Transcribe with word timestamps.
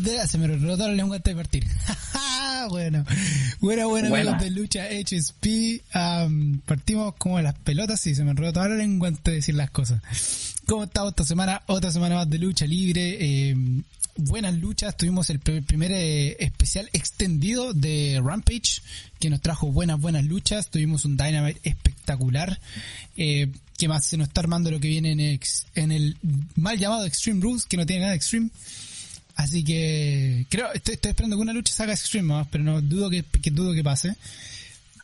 Bueno, 0.00 0.26
se 0.26 0.38
me 0.38 0.46
rotó 0.46 0.88
la 0.88 0.94
lengua 0.94 1.16
antes 1.16 1.34
de 1.34 1.36
partir. 1.36 1.66
bueno, 2.70 3.04
bueno, 3.60 3.88
bueno, 3.90 4.14
amigos 4.14 4.40
de 4.40 4.50
Lucha 4.50 4.86
HSP. 4.86 5.82
partimos 6.64 7.14
como 7.16 7.40
las 7.40 7.54
pelotas 7.58 8.06
y 8.06 8.14
se 8.14 8.24
me 8.24 8.32
rotó 8.32 8.66
la 8.66 8.76
lengua 8.76 9.08
antes 9.08 9.24
de 9.24 9.32
decir 9.32 9.54
las 9.54 9.70
cosas. 9.70 10.00
¿Cómo 10.66 10.84
estamos 10.84 11.10
esta 11.10 11.24
semana? 11.24 11.62
Otra 11.66 11.90
semana 11.90 12.14
más 12.14 12.30
de 12.30 12.38
lucha 12.38 12.64
libre. 12.66 13.18
Eh, 13.20 13.54
buenas 14.16 14.54
luchas. 14.54 14.96
Tuvimos 14.96 15.28
el 15.28 15.40
primer 15.40 15.92
eh, 15.92 16.36
especial 16.40 16.88
extendido 16.94 17.74
de 17.74 18.18
Rampage, 18.24 18.80
que 19.20 19.28
nos 19.28 19.42
trajo 19.42 19.66
buenas, 19.72 20.00
buenas 20.00 20.24
luchas. 20.24 20.70
Tuvimos 20.70 21.04
un 21.04 21.18
Dynamite 21.18 21.60
espectacular. 21.68 22.58
Eh, 23.18 23.50
que 23.76 23.88
más 23.88 24.06
se 24.06 24.16
nos 24.16 24.28
está 24.28 24.40
armando 24.40 24.70
lo 24.70 24.80
que 24.80 24.88
viene 24.88 25.12
en, 25.12 25.40
en 25.74 25.92
el 25.92 26.16
mal 26.54 26.78
llamado 26.78 27.04
Extreme 27.04 27.42
Rules, 27.42 27.66
que 27.66 27.76
no 27.76 27.84
tiene 27.84 28.02
nada 28.02 28.12
de 28.12 28.16
Extreme. 28.16 28.48
Así 29.36 29.64
que 29.64 30.46
creo, 30.48 30.72
estoy, 30.72 30.94
esperando 30.94 31.36
que 31.36 31.42
una 31.42 31.52
lucha 31.52 31.72
salga 31.72 31.94
Extreme, 31.94 32.46
pero 32.50 32.64
no 32.64 32.80
dudo 32.80 33.10
que, 33.10 33.24
dudo 33.50 33.72
que 33.72 33.82
pase. 33.82 34.14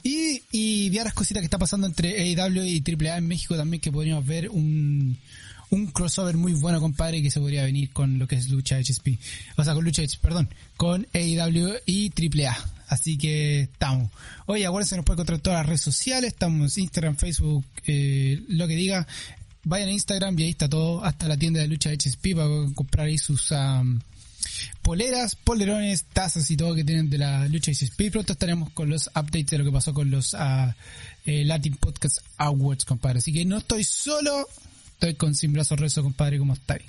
Y, 0.03 0.43
y 0.53 0.91
varias 0.91 1.15
cositas 1.15 1.41
que 1.41 1.47
está 1.47 1.59
pasando 1.59 1.87
entre 1.87 2.21
AEW 2.21 2.65
y 2.65 2.83
AAA 2.87 3.19
en 3.19 3.27
México 3.27 3.57
también 3.57 3.81
que 3.81 3.91
podríamos 3.91 4.25
ver 4.25 4.49
un, 4.49 5.19
un 5.71 5.87
crossover 5.89 6.37
muy 6.37 6.53
bueno, 6.55 6.81
compadre, 6.81 7.23
que 7.23 7.31
se 7.31 7.41
podría 7.41 7.65
venir 7.65 7.91
con 7.91 8.19
lo 8.19 8.27
que 8.27 8.37
es 8.37 8.49
lucha 8.49 8.79
HSP. 8.79 9.19
O 9.57 9.65
sea, 9.65 9.75
con 9.75 9.85
lucha 9.85 10.03
HP, 10.03 10.19
perdón, 10.21 10.49
con 10.77 11.07
AEW 11.13 11.75
y 11.87 12.11
AAA. 12.11 12.57
Así 12.89 13.19
que 13.19 13.61
estamos. 13.61 14.11
Oye, 14.47 14.67
acuérdense, 14.67 14.97
nos 14.97 15.05
puede 15.05 15.17
encontrar 15.17 15.37
en 15.37 15.43
todas 15.43 15.59
las 15.61 15.67
redes 15.67 15.83
sociales. 15.83 16.33
Estamos 16.33 16.79
Instagram, 16.79 17.17
Facebook, 17.17 17.67
eh, 17.87 18.43
lo 18.49 18.67
que 18.67 18.77
diga. 18.77 19.07
Vayan 19.65 19.89
a 19.89 19.93
Instagram 19.93 20.39
y 20.39 20.45
ahí 20.45 20.51
está 20.51 20.69
todo, 20.69 21.05
hasta 21.05 21.29
la 21.29 21.37
tienda 21.37 21.61
de 21.61 21.69
lucha 21.69 21.91
HSP 21.91 22.35
para 22.35 22.49
comprar 22.75 23.09
ahí 23.09 23.19
sus 23.19 23.53
poleras, 24.83 25.37
polerones, 25.37 26.05
tazas 26.05 26.51
y 26.51 26.57
todo 26.57 26.75
que 26.75 26.85
tienen 26.85 27.11
de 27.11 27.19
la 27.19 27.47
lucha 27.49 27.73
HSP. 27.73 28.11
Pronto 28.11 28.33
estaremos 28.33 28.71
con 28.71 28.89
los 28.89 29.09
updates 29.09 29.47
de 29.47 29.59
lo 29.59 29.65
que 29.65 29.73
pasó 29.73 29.93
con 29.95 30.11
los 30.11 30.35
uh, 30.35 30.73
Latin 31.25 31.77
Podcast 31.77 32.19
Awards, 32.37 32.85
compadre. 32.85 33.19
Así 33.19 33.33
que 33.33 33.45
no 33.45 33.59
estoy 33.59 33.85
solo, 33.85 34.49
Estoy 34.99 35.15
con 35.15 35.33
Sin 35.33 35.53
Brazos 35.53 35.79
Rezo, 35.79 36.03
compadre, 36.03 36.39
¿cómo 36.39 36.55
estáis? 36.55 36.83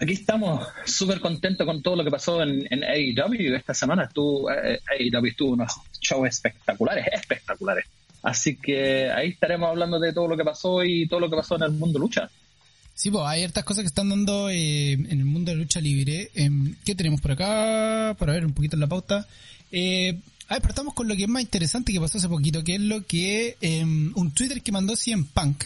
Aquí 0.00 0.12
estamos 0.12 0.68
súper 0.86 1.18
contentos 1.18 1.66
con 1.66 1.82
todo 1.82 1.96
lo 1.96 2.04
que 2.04 2.12
pasó 2.12 2.40
en, 2.40 2.64
en 2.70 2.84
AEW 2.84 3.56
esta 3.56 3.74
semana. 3.74 4.04
Estuvo, 4.04 4.48
eh, 4.52 4.80
AEW 4.88 5.26
estuvo 5.26 5.54
unos 5.54 5.72
shows 6.00 6.28
espectaculares, 6.28 7.06
espectaculares. 7.10 7.86
Así 8.22 8.54
que 8.54 9.10
ahí 9.10 9.30
estaremos 9.30 9.68
hablando 9.68 9.98
de 9.98 10.12
todo 10.12 10.28
lo 10.28 10.36
que 10.36 10.44
pasó 10.44 10.84
y 10.84 11.08
todo 11.08 11.18
lo 11.18 11.28
que 11.28 11.34
pasó 11.34 11.56
en 11.56 11.64
el 11.64 11.72
mundo 11.72 11.98
lucha. 11.98 12.30
Sí, 12.98 13.12
pues 13.12 13.22
hay 13.28 13.42
ciertas 13.42 13.62
cosas 13.62 13.82
que 13.82 13.86
están 13.86 14.08
dando 14.08 14.50
eh, 14.50 14.90
en 14.94 15.20
el 15.20 15.24
mundo 15.24 15.52
de 15.52 15.56
lucha 15.56 15.80
libre. 15.80 16.32
Em, 16.34 16.74
¿Qué 16.84 16.96
tenemos 16.96 17.20
por 17.20 17.30
acá? 17.30 18.16
Para 18.18 18.32
ver 18.32 18.44
un 18.44 18.52
poquito 18.52 18.76
la 18.76 18.88
pauta. 18.88 19.24
Eh, 19.70 20.18
a 20.48 20.54
ver, 20.54 20.62
partamos 20.62 20.94
con 20.94 21.06
lo 21.06 21.14
que 21.14 21.22
es 21.22 21.28
más 21.28 21.42
interesante 21.42 21.92
que 21.92 22.00
pasó 22.00 22.18
hace 22.18 22.28
poquito, 22.28 22.64
que 22.64 22.74
es 22.74 22.80
lo 22.80 23.06
que 23.06 23.56
um, 23.62 24.10
un 24.16 24.32
Twitter 24.32 24.60
que 24.62 24.72
mandó 24.72 24.96
CM 24.96 25.26
Punk. 25.32 25.62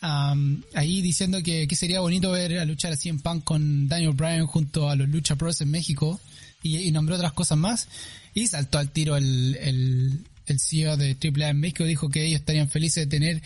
ahí 0.00 1.00
diciendo 1.02 1.40
que, 1.40 1.68
sería 1.76 2.00
bonito 2.00 2.32
ver 2.32 2.58
a 2.58 2.64
luchar 2.64 2.92
a 2.94 2.96
CM 2.96 3.20
Punk 3.20 3.44
con 3.44 3.86
Daniel 3.86 4.14
Bryan 4.14 4.46
junto 4.48 4.90
a 4.90 4.96
los 4.96 5.08
Lucha 5.08 5.36
Pros 5.36 5.60
en 5.60 5.70
México 5.70 6.18
y, 6.64 6.90
nombró 6.90 7.14
otras 7.14 7.32
cosas 7.32 7.58
más. 7.58 7.86
Y 8.34 8.48
saltó 8.48 8.78
al 8.78 8.90
tiro 8.90 9.16
el, 9.16 9.56
el, 9.60 10.26
el 10.46 10.58
CEO 10.58 10.96
de 10.96 11.16
AAA 11.16 11.50
en 11.50 11.60
México, 11.60 11.84
dijo 11.84 12.08
que 12.08 12.24
ellos 12.24 12.40
estarían 12.40 12.68
felices 12.68 13.04
de 13.04 13.06
tener 13.06 13.40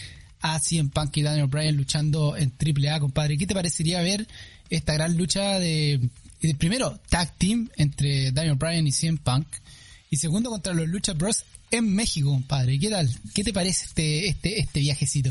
a 0.45 0.61
CM 0.61 0.91
Punk 0.91 1.17
y 1.17 1.23
Daniel 1.23 1.47
Bryan 1.47 1.77
luchando 1.77 2.37
en 2.37 2.53
AAA, 2.53 3.01
compadre. 3.01 3.39
¿Qué 3.39 3.47
te 3.47 3.55
parecería 3.55 4.03
ver 4.03 4.29
esta 4.69 4.95
gran 4.95 5.17
lucha 5.17 5.59
de, 5.59 6.01
primero, 6.59 7.01
tag 7.09 7.33
team 7.39 7.71
entre 7.77 8.31
Daniel 8.31 8.57
Bryan 8.57 8.87
y 8.87 8.93
CM 8.93 9.19
Punk? 9.19 9.47
y 10.15 10.17
segundo 10.17 10.49
contra 10.49 10.73
los 10.73 10.87
Lucha 10.87 11.13
Bros 11.13 11.45
en 11.73 11.93
México, 11.93 12.31
compadre. 12.31 12.79
¿Qué 12.79 12.89
tal? 12.89 13.09
¿Qué 13.35 13.43
te 13.43 13.53
parece 13.53 13.87
este, 13.87 14.29
este, 14.29 14.61
este 14.61 14.79
viajecito? 14.79 15.31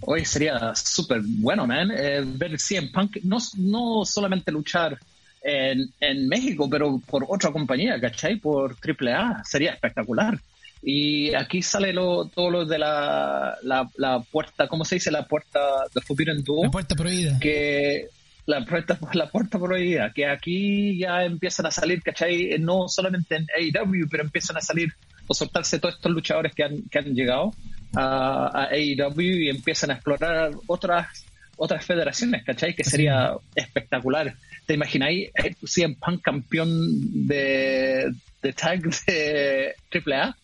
Hoy 0.00 0.26
sería 0.26 0.74
súper 0.74 1.22
bueno, 1.22 1.66
man, 1.66 1.90
eh, 1.90 2.22
ver 2.26 2.60
CM 2.60 2.88
Punk 2.88 3.16
no, 3.22 3.38
no 3.56 4.04
solamente 4.04 4.52
luchar 4.52 4.98
en, 5.42 5.90
en, 5.98 6.28
México, 6.28 6.68
pero 6.68 7.00
por 7.06 7.24
otra 7.26 7.50
compañía, 7.50 7.98
¿cachai? 7.98 8.36
Por 8.36 8.76
AAA, 8.76 9.44
sería 9.44 9.72
espectacular. 9.72 10.38
Y 10.82 11.34
aquí 11.34 11.62
sale 11.62 11.92
lo, 11.92 12.26
todo 12.26 12.50
lo 12.50 12.64
de 12.64 12.78
la, 12.78 13.58
la, 13.62 14.20
puerta, 14.20 14.66
¿cómo 14.66 14.84
se 14.84 14.96
dice? 14.96 15.10
La 15.10 15.26
puerta 15.26 15.60
de 15.94 16.00
Forbidden 16.00 16.42
Door. 16.42 16.66
La 16.66 16.70
puerta 16.70 16.94
prohibida. 16.94 17.38
Que 17.38 18.08
la 18.46 18.64
puerta, 18.64 18.98
la 19.12 19.28
puerta 19.28 19.58
prohibida, 19.58 20.12
que 20.12 20.26
aquí 20.26 20.98
ya 20.98 21.24
empiezan 21.24 21.66
a 21.66 21.70
salir, 21.70 22.02
¿cachai? 22.02 22.56
No 22.58 22.88
solamente 22.88 23.36
en 23.36 23.46
AEW, 23.56 24.08
pero 24.10 24.22
empiezan 24.22 24.56
a 24.56 24.60
salir 24.60 24.92
o 25.26 25.34
soltarse 25.34 25.78
todos 25.78 25.96
estos 25.96 26.12
luchadores 26.12 26.54
que 26.54 26.64
han, 26.64 26.82
que 26.90 26.98
han 26.98 27.14
llegado 27.14 27.52
a, 27.94 28.68
AEW 28.70 29.20
y 29.20 29.50
empiezan 29.50 29.90
a 29.90 29.94
explorar 29.94 30.52
otras 30.66 31.26
otras 31.62 31.84
federaciones, 31.84 32.42
¿cachai? 32.42 32.74
Que 32.74 32.84
sería 32.84 33.34
espectacular. 33.54 34.34
¿Te 34.64 34.72
imagináis 34.72 35.30
si 35.62 35.82
en 35.82 35.94
Punk 35.94 36.22
campeón 36.22 37.26
de, 37.26 38.10
de 38.40 38.52
tag 38.54 38.80
de 39.06 39.74
AAA? 39.92 40.34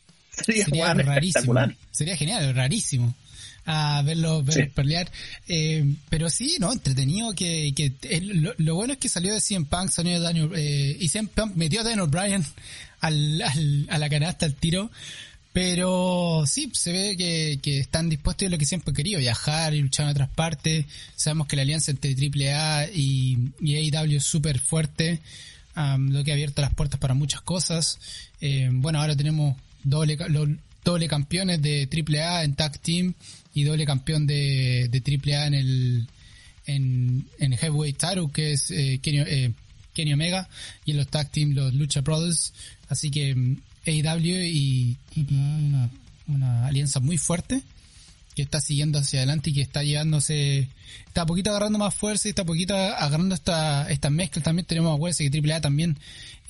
Sería, 0.44 0.64
sería 0.64 0.92
espectacular. 0.92 1.76
Sería 1.90 2.16
genial, 2.16 2.54
rarísimo 2.54 3.14
a 3.66 4.00
verlo, 4.02 4.44
pelear. 4.74 5.10
Eh, 5.48 5.84
pero 6.08 6.30
sí, 6.30 6.56
¿no? 6.60 6.72
Entretenido 6.72 7.34
que, 7.34 7.72
que 7.74 7.92
eh, 8.02 8.20
lo, 8.58 8.74
bueno 8.74 8.94
es 8.94 8.98
que 8.98 9.08
salió 9.08 9.34
de 9.34 9.40
CM 9.40 9.66
Punk, 9.66 9.90
salió 9.90 10.12
de 10.12 10.20
Daniel, 10.20 10.50
eh, 10.54 10.96
y 10.98 11.08
CM 11.08 11.28
Punk 11.28 11.56
metió 11.56 11.80
a 11.80 11.84
Daniel 11.84 12.08
Bryan 12.08 12.44
al, 13.00 13.42
al, 13.42 13.86
a 13.90 13.98
la 13.98 14.08
canasta, 14.08 14.46
al 14.46 14.54
tiro. 14.54 14.90
Pero 15.52 16.44
sí, 16.46 16.70
se 16.74 16.92
ve 16.92 17.16
que, 17.16 17.58
que 17.62 17.80
están 17.80 18.10
dispuestos 18.10 18.46
a 18.46 18.50
lo 18.50 18.58
que 18.58 18.66
siempre 18.66 18.92
he 18.92 18.94
querido, 18.94 19.18
viajar 19.18 19.74
y 19.74 19.80
luchar 19.80 20.04
en 20.04 20.10
otras 20.10 20.28
partes. 20.28 20.84
Sabemos 21.16 21.46
que 21.46 21.56
la 21.56 21.62
alianza 21.62 21.90
entre 21.90 22.10
AAA 22.10 22.90
y, 22.94 23.38
y 23.60 23.90
AEW 23.90 24.18
es 24.18 24.24
súper 24.24 24.58
fuerte, 24.58 25.22
lo 25.74 26.24
que 26.24 26.30
ha 26.30 26.34
abierto 26.34 26.60
las 26.60 26.74
puertas 26.74 27.00
para 27.00 27.14
muchas 27.14 27.40
cosas. 27.40 27.98
Eh, 28.42 28.68
bueno, 28.70 29.00
ahora 29.00 29.16
tenemos 29.16 29.56
doble, 29.86 30.18
doble 30.84 31.08
campeones 31.08 31.62
de 31.62 31.88
AAA 31.88 32.44
en 32.44 32.54
Tag 32.54 32.78
Team 32.80 33.14
y 33.54 33.64
doble 33.64 33.86
campeón 33.86 34.26
de, 34.26 34.88
de 34.90 35.32
AAA 35.34 35.46
en 35.46 35.54
el 35.54 36.06
en, 36.66 37.26
en 37.38 37.56
Heavyweight 37.56 37.96
Title, 37.96 38.28
que 38.32 38.52
es 38.52 38.70
eh, 38.72 38.98
Kenny, 39.00 39.18
eh, 39.18 39.52
Kenny, 39.94 40.12
Omega, 40.12 40.48
y 40.84 40.90
en 40.90 40.96
los 40.96 41.08
Tag 41.08 41.30
Team 41.30 41.52
los 41.52 41.72
Lucha 41.74 42.00
Brothers. 42.00 42.52
Así 42.88 43.10
que 43.10 43.34
mm, 43.34 43.56
AEW 43.86 44.42
y, 44.42 44.96
y 45.14 45.34
una, 45.34 45.90
una 46.26 46.66
alianza 46.66 47.00
muy 47.00 47.18
fuerte 47.18 47.62
que 48.36 48.42
está 48.42 48.60
siguiendo 48.60 48.98
hacia 48.98 49.20
adelante 49.20 49.48
y 49.48 49.54
que 49.54 49.62
está 49.62 49.82
llevándose, 49.82 50.68
está 51.06 51.22
a 51.22 51.26
poquito 51.26 51.48
agarrando 51.48 51.78
más 51.78 51.94
fuerza 51.94 52.28
y 52.28 52.30
está 52.30 52.42
a 52.42 52.44
poquito 52.44 52.76
agarrando 52.76 53.34
esta, 53.34 53.90
esta 53.90 54.10
mezcla. 54.10 54.42
También 54.42 54.66
tenemos 54.66 54.92
a 54.92 54.94
Wesley 54.96 55.30
que 55.30 55.40
AAA 55.40 55.62
también 55.62 55.98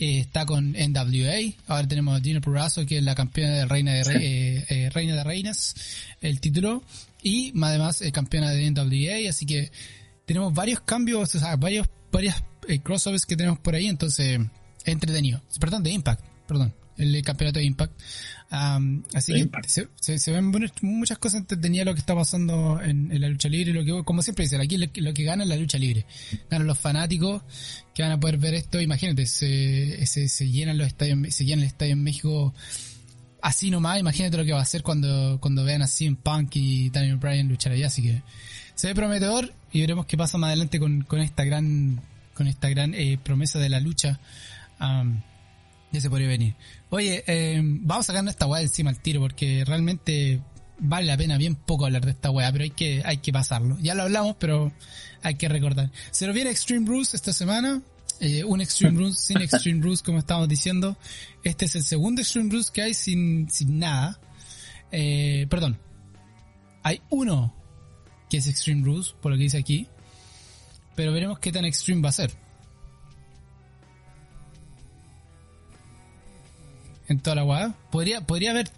eh, 0.00 0.18
está 0.18 0.44
con 0.44 0.72
NWA. 0.72 1.54
Ahora 1.68 1.86
tenemos 1.86 2.18
a 2.18 2.20
Gina 2.20 2.40
Purazo, 2.40 2.84
que 2.84 2.98
es 2.98 3.04
la 3.04 3.14
campeona 3.14 3.54
de 3.54 3.66
Reina 3.66 3.92
de, 3.92 4.00
eh, 4.00 4.66
eh, 4.68 4.90
Reina 4.90 5.14
de 5.14 5.22
Reinas, 5.22 5.76
el 6.20 6.40
título. 6.40 6.82
Y 7.22 7.52
además 7.62 8.02
campeona 8.12 8.50
de 8.50 8.68
NWA. 8.68 9.30
Así 9.30 9.46
que 9.46 9.70
tenemos 10.24 10.52
varios 10.52 10.80
cambios, 10.80 11.36
o 11.36 11.38
sea, 11.38 11.54
varios, 11.54 11.86
varios 12.10 12.34
crossovers 12.82 13.26
que 13.26 13.36
tenemos 13.36 13.60
por 13.60 13.76
ahí. 13.76 13.86
Entonces, 13.86 14.40
entretenido. 14.84 15.40
Perdón, 15.60 15.84
de 15.84 15.92
Impact, 15.92 16.24
perdón. 16.48 16.74
El 16.98 17.22
campeonato 17.22 17.58
de 17.58 17.66
Impact. 17.66 18.00
así 19.14 19.32
que 19.32 20.18
se, 20.18 20.32
ven 20.32 20.52
muchas 20.82 21.18
cosas 21.18 21.40
entretenidas 21.40 21.86
lo 21.86 21.94
que 21.94 22.00
está 22.00 22.14
pasando 22.14 22.80
en, 22.80 23.20
la 23.20 23.28
lucha 23.28 23.48
libre. 23.48 23.72
Lo 23.72 23.84
que, 23.84 24.04
como 24.04 24.22
siempre 24.22 24.44
dicen, 24.44 24.60
aquí 24.60 24.78
lo, 24.78 25.14
que 25.14 25.24
gana 25.24 25.42
es 25.42 25.48
la 25.48 25.56
lucha 25.56 25.78
libre. 25.78 26.06
Ganan 26.50 26.66
los 26.66 26.78
fanáticos 26.78 27.42
que 27.94 28.02
van 28.02 28.12
a 28.12 28.20
poder 28.20 28.38
ver 28.38 28.54
esto. 28.54 28.80
Imagínate, 28.80 29.26
se, 29.26 30.04
se, 30.06 30.50
llenan 30.50 30.78
los 30.78 30.86
estadios, 30.86 31.34
se 31.34 31.44
llenan 31.44 31.64
el 31.64 31.68
estadio 31.68 31.92
en 31.92 32.02
México 32.02 32.54
así 33.42 33.70
nomás. 33.70 34.00
Imagínate 34.00 34.36
lo 34.36 34.44
que 34.44 34.52
va 34.52 34.60
a 34.60 34.62
hacer 34.62 34.82
cuando, 34.82 35.38
cuando 35.40 35.64
vean 35.64 35.82
así 35.82 36.06
en 36.06 36.16
Punk 36.16 36.56
y 36.56 36.90
Daniel 36.90 37.16
Bryan 37.16 37.48
luchar 37.48 37.72
allá. 37.72 37.88
Así 37.88 38.02
que 38.02 38.22
se 38.74 38.88
ve 38.88 38.94
prometedor 38.94 39.52
y 39.72 39.80
veremos 39.80 40.06
qué 40.06 40.16
pasa 40.16 40.38
más 40.38 40.48
adelante 40.48 40.78
con, 40.78 41.02
con 41.02 41.20
esta 41.20 41.44
gran, 41.44 42.00
con 42.34 42.46
esta 42.46 42.68
gran 42.68 42.94
eh, 42.94 43.18
promesa 43.22 43.58
de 43.58 43.68
la 43.68 43.80
lucha 43.80 44.20
ya 45.96 46.00
se 46.02 46.10
podría 46.10 46.28
venir. 46.28 46.54
Oye, 46.90 47.24
eh, 47.26 47.60
vamos 47.62 48.08
a 48.08 48.12
sacar 48.12 48.28
esta 48.28 48.46
weá 48.46 48.62
encima 48.62 48.90
al 48.90 49.00
tiro 49.00 49.20
porque 49.20 49.64
realmente 49.64 50.40
vale 50.78 51.06
la 51.06 51.16
pena 51.16 51.38
bien 51.38 51.54
poco 51.54 51.86
hablar 51.86 52.04
de 52.04 52.12
esta 52.12 52.30
weá, 52.30 52.52
pero 52.52 52.64
hay 52.64 52.70
que, 52.70 53.02
hay 53.04 53.18
que 53.18 53.32
pasarlo. 53.32 53.78
Ya 53.80 53.94
lo 53.94 54.02
hablamos, 54.02 54.36
pero 54.38 54.72
hay 55.22 55.36
que 55.36 55.48
recordar. 55.48 55.90
Se 56.10 56.26
nos 56.26 56.34
viene 56.34 56.50
Extreme 56.50 56.86
Bruce 56.86 57.16
esta 57.16 57.32
semana. 57.32 57.82
Eh, 58.20 58.44
un 58.44 58.60
Extreme 58.60 58.96
Bruce 58.96 59.18
sin 59.20 59.38
Extreme 59.38 59.80
Bruce, 59.80 60.02
como 60.04 60.18
estábamos 60.18 60.48
diciendo. 60.48 60.96
Este 61.42 61.64
es 61.64 61.76
el 61.76 61.82
segundo 61.82 62.20
Extreme 62.22 62.48
Bruce 62.48 62.70
que 62.72 62.82
hay 62.82 62.94
sin, 62.94 63.50
sin 63.50 63.78
nada. 63.78 64.20
Eh, 64.92 65.46
perdón. 65.48 65.78
Hay 66.82 67.00
uno 67.10 67.54
que 68.30 68.38
es 68.38 68.46
Extreme 68.46 68.82
Bruce, 68.82 69.14
por 69.20 69.32
lo 69.32 69.38
que 69.38 69.44
dice 69.44 69.58
aquí. 69.58 69.88
pero 70.94 71.12
veremos 71.12 71.38
qué 71.38 71.52
tan 71.52 71.64
extreme 71.64 72.02
va 72.02 72.10
a 72.10 72.12
ser. 72.12 72.45
En 77.08 77.20
toda 77.20 77.36
la 77.36 77.42
guada. 77.42 77.74
Podría, 77.90 78.20
podría 78.20 78.50
haber 78.50 78.70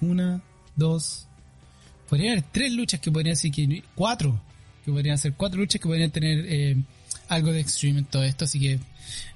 una, 0.00 0.42
dos, 0.76 1.26
podría 2.08 2.32
haber 2.32 2.44
tres 2.50 2.72
luchas 2.72 3.00
que 3.00 3.10
podrían 3.10 3.36
ser 3.36 3.50
que 3.50 3.82
cuatro, 3.94 4.40
que 4.84 4.92
podrían 4.92 5.18
ser 5.18 5.34
cuatro 5.34 5.60
luchas 5.60 5.80
que 5.80 5.88
podrían 5.88 6.10
tener 6.10 6.44
eh, 6.48 6.76
algo 7.28 7.52
de 7.52 7.60
extreme 7.60 8.00
en 8.00 8.04
todo 8.04 8.24
esto, 8.24 8.44
así 8.44 8.60
que 8.60 8.78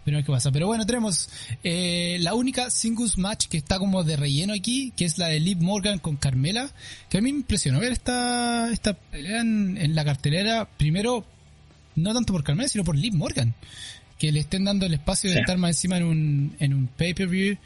veremos 0.04 0.26
qué 0.26 0.32
pasa. 0.32 0.52
Pero 0.52 0.66
bueno, 0.66 0.86
tenemos 0.86 1.28
eh, 1.64 2.18
la 2.20 2.34
única 2.34 2.70
singles 2.70 3.18
match 3.18 3.46
que 3.46 3.56
está 3.56 3.78
como 3.78 4.04
de 4.04 4.16
relleno 4.16 4.54
aquí, 4.54 4.92
que 4.96 5.04
es 5.04 5.18
la 5.18 5.28
de 5.28 5.40
Liv 5.40 5.58
Morgan 5.60 5.98
con 5.98 6.16
Carmela, 6.16 6.70
que 7.08 7.18
a 7.18 7.20
mí 7.20 7.32
me 7.32 7.38
impresionó 7.38 7.80
ver 7.80 7.92
esta, 7.92 8.70
esta 8.70 8.94
pelea 8.94 9.40
en, 9.40 9.94
la 9.94 10.04
cartelera, 10.04 10.68
primero, 10.76 11.24
no 11.94 12.12
tanto 12.12 12.32
por 12.32 12.44
Carmela, 12.44 12.68
sino 12.68 12.84
por 12.84 12.96
Liv 12.96 13.14
Morgan, 13.14 13.54
que 14.18 14.32
le 14.32 14.40
estén 14.40 14.64
dando 14.64 14.86
el 14.86 14.94
espacio 14.94 15.30
de 15.30 15.40
estar 15.40 15.58
más 15.58 15.70
encima 15.70 15.96
en 15.98 16.04
un, 16.04 16.56
en 16.58 16.74
un 16.74 16.86
pay-per-view. 16.86 17.56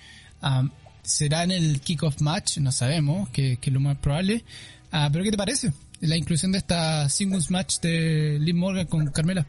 Um, 0.42 0.70
será 1.02 1.44
en 1.44 1.50
el 1.50 1.80
kickoff 1.80 2.20
match, 2.20 2.58
no 2.58 2.72
sabemos, 2.72 3.28
que, 3.30 3.58
que 3.58 3.70
es 3.70 3.74
lo 3.74 3.80
más 3.80 3.96
probable. 3.98 4.44
Ah, 4.92 5.08
pero 5.12 5.24
¿qué 5.24 5.30
te 5.30 5.36
parece? 5.36 5.72
La 6.00 6.16
inclusión 6.16 6.52
de 6.52 6.58
esta 6.58 7.08
singles 7.08 7.50
match 7.50 7.80
de 7.80 8.38
Liv 8.40 8.56
Morgan 8.56 8.86
con 8.86 9.06
Carmela. 9.08 9.46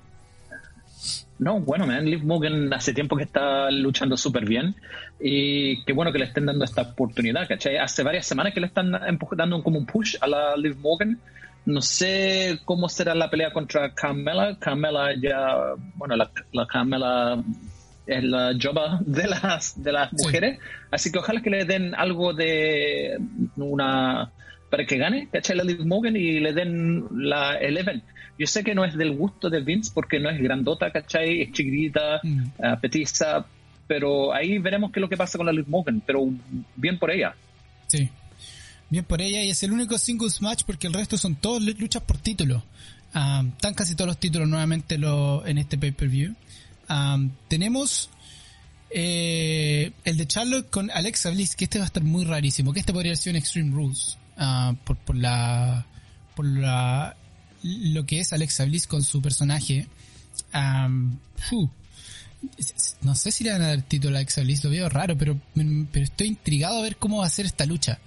No, 1.40 1.60
bueno, 1.60 1.88
man, 1.88 2.06
Liv 2.06 2.24
Morgan 2.24 2.72
hace 2.72 2.94
tiempo 2.94 3.18
que 3.18 3.24
está 3.24 3.72
luchando 3.72 4.16
súper 4.16 4.46
bien 4.46 4.76
y 5.20 5.84
qué 5.86 5.94
bueno 5.94 6.12
que 6.12 6.20
le 6.20 6.26
estén 6.26 6.46
dando 6.46 6.64
esta 6.64 6.84
oportunidad, 6.84 7.48
¿cachai? 7.48 7.78
Hace 7.78 8.04
varias 8.04 8.28
semanas 8.28 8.54
que 8.54 8.60
le 8.60 8.68
están 8.68 8.92
dando 8.92 9.64
como 9.64 9.80
un 9.80 9.86
push 9.86 10.18
a 10.22 10.28
la 10.28 10.56
Liv 10.56 10.78
Morgan. 10.78 11.20
No 11.66 11.82
sé 11.82 12.60
cómo 12.66 12.90
será 12.90 13.16
la 13.16 13.30
pelea 13.30 13.54
contra 13.54 13.94
Carmela. 13.94 14.58
Carmela 14.60 15.16
ya, 15.20 15.74
bueno, 15.96 16.16
la, 16.16 16.30
la 16.54 16.68
Carmela 16.68 17.44
es 18.06 18.24
la 18.24 18.54
joba 18.62 19.00
de 19.06 19.28
las, 19.28 19.82
de 19.82 19.92
las 19.92 20.12
mujeres, 20.14 20.60
así 20.90 21.12
que 21.12 21.20
ojalá 21.20 21.42
que 21.42 21.50
le 21.50 21.66
den 21.66 21.96
algo 21.96 22.34
de 22.34 23.18
una 23.56 24.32
para 24.70 24.86
que 24.86 24.98
gane, 24.98 25.28
¿cachai? 25.32 25.58
La 25.58 25.64
Liv 25.64 25.86
Morgan 25.86 26.16
y 26.16 26.40
le 26.40 26.54
den 26.54 27.06
la 27.12 27.58
Eleven. 27.58 28.02
Yo 28.40 28.48
sé 28.48 28.64
que 28.64 28.74
no 28.74 28.86
es 28.86 28.96
del 28.96 29.16
gusto 29.16 29.50
de 29.50 29.60
Vince 29.62 29.92
porque 29.94 30.20
no 30.20 30.30
es 30.30 30.42
grandota, 30.42 30.92
¿cachai? 30.92 31.42
Es 31.42 31.52
chiquitita, 31.52 32.22
mm. 32.24 32.44
uh, 32.58 32.80
petiza, 32.80 33.46
pero 33.86 34.34
ahí 34.34 34.58
veremos 34.58 34.92
qué 34.92 35.00
es 35.00 35.02
lo 35.02 35.10
que 35.10 35.18
pasa 35.18 35.38
con 35.38 35.46
la 35.46 35.52
Liv 35.52 35.68
Morgan, 35.68 36.02
pero 36.06 36.26
bien 36.76 36.98
por 36.98 37.12
ella. 37.12 37.36
Sí, 37.88 38.10
bien 38.90 39.04
por 39.04 39.22
ella 39.22 39.44
y 39.44 39.50
es 39.50 39.62
el 39.64 39.74
único 39.74 39.98
singles 39.98 40.42
match 40.42 40.64
porque 40.66 40.88
el 40.88 40.94
resto 40.94 41.18
son 41.18 41.36
todas 41.36 41.62
luchas 41.62 42.02
por 42.04 42.18
título. 42.18 42.64
Um, 43.14 43.50
están 43.50 43.74
casi 43.74 43.94
todos 43.94 44.08
los 44.08 44.18
títulos 44.18 44.48
nuevamente 44.48 44.98
lo, 44.98 45.46
en 45.46 45.58
este 45.58 45.78
pay-per-view. 45.78 46.34
Um, 46.92 47.32
tenemos 47.48 48.10
eh, 48.90 49.94
el 50.04 50.18
de 50.18 50.28
Charlotte 50.28 50.70
con 50.70 50.92
Alexa 50.92 51.30
Bliss, 51.30 51.56
que 51.56 51.64
este 51.64 51.80
va 51.80 51.86
a 51.86 51.88
estar 51.88 52.04
muy 52.04 52.26
rarísimo, 52.26 52.74
que 52.74 52.82
este 52.82 52.92
podría 52.92 53.16
ser 53.16 53.32
un 53.32 53.38
Extreme 53.38 53.72
Rules. 53.74 54.18
Ah, 54.38 54.74
por, 54.86 54.98
por 54.98 55.16
la 55.16 55.86
por 56.36 56.46
la 56.46 57.16
lo 57.64 58.06
que 58.06 58.20
es 58.20 58.34
Alexa 58.34 58.66
Bliss 58.66 58.88
con 58.88 59.04
su 59.04 59.22
personaje 59.22 59.88
no 63.02 63.16
sé 63.16 63.32
si 63.32 63.44
le 63.44 63.52
van 63.52 63.62
a 63.62 63.68
dar 63.68 63.82
título 63.84 64.16
a 64.16 64.20
Alexa 64.20 64.42
Bliss 64.42 64.64
lo 64.64 64.72
veo 64.72 64.90
raro 64.90 65.16
pero 65.18 65.40
pero 65.54 66.04
estoy 66.04 66.28
intrigado 66.28 66.80
a 66.80 66.82
ver 66.82 66.98
cómo 66.98 67.20
va 67.20 67.28
a 67.28 67.30
ser 67.30 67.46
esta 67.46 67.66
lucha 67.66 68.00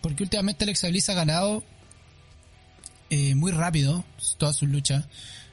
porque 0.00 0.22
últimamente 0.22 0.64
Alexa 0.64 0.88
Bliss 0.88 1.10
ha 1.10 1.14
ganado 1.14 1.62
eh, 3.10 3.34
muy 3.34 3.52
rápido 3.52 4.04
toda 4.38 4.54
su 4.54 4.66
lucha 4.66 5.06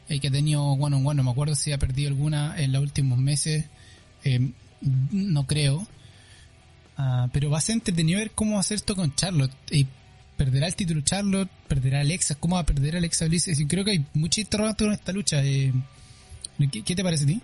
eh, 0.09 0.19
que 0.19 0.27
ha 0.27 0.31
tenido 0.31 0.63
one 0.63 0.95
on 0.95 1.05
one 1.05 1.15
no 1.15 1.23
me 1.23 1.31
acuerdo 1.31 1.55
si 1.55 1.71
ha 1.71 1.77
perdido 1.77 2.09
alguna 2.09 2.55
en 2.57 2.71
los 2.71 2.81
últimos 2.81 3.17
meses 3.17 3.65
eh, 4.23 4.51
no 5.11 5.45
creo 5.47 5.87
ah, 6.97 7.29
pero 7.31 7.49
va 7.49 7.57
a 7.57 7.61
ser 7.61 7.73
entretenido 7.73 8.19
ver 8.19 8.31
cómo 8.31 8.59
hacer 8.59 8.75
esto 8.75 8.95
con 8.95 9.15
Charlotte 9.15 9.53
y 9.71 9.87
perderá 10.37 10.67
el 10.67 10.75
título 10.75 11.01
Charlotte, 11.01 11.49
perderá 11.67 12.01
Alexa, 12.01 12.35
¿cómo 12.35 12.55
va 12.55 12.61
a 12.61 12.65
perder 12.65 12.95
Alexa 12.95 13.25
Bliss? 13.27 13.49
creo 13.67 13.83
que 13.83 13.91
hay 13.91 14.05
mucha 14.13 14.41
interrogante 14.41 14.83
con 14.83 14.93
esta 14.93 15.11
lucha. 15.11 15.43
Eh, 15.43 15.71
¿qué, 16.71 16.95
te 16.95 17.03
parece 17.03 17.23
a 17.23 17.27
ti? 17.27 17.41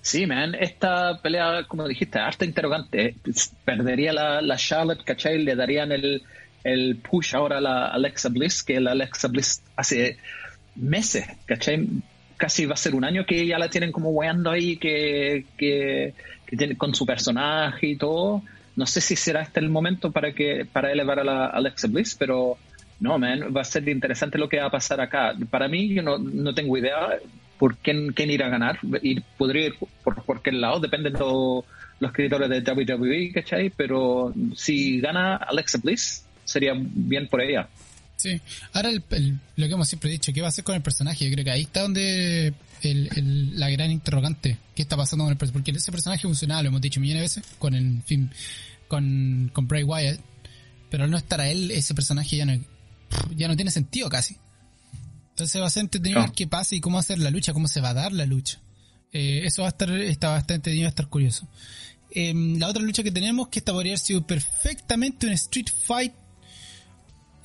Sí, 0.00 0.26
man, 0.26 0.54
esta 0.54 1.20
pelea, 1.20 1.64
como 1.66 1.86
dijiste, 1.86 2.18
harta 2.18 2.44
interrogante. 2.44 3.16
Perdería 3.64 4.12
la, 4.12 4.40
la 4.40 4.56
Charlotte, 4.56 5.04
¿cachai? 5.04 5.42
Le 5.42 5.56
darían 5.56 5.92
el, 5.92 6.22
el 6.64 6.96
push 6.96 7.34
ahora 7.34 7.58
a 7.58 7.60
la 7.60 7.86
Alexa 7.86 8.28
Bliss, 8.28 8.62
que 8.62 8.80
la 8.80 8.92
Alexa 8.92 9.28
Bliss 9.28 9.62
hace 9.74 10.18
meses, 10.76 11.26
¿cachai? 11.46 11.88
Casi 12.36 12.66
va 12.66 12.74
a 12.74 12.78
ser 12.78 12.94
un 12.94 13.04
año 13.04 13.24
que 13.24 13.46
ya 13.46 13.58
la 13.58 13.70
tienen 13.70 13.92
como 13.92 14.10
weando 14.10 14.50
ahí, 14.50 14.76
que, 14.76 15.46
que, 15.56 16.14
tiene, 16.56 16.76
con 16.76 16.94
su 16.94 17.06
personaje 17.06 17.88
y 17.88 17.96
todo 17.96 18.42
no 18.76 18.84
sé 18.86 19.00
si 19.00 19.16
será 19.16 19.40
este 19.40 19.58
el 19.58 19.70
momento 19.70 20.12
para 20.12 20.32
que 20.32 20.66
para 20.70 20.92
elevar 20.92 21.18
a 21.18 21.24
la 21.24 21.46
Alexa 21.46 21.88
Bliss, 21.88 22.14
pero 22.14 22.58
no, 23.00 23.18
man, 23.18 23.54
va 23.54 23.62
a 23.62 23.64
ser 23.64 23.88
interesante 23.88 24.38
lo 24.38 24.48
que 24.48 24.58
va 24.58 24.66
a 24.66 24.70
pasar 24.70 25.00
acá. 25.00 25.34
Para 25.50 25.66
mí, 25.66 25.88
yo 25.88 26.02
no, 26.02 26.18
no 26.18 26.54
tengo 26.54 26.76
idea 26.76 27.18
por 27.58 27.76
quién, 27.76 28.12
quién 28.12 28.30
irá 28.30 28.46
a 28.46 28.50
ganar. 28.50 28.78
Y 29.02 29.20
podría 29.20 29.66
ir 29.66 29.74
por 30.04 30.22
cualquier 30.24 30.56
lado, 30.56 30.78
depende 30.80 31.10
de 31.10 31.18
los 31.18 31.64
escritores 32.00 32.48
de 32.50 32.60
WWE, 32.60 33.32
¿cachai? 33.32 33.70
Pero 33.70 34.32
si 34.54 35.00
gana 35.00 35.36
Alexa 35.36 35.78
Bliss, 35.82 36.26
sería 36.44 36.74
bien 36.76 37.28
por 37.28 37.40
ella. 37.40 37.68
Sí, 38.26 38.40
ahora 38.72 38.90
lo 38.90 39.02
que 39.68 39.72
hemos 39.72 39.88
siempre 39.88 40.10
dicho, 40.10 40.32
¿qué 40.32 40.40
va 40.40 40.48
a 40.48 40.50
hacer 40.50 40.64
con 40.64 40.74
el 40.74 40.82
personaje? 40.82 41.24
Yo 41.24 41.30
creo 41.30 41.44
que 41.44 41.50
ahí 41.52 41.62
está 41.62 41.82
donde 41.82 42.52
la 42.82 43.70
gran 43.70 43.92
interrogante. 43.92 44.58
¿Qué 44.74 44.82
está 44.82 44.96
pasando 44.96 45.24
con 45.24 45.30
el 45.30 45.38
personaje? 45.38 45.60
Porque 45.60 45.78
ese 45.78 45.92
personaje 45.92 46.22
funcionaba, 46.22 46.62
lo 46.62 46.70
hemos 46.70 46.80
dicho 46.80 46.98
millones 46.98 47.36
de 47.36 47.40
veces, 47.40 47.54
con 47.60 47.74
el 47.74 48.02
film, 48.02 48.28
con, 48.88 49.48
con 49.52 49.68
Bray 49.68 49.84
Wyatt. 49.84 50.18
Pero 50.90 51.04
al 51.04 51.10
no 51.12 51.16
estar 51.16 51.40
a 51.40 51.48
él, 51.48 51.70
ese 51.70 51.94
personaje 51.94 52.36
ya 52.36 52.46
no, 52.46 52.60
ya 53.36 53.46
no 53.46 53.54
tiene 53.54 53.70
sentido 53.70 54.08
casi. 54.08 54.36
Entonces 55.30 55.62
va 55.62 55.66
a 55.66 55.70
ser 55.70 55.82
entretenido 55.82 56.20
ver 56.20 56.32
qué 56.32 56.48
pasa 56.48 56.74
y 56.74 56.80
cómo 56.80 56.98
hacer 56.98 57.20
la 57.20 57.30
lucha, 57.30 57.52
cómo 57.52 57.68
se 57.68 57.80
va 57.80 57.90
a 57.90 57.94
dar 57.94 58.12
la 58.12 58.26
lucha. 58.26 58.58
Eh, 59.12 59.42
eso 59.44 59.62
va 59.62 59.68
a 59.68 59.70
estar, 59.70 59.88
está 59.90 60.30
bastante 60.30 60.76
va 60.76 60.86
a 60.86 60.88
estar 60.88 61.06
curioso. 61.06 61.46
Em, 62.10 62.58
la 62.58 62.66
otra 62.66 62.82
lucha 62.82 63.04
que 63.04 63.12
tenemos, 63.12 63.48
que 63.48 63.60
esta 63.60 63.72
podría 63.72 63.92
haber 63.92 64.00
sido 64.00 64.26
perfectamente 64.26 65.28
un 65.28 65.32
Street 65.34 65.68
Fight 65.84 66.12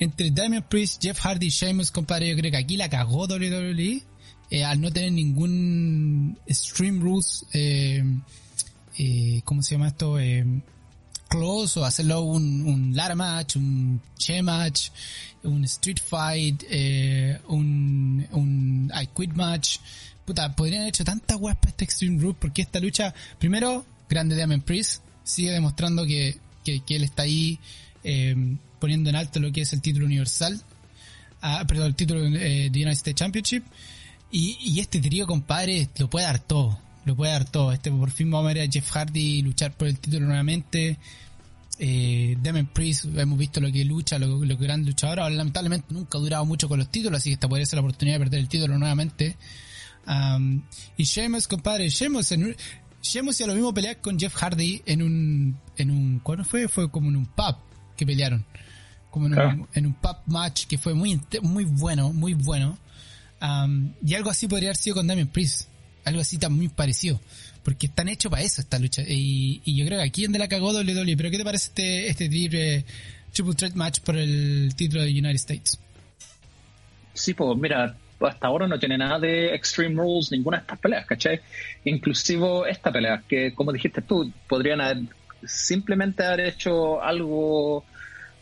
entre 0.02 0.32
Damian 0.32 0.66
Priest, 0.68 1.00
Jeff 1.00 1.20
Hardy 1.20 1.46
y 1.46 1.50
Sheamus, 1.50 1.92
compadre, 1.92 2.30
yo 2.30 2.36
creo 2.36 2.50
que 2.50 2.58
aquí 2.58 2.76
la 2.76 2.90
cagó 2.90 3.28
WWE 3.28 4.02
eh, 4.50 4.66
al 4.66 4.82
no 4.82 4.92
tener 4.92 5.12
ningún 5.12 6.38
Stream 6.50 7.00
Rules, 7.00 7.46
eh, 7.54 8.04
eh, 8.98 9.42
¿cómo 9.46 9.62
se 9.62 9.76
llama 9.76 9.90
esto? 9.90 10.20
Eh, 10.20 10.44
close 11.30 11.80
o 11.80 11.86
hacerlo 11.86 12.22
un, 12.22 12.66
un 12.66 12.96
ladder 12.96 13.16
match, 13.16 13.56
un 13.58 14.02
che 14.18 14.42
match, 14.42 14.90
un 15.44 15.64
street 15.66 16.00
fight, 16.04 16.64
eh, 16.68 17.40
un, 17.48 18.92
I 18.94 19.08
quit 19.16 19.34
match. 19.34 19.78
Puta, 20.26 20.54
podrían 20.56 20.82
haber 20.82 20.90
hecho 20.90 21.06
tantas 21.06 21.38
weas 21.40 21.58
para 21.58 21.70
este 21.70 21.86
Extreme 21.86 22.20
Rules 22.20 22.38
porque 22.40 22.64
esta 22.64 22.80
lucha, 22.80 23.14
primero, 23.38 23.86
grande 24.10 24.36
Damian 24.36 24.62
Priest, 24.62 25.04
sigue 25.24 25.52
demostrando 25.52 26.06
que, 26.06 26.40
que, 26.66 26.82
que 26.82 26.96
él 26.96 27.04
está 27.04 27.22
ahí 27.22 27.60
eh, 28.04 28.36
poniendo 28.80 29.10
en 29.10 29.16
alto 29.16 29.40
lo 29.40 29.52
que 29.52 29.62
es 29.62 29.74
el 29.74 29.82
título 29.82 30.06
universal, 30.06 30.62
ah, 31.42 31.64
perdón, 31.68 31.88
el 31.88 31.96
título 31.96 32.26
eh, 32.26 32.70
de 32.72 32.80
United 32.80 32.92
States 32.92 33.16
Championship. 33.16 33.64
Y, 34.34 34.80
este 34.80 35.02
trío, 35.02 35.28
compadre, 35.28 35.90
lo 35.98 36.10
puede 36.10 36.26
dar 36.26 36.40
todo. 36.40 36.80
Lo 37.04 37.16
puede 37.16 37.34
dar 37.34 37.50
todo. 37.50 37.74
Este 37.74 37.92
por 37.92 38.12
fin 38.12 38.32
vamos 38.32 38.50
a 38.50 38.54
ver 38.54 38.68
a 38.68 38.72
Jeff 38.72 38.90
Hardy 38.90 39.42
luchar 39.42 39.74
por 39.74 39.88
el 39.90 40.00
título 40.00 40.26
nuevamente. 40.28 40.98
Eh, 41.80 42.38
Demon 42.42 42.68
Priest, 42.68 43.06
hemos 43.18 43.38
visto 43.38 43.60
lo 43.60 43.72
que 43.72 43.84
lucha, 43.84 44.18
lo, 44.20 44.46
lo 44.46 44.58
que 44.58 44.64
gran 44.64 44.86
luchador. 44.86 45.20
Ahora, 45.20 45.36
lamentablemente 45.36 45.88
nunca 45.90 46.18
ha 46.18 46.22
durado 46.22 46.46
mucho 46.46 46.70
con 46.70 46.80
los 46.80 46.90
títulos, 46.90 47.20
así 47.20 47.32
que 47.32 47.34
esta 47.34 47.50
podría 47.50 47.66
ser 47.66 47.78
la 47.78 47.82
oportunidad 47.82 48.16
de 48.16 48.20
perder 48.20 48.40
el 48.40 48.48
título 48.48 48.78
nuevamente. 48.78 49.36
Um, 50.08 50.62
y 50.96 51.04
Sheamus, 51.04 51.48
compadre, 51.48 51.90
Sheamus, 51.90 52.32
en, 52.32 52.56
Sheamus 53.02 53.38
ya 53.38 53.48
lo 53.48 53.54
mismo 53.54 53.74
pelear 53.74 54.00
con 54.00 54.18
Jeff 54.18 54.34
Hardy 54.36 54.82
en 54.86 55.02
un, 55.02 55.58
en 55.76 55.92
un, 55.92 56.20
¿cuándo 56.20 56.46
fue? 56.46 56.68
Fue 56.68 56.90
como 56.90 57.10
en 57.10 57.18
un 57.18 57.26
pub 57.26 57.58
que 58.02 58.06
pelearon 58.08 58.44
como 59.12 59.28
en, 59.28 59.38
un, 59.38 59.68
en 59.74 59.86
un 59.86 59.94
pub 59.94 60.18
match 60.26 60.66
que 60.66 60.80
fue 60.80 60.96
muy, 60.96 61.22
muy 61.44 61.66
bueno, 61.66 62.12
muy 62.14 62.34
bueno. 62.34 62.80
y 64.04 64.16
algo 64.16 64.32
así 64.32 64.48
podría 64.48 64.70
haber 64.70 64.78
sido 64.78 64.96
con 64.96 65.06
Damien 65.06 65.28
Priest. 65.28 65.70
Algo 66.04 66.22
así 66.22 66.40
tan 66.40 66.54
muy 66.54 66.70
parecido. 66.70 67.20
Porque 67.64 67.86
están 67.86 68.08
hechos 68.08 68.32
para 68.32 68.42
eso 68.42 68.62
esta 68.62 68.80
lucha. 68.80 69.04
Y, 69.08 69.62
yo 69.76 69.86
creo 69.86 70.00
que 70.00 70.06
aquí 70.06 70.24
donde 70.24 70.40
la 70.40 70.48
cagó 70.48 70.72
WWE. 70.72 71.16
Pero 71.16 71.30
¿qué 71.30 71.38
te 71.38 71.44
parece 71.44 71.68
este, 71.68 72.08
este 72.08 72.30
triple, 72.30 72.86
triple 73.32 73.54
threat 73.54 73.74
match 73.76 74.00
por 74.00 74.18
el 74.18 74.74
título 74.76 75.04
de 75.04 75.12
United 75.12 75.36
States? 75.36 75.80
Sí, 77.14 77.36
pues 77.36 77.56
mira, 77.58 77.96
hasta 78.22 78.48
ahora 78.48 78.68
no 78.68 78.80
tiene 78.80 78.98
nada 78.98 79.20
de 79.20 79.54
Extreme 79.54 79.96
Rules, 79.96 80.32
ninguna 80.32 80.58
de 80.58 80.62
estas 80.62 80.80
peleas, 80.80 81.06
¿cachai? 81.06 81.42
Inclusive 81.84 82.70
esta 82.70 82.92
pelea, 82.92 83.22
que 83.28 83.54
como 83.54 83.74
dijiste 83.74 84.02
tú, 84.02 84.32
podrían 84.48 84.82
haber 84.82 85.04
simplemente 85.44 86.24
haber 86.24 86.48
hecho 86.48 87.04
algo 87.04 87.84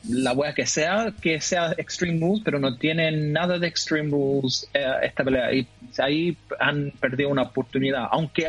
la 0.08 0.34
wea 0.34 0.54
que 0.54 0.66
sea, 0.66 1.14
que 1.22 1.42
sea 1.42 1.74
Extreme 1.78 2.20
Rules, 2.20 2.42
pero 2.44 2.60
no 2.60 2.78
tienen 2.78 3.34
nada 3.34 3.60
de 3.60 3.68
Extreme 3.68 4.10
Rules 4.10 4.70
eh, 4.74 4.86
esta 5.04 5.24
pelea. 5.24 5.54
Y 5.54 5.68
ahí 5.98 6.38
han 6.60 6.92
perdido 7.00 7.30
una 7.30 7.44
oportunidad. 7.44 8.08
Aunque 8.12 8.48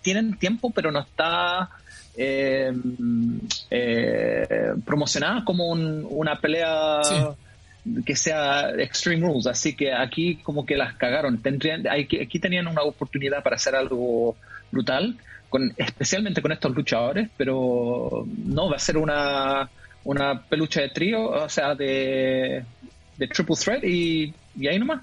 tienen 0.00 0.38
tiempo, 0.38 0.70
pero 0.70 0.90
no 0.90 1.00
está 1.00 1.68
eh, 2.16 2.72
eh, 3.70 4.72
promocionada 4.84 5.44
como 5.44 5.70
una 5.70 6.40
pelea 6.40 7.00
que 8.06 8.16
sea 8.16 8.70
Extreme 8.70 9.26
Rules. 9.26 9.46
Así 9.46 9.76
que 9.76 9.92
aquí 9.92 10.36
como 10.36 10.64
que 10.64 10.76
las 10.76 10.94
cagaron. 10.94 11.42
Tendrían, 11.42 11.86
aquí 11.86 12.38
tenían 12.38 12.66
una 12.66 12.82
oportunidad 12.82 13.42
para 13.42 13.56
hacer 13.56 13.74
algo 13.76 14.36
brutal, 14.70 15.16
con, 15.50 15.74
especialmente 15.76 16.40
con 16.40 16.52
estos 16.52 16.74
luchadores, 16.74 17.28
pero 17.36 18.26
no, 18.46 18.70
va 18.70 18.76
a 18.76 18.80
ser 18.80 18.96
una 18.96 19.68
una 20.04 20.42
pelucha 20.42 20.80
de 20.80 20.88
trío, 20.88 21.30
o 21.30 21.48
sea, 21.48 21.74
de, 21.74 22.64
de 23.16 23.28
triple 23.28 23.56
threat 23.56 23.84
y, 23.84 24.34
y 24.58 24.66
ahí 24.66 24.78
nomás. 24.78 25.02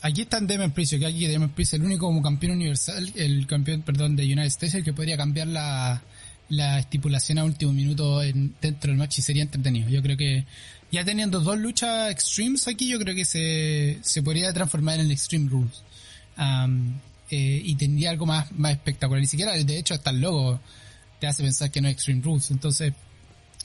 Aquí 0.00 0.22
está 0.22 0.40
Demon 0.40 0.72
Priest, 0.72 0.98
que 0.98 1.06
aquí 1.06 1.26
Demon 1.26 1.50
Priest 1.50 1.74
el 1.74 1.82
único 1.84 2.06
como 2.06 2.22
campeón 2.22 2.52
universal, 2.52 3.12
el 3.14 3.46
campeón, 3.46 3.82
perdón, 3.82 4.16
de 4.16 4.24
United 4.24 4.46
States, 4.46 4.74
el 4.74 4.84
que 4.84 4.92
podría 4.92 5.16
cambiar 5.16 5.46
la, 5.46 6.02
la 6.48 6.78
estipulación 6.80 7.38
a 7.38 7.44
último 7.44 7.72
minuto 7.72 8.22
en, 8.22 8.54
dentro 8.60 8.90
del 8.90 8.98
match 8.98 9.18
y 9.18 9.22
sería 9.22 9.42
entretenido. 9.42 9.88
Yo 9.88 10.02
creo 10.02 10.16
que 10.16 10.44
ya 10.90 11.04
teniendo 11.04 11.40
dos 11.40 11.58
luchas 11.58 12.10
extremes 12.10 12.68
aquí, 12.68 12.88
yo 12.88 12.98
creo 12.98 13.14
que 13.14 13.24
se, 13.24 13.98
se 14.02 14.22
podría 14.22 14.52
transformar 14.52 14.98
en 14.98 15.06
el 15.06 15.12
Extreme 15.12 15.48
Rules. 15.48 15.82
Eh, 17.30 17.62
y 17.64 17.74
tendría 17.76 18.10
algo 18.10 18.26
más, 18.26 18.52
más 18.52 18.72
espectacular. 18.72 19.20
Ni 19.20 19.26
siquiera, 19.26 19.52
de 19.52 19.78
hecho, 19.78 19.94
hasta 19.94 20.10
el 20.10 20.20
logo 20.20 20.60
te 21.18 21.26
hace 21.26 21.42
pensar 21.42 21.70
que 21.70 21.80
no 21.80 21.88
es 21.88 21.94
Extreme 21.94 22.20
Rules. 22.22 22.50
Entonces, 22.50 22.92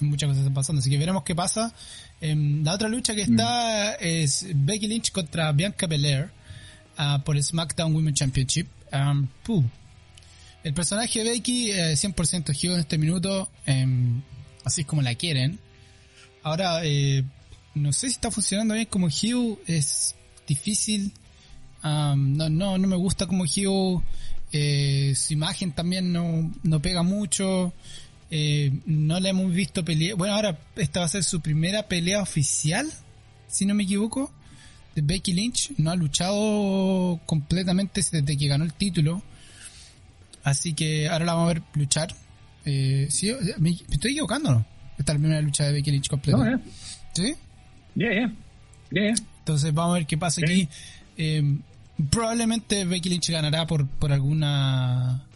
muchas 0.01 0.27
cosas 0.27 0.39
están 0.39 0.53
pasando, 0.53 0.79
así 0.79 0.89
que 0.89 0.97
veremos 0.97 1.23
qué 1.23 1.35
pasa. 1.35 1.73
Em, 2.21 2.63
la 2.63 2.73
otra 2.73 2.89
lucha 2.89 3.15
que 3.15 3.21
está 3.21 3.93
es 3.95 4.45
Becky 4.53 4.87
Lynch 4.87 5.11
contra 5.11 5.51
Bianca 5.51 5.87
Belair 5.87 6.31
uh, 6.97 7.21
por 7.23 7.35
el 7.35 7.43
SmackDown 7.43 7.93
Women 7.93 8.13
Championship. 8.13 8.67
Um, 8.91 9.27
el 10.63 10.73
personaje 10.73 11.23
de 11.23 11.29
Becky 11.31 11.71
es 11.71 12.03
100% 12.03 12.53
heel 12.61 12.73
en 12.73 12.79
este 12.79 12.97
minuto, 12.97 13.49
em, 13.65 14.21
así 14.65 14.81
es 14.81 14.87
como 14.87 15.01
la 15.01 15.15
quieren. 15.15 15.59
Ahora, 16.43 16.81
eh, 16.83 17.23
no 17.75 17.93
sé 17.93 18.07
si 18.07 18.13
está 18.13 18.31
funcionando 18.31 18.73
bien 18.73 18.87
como 18.87 19.07
heel, 19.09 19.57
es 19.67 20.15
difícil. 20.47 21.13
Um, 21.83 22.35
no, 22.35 22.49
no, 22.49 22.77
no 22.77 22.87
me 22.87 22.95
gusta 22.95 23.27
como 23.27 23.45
heel. 23.45 24.01
Eh, 24.51 25.13
su 25.15 25.33
imagen 25.33 25.73
también 25.73 26.11
no, 26.11 26.51
no 26.63 26.81
pega 26.81 27.03
mucho. 27.03 27.73
Eh, 28.29 28.71
no 28.85 29.19
la 29.19 29.29
hemos 29.29 29.53
visto 29.53 29.85
pelear. 29.85 30.15
Bueno, 30.15 30.35
ahora 30.35 30.59
esta 30.75 30.99
va 30.99 31.05
a 31.05 31.09
ser 31.09 31.23
su 31.23 31.41
primera 31.41 31.87
pelea 31.87 32.21
oficial, 32.21 32.91
si 33.47 33.65
no 33.65 33.73
me 33.73 33.83
equivoco, 33.83 34.31
de 34.95 35.01
Becky 35.01 35.33
Lynch. 35.33 35.71
No 35.77 35.91
ha 35.91 35.95
luchado 35.95 37.19
completamente 37.25 38.01
desde 38.01 38.37
que 38.37 38.47
ganó 38.47 38.65
el 38.65 38.73
título. 38.73 39.23
Así 40.43 40.73
que 40.73 41.07
ahora 41.07 41.25
la 41.25 41.33
vamos 41.33 41.51
a 41.51 41.53
ver 41.53 41.63
luchar. 41.75 42.09
Eh, 42.65 43.07
¿sí? 43.09 43.31
¿Me, 43.59 43.71
estoy 43.71 44.11
equivocando 44.11 44.51
no? 44.51 44.65
Esta 44.97 45.13
es 45.13 45.17
la 45.17 45.21
primera 45.21 45.41
lucha 45.41 45.65
de 45.65 45.73
Becky 45.73 45.91
Lynch 45.91 46.09
completa. 46.09 46.37
No, 46.37 46.61
¿Sí? 47.13 47.35
Yeah, 47.95 48.33
yeah. 48.91 49.15
Entonces 49.39 49.73
vamos 49.73 49.95
a 49.95 49.99
ver 49.99 50.07
qué 50.07 50.17
pasa 50.17 50.41
aquí. 50.41 50.67
Eh, 51.17 51.57
probablemente 52.09 52.83
Becky 52.85 53.09
Lynch 53.09 53.29
ganará 53.29 53.65
por, 53.65 53.87
por 53.87 54.11
alguna 54.11 55.26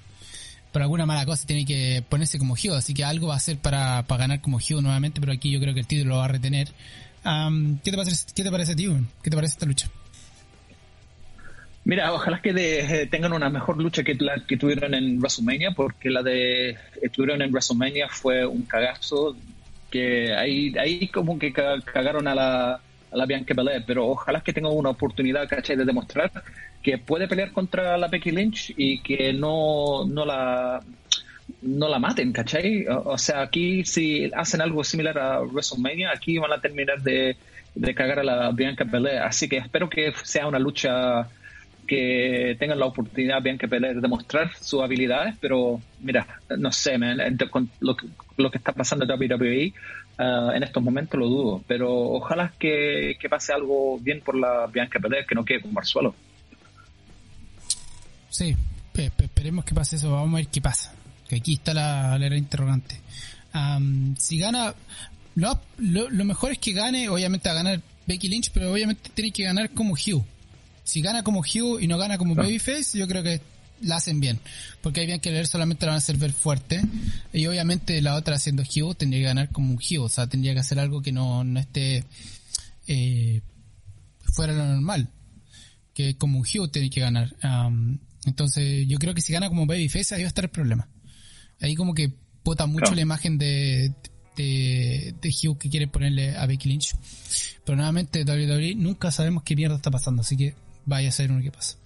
por 0.72 0.82
alguna 0.82 1.06
mala 1.06 1.25
cosa 1.25 1.46
tiene 1.46 1.66
que 1.66 2.04
ponerse 2.08 2.38
como 2.38 2.54
Hugh, 2.54 2.74
así 2.74 2.94
que 2.94 3.04
algo 3.04 3.28
va 3.28 3.36
a 3.36 3.38
hacer 3.38 3.58
para, 3.58 4.04
para 4.04 4.22
ganar 4.22 4.42
como 4.42 4.58
Hugh 4.58 4.82
nuevamente, 4.82 5.20
pero 5.20 5.34
aquí 5.34 5.51
yo 5.51 5.60
creo 5.60 5.74
que 5.74 5.82
el 5.82 5.88
título 5.88 6.12
lo 6.12 6.18
va 6.18 6.25
a 6.25 6.30
retener. 6.30 6.70
¿qué, 7.84 7.92
te 7.92 7.98
parece, 7.98 8.25
¿Qué 8.34 8.44
te 8.44 8.51
parece 8.51 8.75
¿Qué 8.75 9.30
te 9.30 9.36
parece 9.36 9.54
esta 9.54 9.66
lucha? 9.66 9.90
Mira, 11.84 12.13
ojalá 12.13 12.42
que 12.42 12.51
eh, 12.56 13.08
tengan 13.08 13.34
una 13.34 13.50
mejor 13.50 13.78
lucha 13.78 14.04
que 14.04 14.13
la 14.16 14.44
que 14.48 14.56
tuvieron 14.56 14.94
en 14.94 15.18
WrestleMania, 15.18 15.72
porque 15.72 16.10
la 16.10 16.22
de 16.22 16.78
que 17.01 17.10
tuvieron 17.10 17.42
en 17.42 17.51
WrestleMania 17.51 18.08
fue 18.08 18.46
un 18.46 18.63
cagazo 18.63 19.36
que 19.90 20.34
ahí, 20.34 20.74
ahí 20.78 21.08
como 21.08 21.38
que 21.40 21.51
cagaron 21.51 22.28
a 22.28 22.36
la, 22.36 22.74
a 22.75 23.18
la 23.18 23.25
Bianca 23.25 23.54
Belair, 23.56 23.84
pero 23.86 24.08
ojalá 24.08 24.42
que 24.42 24.54
tengan 24.54 24.74
una 24.74 24.92
oportunidad, 24.92 25.50
¿cachai? 25.50 25.75
De 25.75 25.84
demostrar 25.84 26.32
que 26.81 26.97
puede 26.97 27.27
pelear 27.27 27.51
contra 27.51 27.97
la 27.97 28.07
Becky 28.07 28.31
Lynch 28.31 28.73
y 28.75 29.00
que 29.01 29.33
no, 29.33 30.05
no 30.07 30.25
la 30.25 30.81
no 31.61 31.89
la 31.89 32.00
maten, 32.00 32.31
¿cachai? 32.31 32.85
O, 32.88 33.17
sea, 33.17 33.41
aquí 33.41 33.83
si 33.85 34.31
hacen 34.33 34.61
algo 34.61 34.83
similar 34.83 35.17
a 35.19 35.41
WrestleMania, 35.41 36.11
aquí 36.11 36.38
van 36.38 36.53
a 36.53 36.61
terminar 36.61 37.01
de, 37.01 37.35
de 37.75 37.95
cagar 37.95 38.19
a 38.19 38.23
la 38.23 38.51
Bianca 38.51 38.83
Belair. 38.83 39.19
Así 39.19 39.47
que 39.47 39.57
espero 39.57 39.89
que 39.89 40.13
sea 40.23 40.47
una 40.47 40.59
lucha 40.59 41.27
que 41.88 42.55
tengan 42.57 42.79
la 42.79 42.85
oportunidad 42.85 43.41
Bianca 43.41 43.67
Belair 43.67 43.95
de 43.95 44.01
demostrar 44.01 44.51
sus 44.59 44.81
habilidades, 44.81 45.35
pero 45.39 45.81
mira, 46.00 46.25
no 46.57 46.71
sé, 46.71 46.97
con 47.50 47.69
lo, 47.79 47.97
lo 48.38 48.51
que 48.51 48.57
está 48.57 48.71
pasando 48.71 49.05
en 49.05 49.11
WWE, 49.11 49.73
uh, 50.19 50.51
en 50.51 50.63
estos 50.63 50.81
momentos 50.81 51.19
lo 51.19 51.27
dudo, 51.27 51.63
pero 51.67 51.91
ojalá 51.91 52.53
que, 52.57 53.17
que 53.19 53.29
pase 53.29 53.53
algo 53.53 54.00
bien 54.00 54.21
por 54.21 54.35
la 54.35 54.67
Bianca 54.67 55.00
Belair, 55.00 55.25
que 55.25 55.35
no 55.35 55.45
quede 55.45 55.61
con 55.61 55.73
Marzuelo. 55.73 56.15
Sí, 58.31 58.55
esperemos 58.95 59.65
que 59.65 59.75
pase 59.75 59.97
eso, 59.97 60.11
vamos 60.11 60.33
a 60.33 60.38
ver 60.38 60.47
qué 60.47 60.61
pasa. 60.61 60.93
Que 61.27 61.35
aquí 61.35 61.53
está 61.53 61.73
la, 61.73 62.17
la 62.17 62.38
interrogante. 62.38 63.00
si 64.17 64.39
gana, 64.39 64.73
lo, 65.35 65.59
lo, 65.77 66.25
mejor 66.25 66.53
es 66.53 66.57
que 66.57 66.73
gane, 66.73 67.09
obviamente 67.09 67.50
a 67.50 67.53
ganar 67.53 67.81
Becky 68.07 68.29
Lynch, 68.29 68.51
pero 68.53 68.71
obviamente 68.71 69.11
tiene 69.13 69.31
que 69.31 69.43
ganar 69.43 69.69
como 69.71 69.93
Hugh. 69.93 70.25
Si 70.83 71.01
gana 71.01 71.23
como 71.23 71.41
Hugh 71.41 71.79
y 71.79 71.88
no 71.88 71.97
gana 71.97 72.17
como 72.17 72.33
Babyface, 72.33 72.97
yo 72.97 73.07
creo 73.07 73.21
que 73.21 73.41
la 73.81 73.97
hacen 73.97 74.19
bien. 74.19 74.39
Porque 74.81 75.01
hay 75.01 75.07
bien 75.07 75.19
que 75.19 75.31
leer 75.31 75.47
solamente 75.47 75.85
la 75.85 75.91
van 75.91 75.95
a 75.95 75.97
hacer 76.00 76.17
ver 76.17 76.33
fuerte. 76.33 76.81
Y 77.33 77.45
obviamente 77.47 78.01
la 78.01 78.15
otra 78.15 78.35
haciendo 78.35 78.63
Hugh 78.63 78.95
tendría 78.95 79.21
que 79.21 79.27
ganar 79.27 79.50
como 79.50 79.71
un 79.71 79.77
Hugh. 79.77 80.03
O 80.03 80.09
sea, 80.09 80.27
tendría 80.27 80.53
que 80.53 80.59
hacer 80.59 80.79
algo 80.79 81.01
que 81.01 81.11
no, 81.11 81.43
no 81.43 81.59
esté 81.59 82.05
eh, 82.88 83.41
fuera 84.33 84.53
de 84.53 84.59
lo 84.59 84.65
normal. 84.65 85.09
Que 85.93 86.15
como 86.15 86.39
un 86.39 86.45
Hugh 86.45 86.69
tiene 86.71 86.89
que 86.89 87.01
ganar. 87.01 87.35
Entonces, 88.25 88.88
yo 88.88 88.98
creo 88.98 89.13
que 89.13 89.22
si 89.22 89.34
gana 89.34 89.50
como 89.50 89.66
Babyface, 89.66 90.16
ahí 90.16 90.22
va 90.22 90.28
a 90.28 90.30
estar 90.30 90.46
el 90.46 90.51
problema. 90.51 90.88
Ahí 91.60 91.75
como 91.75 91.94
que 91.94 92.13
pota 92.44 92.66
mucho 92.66 92.94
la 92.94 93.01
imagen 93.01 93.38
de, 93.38 93.94
de, 94.36 95.16
de, 95.22 95.30
Hugh 95.30 95.58
que 95.58 95.70
quiere 95.70 95.88
ponerle 95.88 96.36
a 96.36 96.46
Becky 96.46 96.70
Lynch. 96.70 96.96
Pero 97.66 97.75
nuevamente, 97.75 98.24
WWE 98.24 98.75
nunca 98.75 99.12
sabemos 99.12 99.44
qué 99.44 99.56
mierda 99.56 99.75
está 99.75 99.92
pasando, 99.92 100.22
así 100.22 100.38
que 100.38 100.56
vaya 100.86 101.10
a 101.10 101.12
saber 101.12 101.32
uno 101.32 101.42
qué 101.42 101.51
pasa. 101.51 101.78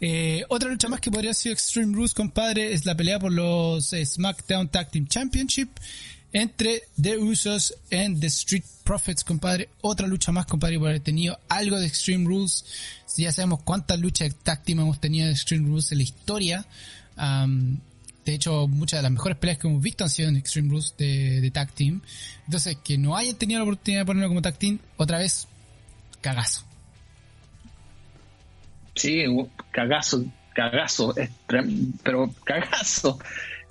Eh, 0.00 0.44
otra 0.48 0.68
lucha 0.68 0.88
más 0.88 1.00
que 1.00 1.12
podría 1.12 1.32
ser 1.32 1.52
Extreme 1.52 1.94
Rules, 1.94 2.12
compadre, 2.12 2.72
es 2.72 2.84
la 2.84 2.96
pelea 2.96 3.20
por 3.20 3.32
los 3.32 3.92
eh, 3.92 4.04
SmackDown 4.04 4.68
Tag 4.68 4.90
Team 4.90 5.06
Championship 5.06 5.70
entre 6.32 6.82
The 7.00 7.18
Usos 7.18 7.74
and 7.90 8.20
The 8.20 8.26
Street 8.28 8.64
Profits, 8.84 9.24
compadre. 9.24 9.68
Otra 9.80 10.06
lucha 10.06 10.32
más, 10.32 10.46
compadre, 10.46 10.78
por 10.78 10.88
haber 10.88 11.00
tenido 11.00 11.38
algo 11.48 11.78
de 11.78 11.86
Extreme 11.86 12.26
Rules. 12.26 12.64
Ya 13.16 13.32
sabemos 13.32 13.62
cuántas 13.62 13.98
luchas 14.00 14.34
team 14.64 14.80
hemos 14.80 15.00
tenido 15.00 15.26
de 15.26 15.32
Extreme 15.32 15.68
Rules 15.68 15.92
en 15.92 15.98
la 15.98 16.04
historia. 16.04 16.66
de 18.24 18.34
hecho, 18.34 18.68
muchas 18.68 18.98
de 18.98 19.02
las 19.02 19.12
mejores 19.12 19.36
peleas 19.36 19.58
que 19.58 19.68
hemos 19.68 19.82
visto 19.82 20.04
han 20.04 20.10
sido 20.10 20.28
en 20.28 20.36
Extreme 20.36 20.70
Rules 20.70 20.94
de, 20.96 21.40
de 21.40 21.50
tag 21.50 21.72
team. 21.72 22.00
Entonces, 22.46 22.78
que 22.82 22.98
no 22.98 23.16
hayan 23.16 23.36
tenido 23.36 23.60
la 23.60 23.64
oportunidad 23.64 24.02
de 24.02 24.06
ponerlo 24.06 24.28
como 24.28 24.42
tag 24.42 24.58
team, 24.58 24.78
otra 24.96 25.18
vez, 25.18 25.46
cagazo. 26.20 26.64
Sí, 28.94 29.24
cagazo, 29.70 30.24
cagazo, 30.54 31.14
pero 32.02 32.34
cagazo. 32.44 33.18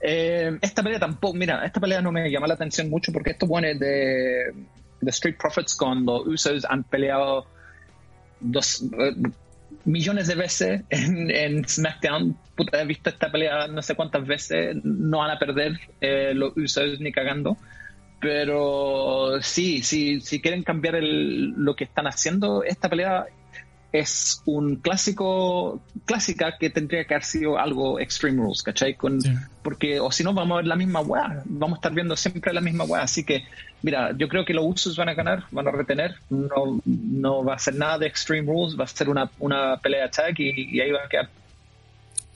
Eh, 0.01 0.57
esta 0.61 0.81
pelea 0.81 0.99
tampoco, 0.99 1.35
mira, 1.35 1.63
esta 1.65 1.79
pelea 1.79 2.01
no 2.01 2.11
me 2.11 2.29
llama 2.29 2.47
la 2.47 2.55
atención 2.55 2.89
mucho 2.89 3.11
porque 3.11 3.31
esto 3.31 3.47
pone 3.47 3.75
de, 3.75 4.51
de 4.99 5.09
Street 5.09 5.35
Profits 5.37 5.75
con 5.75 6.05
los 6.05 6.25
Usos 6.25 6.65
han 6.65 6.83
peleado 6.83 7.45
dos 8.39 8.81
eh, 8.81 9.13
millones 9.85 10.27
de 10.27 10.35
veces 10.35 10.81
en, 10.89 11.67
SmackDown. 11.67 12.35
Puta, 12.55 12.81
he 12.81 12.85
visto 12.85 13.09
esta 13.09 13.31
pelea 13.31 13.67
no 13.67 13.81
sé 13.81 13.95
cuántas 13.95 14.25
veces. 14.25 14.75
No 14.83 15.19
van 15.19 15.31
a 15.31 15.39
perder 15.39 15.79
eh, 15.99 16.33
los 16.33 16.55
Usos 16.57 16.99
ni 16.99 17.11
cagando. 17.11 17.57
Pero 18.19 19.41
sí, 19.41 19.81
sí, 19.81 20.21
si 20.21 20.41
quieren 20.41 20.61
cambiar 20.61 20.95
lo 21.01 21.75
que 21.75 21.85
están 21.85 22.05
haciendo, 22.05 22.63
esta 22.63 22.87
pelea 22.87 23.25
es 23.91 24.41
un 24.45 24.77
clásico, 24.77 25.81
clásica 26.05 26.57
que 26.57 26.69
tendría 26.69 27.05
que 27.05 27.13
haber 27.13 27.25
sido 27.25 27.59
algo 27.59 27.99
Extreme 27.99 28.41
Rules, 28.41 28.63
¿cachai? 28.63 28.95
Con, 28.95 29.19
Porque, 29.61 29.99
o 29.99 30.11
si 30.11 30.23
no, 30.23 30.33
vamos 30.33 30.55
a 30.55 30.57
ver 30.57 30.67
la 30.67 30.77
misma 30.77 31.01
weá, 31.01 31.43
vamos 31.45 31.77
a 31.77 31.79
estar 31.79 31.93
viendo 31.93 32.15
siempre 32.15 32.53
la 32.53 32.61
misma 32.61 32.85
weá. 32.85 33.01
Así 33.01 33.25
que, 33.25 33.43
mira, 33.81 34.15
yo 34.17 34.29
creo 34.29 34.45
que 34.45 34.53
los 34.53 34.65
usos 34.65 34.95
van 34.95 35.09
a 35.09 35.13
ganar, 35.13 35.43
van 35.51 35.67
a 35.67 35.71
retener, 35.71 36.15
no, 36.29 36.81
no 36.85 37.43
va 37.43 37.55
a 37.55 37.59
ser 37.59 37.75
nada 37.75 37.97
de 37.97 38.07
Extreme 38.07 38.47
Rules, 38.47 38.79
va 38.79 38.85
a 38.85 38.87
ser 38.87 39.09
una, 39.09 39.29
una 39.39 39.77
pelea 39.77 40.09
tag 40.09 40.39
y, 40.39 40.79
ahí 40.79 40.91
va 40.91 40.99
a 41.05 41.09
quedar. 41.09 41.29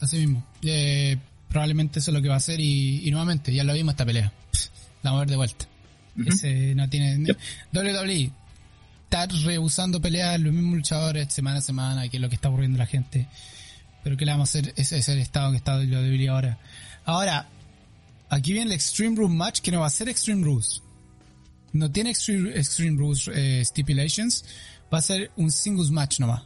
Así 0.02 0.18
mismo, 0.18 0.46
eh, 0.62 1.18
probablemente 1.48 2.00
eso 2.00 2.12
es 2.12 2.16
lo 2.16 2.22
que 2.22 2.30
va 2.30 2.36
a 2.36 2.42
ser 2.42 2.60
y, 2.60 3.10
nuevamente, 3.12 3.54
ya 3.54 3.64
lo 3.64 3.74
vimos 3.74 3.94
esta 3.94 4.06
pelea, 4.06 4.32
la 5.04 5.12
vamos 5.12 5.20
a 5.20 5.22
ver 5.22 5.30
de 5.30 5.36
vuelta. 5.38 5.66
Ese 6.26 6.76
no 6.76 6.90
tiene... 6.90 7.36
WWE 7.74 8.32
está 9.06 9.26
rehusando 9.28 10.02
pelear 10.02 10.40
los 10.40 10.54
mismos 10.54 10.76
luchadores 10.76 11.32
semana 11.34 11.60
a 11.60 11.62
semana, 11.62 12.10
que 12.10 12.18
es 12.18 12.22
lo 12.22 12.30
que 12.30 12.36
está 12.36 12.50
aburriendo 12.50 12.78
a 12.78 12.80
la 12.80 12.86
gente. 12.86 13.28
Pero 14.04 14.18
que 14.18 14.26
le 14.26 14.32
vamos 14.32 14.50
a 14.50 14.60
hacer? 14.60 14.74
Ese 14.76 14.98
es 14.98 15.10
el 15.10 15.20
estado 15.20 15.52
que 15.52 15.58
está 15.58 15.78
WWE 15.78 16.30
ahora. 16.30 16.60
Ahora, 17.06 17.48
aquí 18.30 18.54
viene 18.54 18.68
el 18.68 18.74
Extreme 18.74 19.16
Rules 19.16 19.36
Match, 19.36 19.62
que 19.62 19.72
no 19.72 19.80
va 19.80 19.88
a 19.88 19.92
ser 19.92 20.10
Extreme 20.10 20.44
Rules. 20.44 20.82
No 21.74 21.92
tiene 21.92 22.12
Extreme, 22.12 22.52
Extreme 22.52 22.98
Rules 22.98 23.30
eh, 23.34 23.64
Stipulations. 23.66 24.46
Va 24.94 25.00
a 25.00 25.02
ser 25.02 25.32
un 25.38 25.52
singles 25.52 25.92
match 25.92 26.20
nomás. 26.20 26.44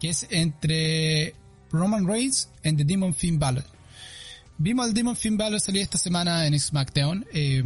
Que 0.00 0.10
es 0.10 0.26
entre 0.30 1.34
Roman 1.70 2.06
Reigns 2.06 2.48
y 2.64 2.72
The 2.74 2.84
Demon 2.84 3.14
Finn 3.14 3.38
Balor. 3.38 3.64
Vimos 4.58 4.86
al 4.86 4.94
Demon 4.94 5.16
Finn 5.16 5.36
Balor 5.36 5.60
salir 5.60 5.82
esta 5.82 5.98
semana 5.98 6.46
en 6.46 6.58
SmackDown. 6.58 7.26
Eh, 7.32 7.62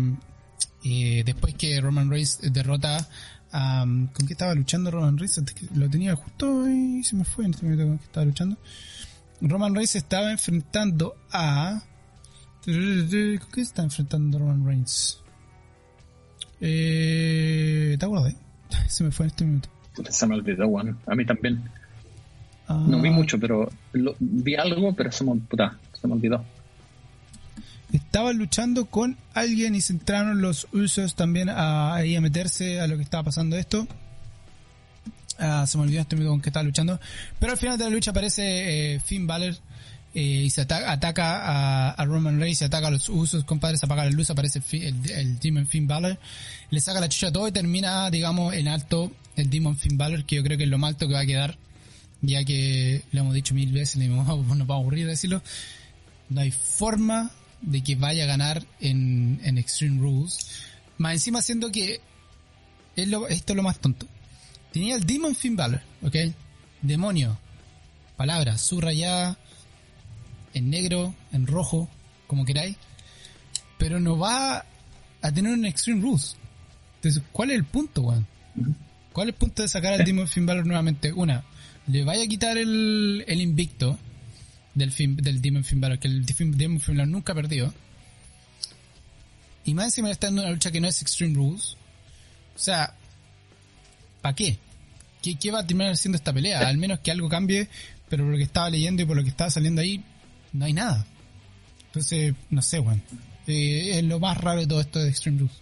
eh, 0.84 1.22
después 1.24 1.54
que 1.54 1.80
Roman 1.80 2.10
Reigns 2.10 2.38
derrota 2.42 3.08
a... 3.52 3.84
¿Con 3.84 4.26
qué 4.26 4.32
estaba 4.32 4.54
luchando 4.54 4.90
Roman 4.90 5.18
Reigns? 5.18 5.42
Lo 5.74 5.88
tenía 5.88 6.16
justo 6.16 6.68
y 6.68 7.02
se 7.04 7.16
me 7.16 7.24
fue 7.24 7.44
en 7.44 7.52
este 7.52 7.64
momento 7.64 7.86
con 7.86 7.98
que 7.98 8.04
estaba 8.04 8.26
luchando. 8.26 8.56
Roman 9.40 9.74
Reigns 9.74 9.96
estaba 9.96 10.30
enfrentando 10.30 11.16
a... 11.32 11.82
¿Con 12.64 13.48
qué 13.52 13.60
está 13.60 13.82
enfrentando 13.82 14.38
Roman 14.38 14.66
Reigns? 14.66 15.20
Eh, 16.60 17.96
¿Te 17.98 18.06
acuerdas? 18.06 18.34
Se 18.88 19.04
me 19.04 19.10
fue 19.10 19.26
en 19.26 19.30
este 19.30 19.44
minuto. 19.44 19.68
Se 20.08 20.26
me 20.26 20.36
olvidó, 20.36 20.68
Juan. 20.68 20.98
A 21.06 21.14
mí 21.14 21.26
también. 21.26 21.62
No 22.68 23.00
vi 23.02 23.08
ah. 23.08 23.12
mucho, 23.12 23.38
pero 23.38 23.70
vi 23.92 24.54
algo, 24.54 24.94
pero 24.94 25.12
se 25.12 25.24
me, 25.24 25.34
puta, 25.40 25.76
se 26.00 26.06
me 26.06 26.14
olvidó. 26.14 26.42
Estaban 27.92 28.38
luchando 28.38 28.86
con 28.86 29.18
alguien 29.34 29.74
y 29.74 29.82
se 29.82 29.92
entraron 29.92 30.40
los 30.40 30.66
usos 30.72 31.14
también 31.14 31.50
a, 31.50 31.96
a 31.96 32.20
meterse 32.20 32.80
a 32.80 32.86
lo 32.86 32.96
que 32.96 33.02
estaba 33.02 33.24
pasando 33.24 33.56
esto. 33.56 33.86
Ah, 35.38 35.66
se 35.66 35.76
me 35.76 35.84
olvidó 35.84 36.00
este 36.00 36.16
con 36.16 36.40
que 36.40 36.50
estaba 36.50 36.62
luchando. 36.62 37.00
Pero 37.38 37.52
al 37.52 37.58
final 37.58 37.76
de 37.76 37.84
la 37.84 37.90
lucha 37.90 38.12
aparece 38.12 38.94
eh, 38.94 39.00
Finn 39.00 39.26
Balor 39.26 39.56
eh, 40.14 40.44
y 40.44 40.50
se 40.50 40.60
ataca, 40.60 41.90
a, 41.92 42.04
Roman 42.04 42.38
Reigns, 42.38 42.58
se 42.58 42.66
ataca 42.66 42.88
a 42.88 42.90
los 42.90 43.08
usos, 43.08 43.44
compadre, 43.44 43.78
se 43.78 43.86
apaga 43.86 44.04
la 44.04 44.10
luz, 44.10 44.28
aparece 44.30 44.62
el, 44.72 45.38
Demon 45.38 45.66
Finn 45.66 45.86
Balor, 45.86 46.18
le 46.70 46.80
saca 46.80 47.00
la 47.00 47.08
chucha 47.08 47.28
a 47.28 47.32
todo 47.32 47.48
y 47.48 47.52
termina, 47.52 48.10
digamos, 48.10 48.52
en 48.54 48.68
alto 48.68 49.10
el 49.36 49.48
Demon 49.48 49.76
Finn 49.76 49.96
Balor, 49.96 50.24
que 50.24 50.36
yo 50.36 50.42
creo 50.42 50.58
que 50.58 50.64
es 50.64 50.70
lo 50.70 50.76
más 50.76 50.90
alto 50.90 51.08
que 51.08 51.14
va 51.14 51.20
a 51.20 51.26
quedar, 51.26 51.56
ya 52.20 52.44
que 52.44 53.02
lo 53.12 53.20
hemos 53.20 53.34
dicho 53.34 53.54
mil 53.54 53.72
veces, 53.72 53.96
no 53.96 54.22
nos 54.54 54.70
va 54.70 54.74
a 54.74 54.78
aburrir 54.78 55.06
decirlo, 55.06 55.42
no 56.28 56.42
hay 56.42 56.50
forma 56.50 57.30
de 57.62 57.82
que 57.82 57.94
vaya 57.94 58.24
a 58.24 58.26
ganar 58.26 58.64
en, 58.80 59.40
en 59.44 59.58
Extreme 59.58 60.00
Rules, 60.00 60.50
más 60.98 61.14
encima 61.14 61.40
siendo 61.42 61.70
que 61.70 62.00
es 62.96 63.08
lo, 63.08 63.28
esto 63.28 63.52
es 63.52 63.56
lo 63.56 63.62
más 63.62 63.78
tonto. 63.78 64.06
Tenía 64.72 64.96
el 64.96 65.06
Demon 65.06 65.34
Finn 65.34 65.56
Balor, 65.56 65.80
¿ok? 66.02 66.16
Demonio. 66.80 67.38
Palabra 68.16 68.58
subrayada 68.58 69.38
en 70.54 70.70
negro, 70.70 71.14
en 71.32 71.46
rojo, 71.46 71.88
como 72.26 72.44
queráis. 72.44 72.76
Pero 73.78 74.00
no 74.00 74.18
va 74.18 74.64
a 75.22 75.32
tener 75.32 75.52
un 75.52 75.64
Extreme 75.64 76.02
Rules. 76.02 76.36
Entonces, 76.96 77.22
¿cuál 77.32 77.50
es 77.50 77.56
el 77.56 77.64
punto, 77.64 78.02
weón? 78.02 78.26
¿Cuál 79.12 79.28
es 79.28 79.34
el 79.34 79.38
punto 79.38 79.62
de 79.62 79.68
sacar 79.68 79.92
al 79.94 80.04
Demon 80.04 80.28
Finn 80.28 80.46
Balor 80.46 80.66
nuevamente? 80.66 81.12
Una, 81.12 81.44
le 81.86 82.04
vaya 82.04 82.24
a 82.24 82.28
quitar 82.28 82.56
el, 82.58 83.24
el 83.26 83.40
invicto 83.40 83.98
del, 84.74 84.92
del 85.16 85.42
Demon 85.42 85.64
Finn 85.64 85.80
Balor, 85.80 85.98
que 85.98 86.08
el 86.08 86.24
Demon 86.24 86.80
Finn 86.80 86.96
Balor 86.96 87.08
nunca 87.08 87.32
ha 87.32 87.36
perdido. 87.36 87.72
Y 89.64 89.74
más 89.74 89.86
encima 89.86 90.10
está 90.10 90.28
en 90.28 90.38
una 90.38 90.50
lucha 90.50 90.70
que 90.70 90.80
no 90.80 90.88
es 90.88 91.00
Extreme 91.02 91.34
Rules. 91.34 91.76
O 92.54 92.58
sea, 92.58 92.94
¿para 94.20 94.34
qué? 94.34 94.58
qué? 95.22 95.50
va 95.50 95.60
a 95.60 95.66
terminar 95.66 95.92
haciendo 95.92 96.16
esta 96.16 96.32
pelea? 96.32 96.68
Al 96.68 96.78
menos 96.78 97.00
que 97.00 97.10
algo 97.10 97.28
cambie, 97.28 97.68
pero 98.08 98.24
por 98.24 98.32
lo 98.32 98.38
que 98.38 98.44
estaba 98.44 98.70
leyendo 98.70 99.02
y 99.02 99.06
por 99.06 99.16
lo 99.16 99.22
que 99.22 99.30
estaba 99.30 99.50
saliendo 99.50 99.80
ahí, 99.80 100.02
no 100.52 100.64
hay 100.64 100.72
nada. 100.72 101.06
Entonces, 101.86 102.34
no 102.50 102.62
sé, 102.62 102.80
weón. 102.80 103.02
Eh, 103.46 103.98
es 103.98 104.04
lo 104.04 104.20
más 104.20 104.36
raro 104.38 104.60
de 104.60 104.66
todo 104.66 104.80
esto 104.80 104.98
de 104.98 105.08
Extreme 105.08 105.40
Rules. 105.40 105.60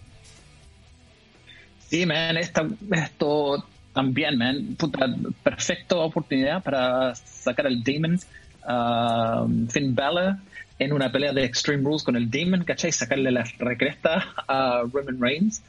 Sí, 1.89 2.05
man, 2.05 2.37
esto 2.37 3.67
también, 3.93 4.37
man, 4.37 4.75
puta, 4.77 4.99
perfecta 5.43 5.97
oportunidad 5.97 6.63
para 6.63 7.13
sacar 7.15 7.67
al 7.67 7.83
Demon 7.83 8.19
uh, 8.67 9.67
Finn 9.69 9.95
Balor 9.95 10.37
en 10.79 10.93
una 10.93 11.11
pelea 11.11 11.33
de 11.33 11.43
Extreme 11.43 11.83
Rules 11.83 12.03
con 12.03 12.15
el 12.15 12.29
Demon, 12.29 12.63
¿cachai? 12.63 12.91
Sacarle 12.91 13.31
la 13.31 13.43
recresta 13.59 14.33
a 14.47 14.83
Roman 14.91 15.19
Reigns 15.19 15.61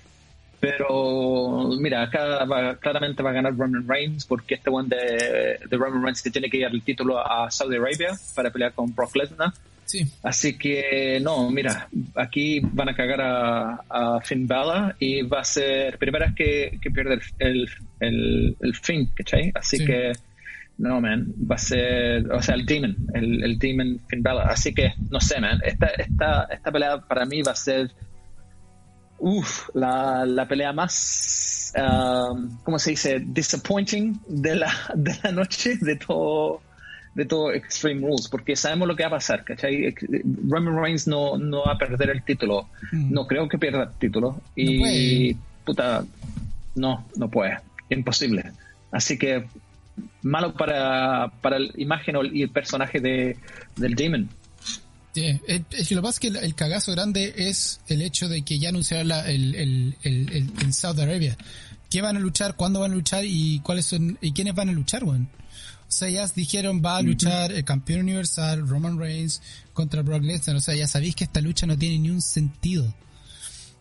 pero 0.63 1.71
mira, 1.81 2.03
acá 2.03 2.47
claramente 2.81 3.21
va 3.21 3.31
a 3.31 3.33
ganar 3.33 3.53
Roman 3.57 3.85
Reigns 3.85 4.25
porque 4.25 4.55
este 4.55 4.71
one 4.71 4.89
de, 4.89 5.59
de 5.69 5.77
Roman 5.77 6.01
Reigns 6.05 6.23
que 6.23 6.31
tiene 6.31 6.49
que 6.49 6.59
ir 6.59 6.67
el 6.67 6.85
título 6.85 7.19
a 7.19 7.51
Saudi 7.51 7.79
Arabia 7.79 8.17
para 8.37 8.53
pelear 8.53 8.73
con 8.73 8.95
Brock 8.95 9.17
Lesnar. 9.17 9.53
Sí. 9.85 10.07
Así 10.23 10.57
que 10.57 11.19
no, 11.21 11.51
mira, 11.51 11.89
aquí 12.15 12.61
van 12.63 12.91
a 12.91 12.95
cagar 12.95 13.21
a, 13.23 13.81
a 13.89 14.21
Finn 14.21 14.47
Balor 14.47 14.95
y 15.01 15.23
va 15.23 15.41
a 15.41 15.45
ser 15.45 15.99
primera 15.99 16.27
vez 16.27 16.37
que, 16.37 16.79
que 16.81 16.91
pierde 16.93 17.19
el, 17.41 17.69
el, 17.99 18.57
el, 18.61 18.75
Finn, 18.77 19.11
¿cachai? 19.17 19.51
Así 19.57 19.85
que 19.85 20.13
no, 20.83 21.01
man, 21.01 21.33
va 21.49 21.55
a 21.55 21.59
ser, 21.59 22.29
o 22.33 22.43
sea, 22.43 22.57
el 22.57 22.67
Demon, 22.67 22.97
el, 23.15 23.45
el 23.45 23.57
Demon 23.57 24.01
Finn 24.09 24.21
Balor. 24.21 24.51
Así 24.51 24.75
que 24.75 24.93
no 25.11 25.21
sé, 25.21 25.41
man, 25.41 25.61
esta, 25.65 25.87
esta, 25.87 26.49
esta 26.51 26.73
pelea 26.73 26.99
para 27.01 27.25
mí 27.25 27.41
va 27.41 27.53
a 27.53 27.57
ser 27.57 27.93
Uf, 29.25 29.69
la, 29.75 30.27
la 30.27 30.49
pelea 30.49 30.73
más, 30.73 31.73
um, 31.77 32.59
¿cómo 32.65 32.81
se 32.81 32.91
dice? 32.91 33.23
Disappointing 33.25 34.21
de 34.27 34.57
la, 34.57 34.73
de 34.97 35.15
la 35.23 35.31
noche 35.31 35.77
de 35.77 35.95
todo, 35.95 36.61
de 37.15 37.25
todo 37.27 37.53
Extreme 37.53 38.01
Rules, 38.01 38.27
porque 38.27 38.57
sabemos 38.57 38.89
lo 38.89 38.97
que 38.97 39.05
va 39.05 39.11
a 39.11 39.13
pasar, 39.13 39.45
¿cachai? 39.45 39.95
Roman 40.49 40.77
Reigns 40.77 41.07
no, 41.07 41.39
no 41.39 41.63
va 41.65 41.75
a 41.75 41.79
perder 41.79 42.11
el 42.11 42.25
título, 42.25 42.69
mm. 42.91 43.13
no 43.13 43.29
creo 43.29 43.49
que 43.49 43.59
pierda 43.59 43.85
el 43.85 43.93
título, 44.01 44.41
y 44.57 45.33
puta, 45.65 46.05
no, 46.75 47.07
no 47.15 47.29
puede, 47.31 47.59
imposible. 47.91 48.51
Así 48.91 49.19
que 49.19 49.45
malo 50.23 50.55
para, 50.55 51.33
para 51.41 51.59
la 51.59 51.71
imagen 51.77 52.17
y 52.33 52.43
el 52.43 52.51
personaje 52.51 53.01
de, 53.01 53.37
del 53.77 53.95
Demon. 53.95 54.29
Sí, 55.15 55.41
es 55.71 55.89
que 55.89 55.95
lo 55.95 56.03
más 56.03 56.19
que 56.19 56.29
el, 56.29 56.55
cagazo 56.55 56.93
grande 56.93 57.35
es 57.37 57.81
el 57.89 58.01
hecho 58.01 58.29
de 58.29 58.43
que 58.43 58.59
ya 58.59 58.71
anunciaron 58.71 59.09
la, 59.09 59.29
el, 59.31 59.55
el, 59.55 59.97
el, 60.03 60.51
en 60.61 60.73
Saudi 60.73 61.03
Arabia. 61.03 61.37
¿Qué 61.91 62.01
van 62.01 62.17
a 62.17 62.21
luchar? 62.21 62.57
¿Cuándo 62.57 62.81
van 62.81 62.93
a 62.93 62.95
luchar? 62.95 63.25
¿Y 63.27 63.61
cuáles 63.61 63.85
son? 63.85 64.17
¿Y 64.23 64.33
quiénes 64.33 64.55
van 64.55 64.71
a 64.71 64.73
luchar, 64.73 65.05
weón? 65.05 65.29
O 65.87 65.95
sea, 65.95 66.09
ya 66.09 66.27
dijeron 66.29 66.81
va 66.83 66.97
a 66.97 67.03
luchar 67.03 67.53
el 67.53 67.65
campeón 67.65 68.01
universal 68.01 68.67
Roman 68.67 68.99
Reigns 68.99 69.43
contra 69.75 70.01
Brock 70.01 70.23
Lesnar. 70.23 70.57
O 70.57 70.61
sea, 70.61 70.75
ya 70.75 70.89
sabéis 70.89 71.15
que 71.15 71.25
esta 71.25 71.43
lucha 71.43 71.67
no 71.67 71.77
tiene 71.77 71.99
ni 71.99 72.09
un 72.09 72.23
sentido. 72.23 72.95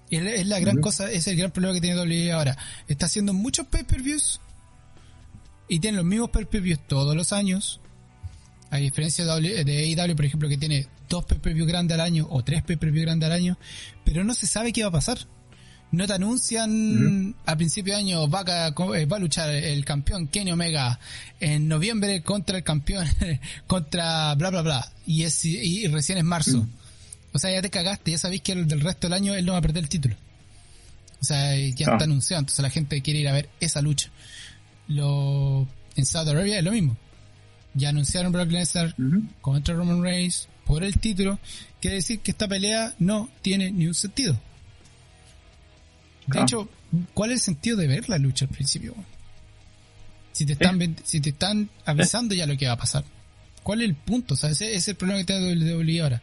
Es, 0.09 0.45
la 0.45 0.59
gran 0.59 0.81
cosa, 0.81 1.09
es 1.09 1.25
el 1.27 1.37
gran 1.37 1.51
problema 1.51 1.73
que 1.73 1.79
tiene 1.79 1.97
WWE 1.97 2.33
ahora. 2.33 2.57
Está 2.89 3.05
haciendo 3.05 3.31
muchos 3.33 3.67
pay-per-views 3.67 4.41
y 5.71 5.79
tiene 5.79 5.95
los 5.95 6.05
mismos 6.05 6.31
pay-per-views 6.31 6.81
todos 6.85 7.15
los 7.15 7.31
años. 7.31 7.79
A 8.71 8.75
diferencia 8.75 9.23
de, 9.23 9.95
AEW, 9.97 10.15
por 10.17 10.25
ejemplo, 10.25 10.49
que 10.49 10.57
tiene 10.57 10.85
dos 11.07 11.23
pay-per-view 11.23 11.65
grandes 11.65 11.95
al 11.95 12.01
año 12.01 12.27
o 12.29 12.43
tres 12.43 12.61
pay-per-view 12.61 13.03
grandes 13.03 13.27
al 13.27 13.31
año, 13.31 13.57
pero 14.03 14.25
no 14.25 14.33
se 14.33 14.47
sabe 14.47 14.73
qué 14.73 14.81
va 14.81 14.89
a 14.89 14.91
pasar. 14.91 15.19
No 15.93 16.05
te 16.07 16.11
anuncian 16.11 17.35
a 17.45 17.55
principio 17.55 17.93
de 17.93 17.99
año 17.99 18.29
va 18.29 18.41
a, 18.45 18.67
eh, 18.67 19.05
va 19.05 19.15
a 19.15 19.19
luchar 19.19 19.49
el 19.49 19.85
campeón 19.85 20.27
Kenny 20.27 20.51
Omega 20.51 20.99
en 21.39 21.69
noviembre 21.69 22.21
contra 22.21 22.57
el 22.57 22.65
campeón 22.65 23.07
contra 23.67 24.35
bla 24.35 24.49
bla 24.49 24.61
bla 24.61 24.91
y 25.05 25.23
es 25.23 25.45
y, 25.45 25.87
recién 25.87 26.17
es 26.17 26.25
marzo. 26.25 26.67
O 27.31 27.39
sea, 27.39 27.49
ya 27.49 27.61
te 27.61 27.69
cagaste, 27.69 28.11
ya 28.11 28.17
sabéis 28.17 28.41
que 28.41 28.51
el 28.51 28.67
del 28.67 28.81
resto 28.81 29.07
del 29.07 29.13
año 29.13 29.33
él 29.35 29.45
no 29.45 29.53
va 29.53 29.59
a 29.59 29.61
perder 29.61 29.83
el 29.83 29.89
título. 29.89 30.17
O 31.21 31.23
sea, 31.23 31.55
ya 31.55 31.85
está 31.85 31.91
ah. 31.93 32.03
anunciado, 32.03 32.41
entonces 32.41 32.61
la 32.61 32.69
gente 32.69 33.01
quiere 33.01 33.21
ir 33.21 33.29
a 33.29 33.33
ver 33.33 33.47
esa 33.61 33.81
lucha. 33.81 34.11
Lo 34.91 35.67
en 35.95 36.05
Saudi 36.05 36.31
Arabia 36.31 36.59
es 36.59 36.63
lo 36.63 36.71
mismo. 36.71 36.97
Ya 37.73 37.89
anunciaron 37.89 38.31
Brock 38.31 38.51
Lesnar 38.51 38.95
contra 39.41 39.75
Roman 39.75 40.01
Reigns, 40.01 40.47
por 40.65 40.83
el 40.83 40.97
título, 40.99 41.39
quiere 41.81 41.97
decir 41.97 42.19
que 42.19 42.31
esta 42.31 42.47
pelea 42.47 42.93
no 42.99 43.29
tiene 43.41 43.71
ni 43.71 43.87
un 43.87 43.93
sentido. 43.93 44.39
De 46.27 46.39
ah. 46.39 46.43
hecho, 46.43 46.69
¿cuál 47.13 47.31
es 47.31 47.39
el 47.39 47.43
sentido 47.43 47.77
de 47.77 47.87
ver 47.87 48.07
la 48.09 48.17
lucha 48.17 48.45
al 48.45 48.51
principio? 48.51 48.95
Si 50.31 50.45
te 50.45 50.53
están, 50.53 50.81
¿Eh? 50.81 50.95
si 51.03 51.19
te 51.19 51.31
están 51.31 51.69
avisando 51.85 52.35
ya 52.35 52.45
lo 52.45 52.57
que 52.57 52.67
va 52.67 52.73
a 52.73 52.77
pasar. 52.77 53.03
¿Cuál 53.63 53.81
es 53.81 53.89
el 53.89 53.95
punto? 53.95 54.33
O 54.35 54.37
sea, 54.37 54.49
ese, 54.49 54.73
es 54.73 54.87
el 54.87 54.95
problema 54.95 55.19
que 55.19 55.25
tiene 55.25 55.53
WWE 55.53 56.01
ahora. 56.01 56.21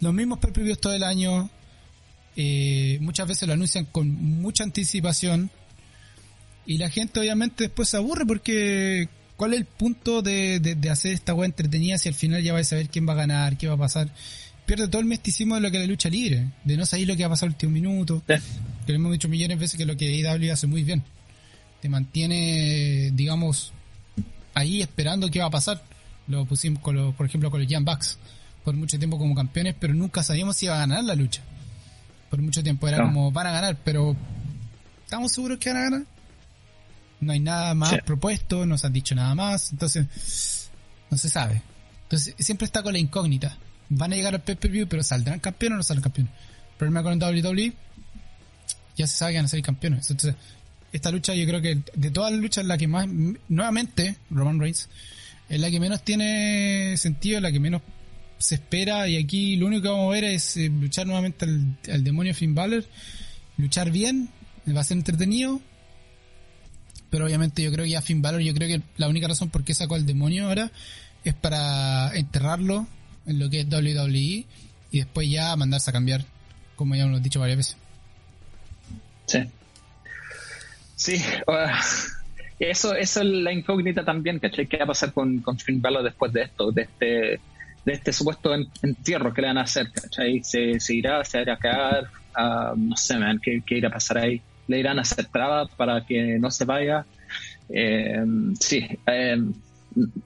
Los 0.00 0.14
mismos 0.14 0.38
pay 0.38 0.74
todo 0.76 0.94
el 0.94 1.02
año, 1.02 1.50
eh, 2.36 2.98
muchas 3.00 3.28
veces 3.28 3.46
lo 3.46 3.54
anuncian 3.54 3.84
con 3.86 4.08
mucha 4.10 4.64
anticipación 4.64 5.50
y 6.66 6.78
la 6.78 6.90
gente 6.90 7.20
obviamente 7.20 7.64
después 7.64 7.88
se 7.88 7.96
aburre 7.96 8.26
porque 8.26 9.08
¿Cuál 9.36 9.52
es 9.52 9.60
el 9.60 9.66
punto 9.66 10.22
de, 10.22 10.60
de, 10.60 10.90
hacer 10.90 11.12
esta 11.12 11.34
weá 11.34 11.44
entretenida 11.44 11.98
si 11.98 12.08
al 12.08 12.14
final 12.14 12.42
ya 12.42 12.54
vais 12.54 12.66
a 12.68 12.70
saber 12.70 12.88
quién 12.88 13.06
va 13.06 13.12
a 13.12 13.16
ganar, 13.16 13.58
qué 13.58 13.68
va 13.68 13.74
a 13.74 13.78
pasar? 13.78 14.08
Pierde 14.64 14.88
todo 14.88 15.00
el 15.00 15.06
misticismo 15.06 15.56
de 15.56 15.60
lo 15.60 15.70
que 15.70 15.76
es 15.76 15.82
la 15.82 15.88
lucha 15.88 16.08
libre, 16.08 16.48
de 16.64 16.76
no 16.76 16.86
saber 16.86 17.06
lo 17.06 17.16
que 17.16 17.22
va 17.22 17.26
a 17.26 17.30
pasar 17.30 17.48
el 17.48 17.52
último 17.52 17.72
minuto. 17.72 18.22
que 18.26 18.92
lo 18.92 18.94
hemos 18.94 19.12
dicho 19.12 19.28
millones 19.28 19.58
de 19.58 19.60
veces 19.60 19.76
que 19.76 19.84
lo 19.84 19.96
que 19.96 20.26
AEW 20.26 20.52
hace 20.52 20.66
muy 20.66 20.84
bien. 20.84 21.02
Te 21.82 21.90
mantiene, 21.90 23.10
digamos, 23.12 23.72
ahí 24.54 24.80
esperando 24.80 25.30
qué 25.30 25.40
va 25.40 25.46
a 25.46 25.50
pasar. 25.50 25.82
Lo 26.28 26.46
pusimos, 26.46 26.82
con 26.82 27.12
por 27.12 27.26
ejemplo, 27.26 27.50
con 27.50 27.60
los 27.60 27.68
Young 27.70 27.84
Bucks 27.84 28.18
por 28.64 28.74
mucho 28.74 28.98
tiempo 28.98 29.18
como 29.18 29.34
campeones, 29.34 29.76
pero 29.78 29.94
nunca 29.94 30.22
sabíamos 30.22 30.56
si 30.56 30.64
iba 30.64 30.76
a 30.76 30.78
ganar 30.78 31.04
la 31.04 31.14
lucha. 31.14 31.42
Por 32.30 32.40
mucho 32.40 32.62
tiempo 32.62 32.88
era 32.88 33.02
como, 33.02 33.30
van 33.30 33.46
a 33.48 33.52
ganar, 33.52 33.78
pero 33.84 34.16
¿estamos 35.04 35.30
seguros 35.30 35.58
que 35.58 35.68
van 35.68 35.76
a 35.76 35.82
ganar? 35.82 36.15
No 37.20 37.32
hay 37.32 37.40
nada 37.40 37.74
más 37.74 37.94
propuesto, 38.04 38.66
no 38.66 38.76
se 38.76 38.86
han 38.86 38.92
dicho 38.92 39.14
nada 39.14 39.34
más, 39.34 39.72
entonces 39.72 40.70
no 41.10 41.16
se 41.16 41.28
sabe. 41.28 41.62
Entonces 42.04 42.34
siempre 42.38 42.66
está 42.66 42.82
con 42.82 42.92
la 42.92 42.98
incógnita. 42.98 43.56
Van 43.88 44.12
a 44.12 44.16
llegar 44.16 44.34
al 44.34 44.42
pay-per-view, 44.42 44.86
pero 44.88 45.02
¿saldrán 45.02 45.40
campeones 45.40 45.74
o 45.74 45.76
no 45.78 45.82
saldrán 45.82 46.02
campeones? 46.04 46.32
El 46.72 46.76
problema 46.76 47.02
con 47.02 47.12
el 47.12 47.18
WWE, 47.22 47.72
ya 48.96 49.06
se 49.06 49.16
sabe 49.16 49.32
que 49.32 49.38
van 49.38 49.46
a 49.46 49.48
ser 49.48 49.62
campeones. 49.62 50.10
Entonces, 50.10 50.34
esta 50.92 51.10
lucha 51.10 51.34
yo 51.34 51.46
creo 51.46 51.60
que 51.60 51.80
de 51.94 52.10
todas 52.10 52.32
las 52.32 52.40
luchas 52.40 52.64
la 52.64 52.78
que 52.78 52.88
más, 52.88 53.06
nuevamente, 53.48 54.16
Roman 54.30 54.58
Reigns, 54.58 54.88
es 55.48 55.60
la 55.60 55.70
que 55.70 55.80
menos 55.80 56.02
tiene 56.02 56.96
sentido, 56.96 57.40
la 57.40 57.52
que 57.52 57.60
menos 57.60 57.82
se 58.38 58.56
espera 58.56 59.08
y 59.08 59.16
aquí 59.16 59.56
lo 59.56 59.66
único 59.66 59.82
que 59.82 59.88
vamos 59.88 60.08
a 60.08 60.14
ver 60.14 60.24
es 60.24 60.56
eh, 60.56 60.68
luchar 60.68 61.06
nuevamente 61.06 61.44
al, 61.44 62.04
demonio 62.04 62.34
Finn 62.34 62.54
Balor, 62.54 62.84
luchar 63.56 63.90
bien, 63.90 64.28
va 64.74 64.80
a 64.80 64.84
ser 64.84 64.98
entretenido, 64.98 65.60
pero 67.16 67.24
obviamente 67.24 67.62
yo 67.62 67.72
creo 67.72 67.86
que 67.86 67.92
ya 67.92 68.02
Finn 68.02 68.20
Balor, 68.20 68.42
yo 68.42 68.52
creo 68.52 68.68
que 68.68 68.82
la 68.98 69.08
única 69.08 69.26
razón 69.26 69.48
por 69.48 69.64
qué 69.64 69.72
sacó 69.72 69.94
al 69.94 70.04
demonio 70.04 70.48
ahora 70.48 70.70
es 71.24 71.32
para 71.32 72.14
enterrarlo 72.14 72.86
en 73.24 73.38
lo 73.38 73.48
que 73.48 73.60
es 73.60 73.66
WWE 73.72 74.44
y 74.90 74.98
después 74.98 75.30
ya 75.30 75.56
mandarse 75.56 75.88
a 75.88 75.94
cambiar, 75.94 76.26
como 76.74 76.94
ya 76.94 77.04
hemos 77.04 77.22
dicho 77.22 77.40
varias 77.40 77.56
veces. 77.56 77.76
Sí. 79.24 79.38
Sí, 80.94 81.22
eso, 82.58 82.94
eso 82.94 83.20
es 83.22 83.26
la 83.26 83.50
incógnita 83.50 84.04
también, 84.04 84.38
¿cachai? 84.38 84.66
¿Qué 84.66 84.76
va 84.76 84.84
a 84.84 84.88
pasar 84.88 85.14
con, 85.14 85.38
con 85.38 85.58
Finn 85.58 85.80
Balor 85.80 86.04
después 86.04 86.34
de 86.34 86.42
esto? 86.42 86.70
De 86.70 86.82
este 86.82 87.40
de 87.86 87.92
este 87.94 88.12
supuesto 88.12 88.54
entierro 88.82 89.32
que 89.32 89.40
le 89.40 89.46
van 89.46 89.56
a 89.56 89.62
hacer, 89.62 89.90
¿cachai? 89.90 90.44
Se, 90.44 90.78
se 90.80 90.94
irá, 90.94 91.24
se 91.24 91.40
irá 91.40 91.54
a 91.54 91.56
quedar, 91.56 92.10
no 92.76 92.94
sé, 92.94 93.16
man, 93.16 93.40
¿qué, 93.42 93.62
irá 93.70 93.88
a 93.88 93.92
pasar 93.92 94.18
ahí? 94.18 94.42
Le 94.68 94.78
irán 94.78 94.98
a 94.98 95.02
hacer 95.02 95.26
trabas 95.26 95.70
para 95.76 96.04
que 96.04 96.38
no 96.38 96.50
se 96.50 96.64
vaya. 96.64 97.06
Eh, 97.68 98.24
sí, 98.58 98.86
eh, 99.06 99.42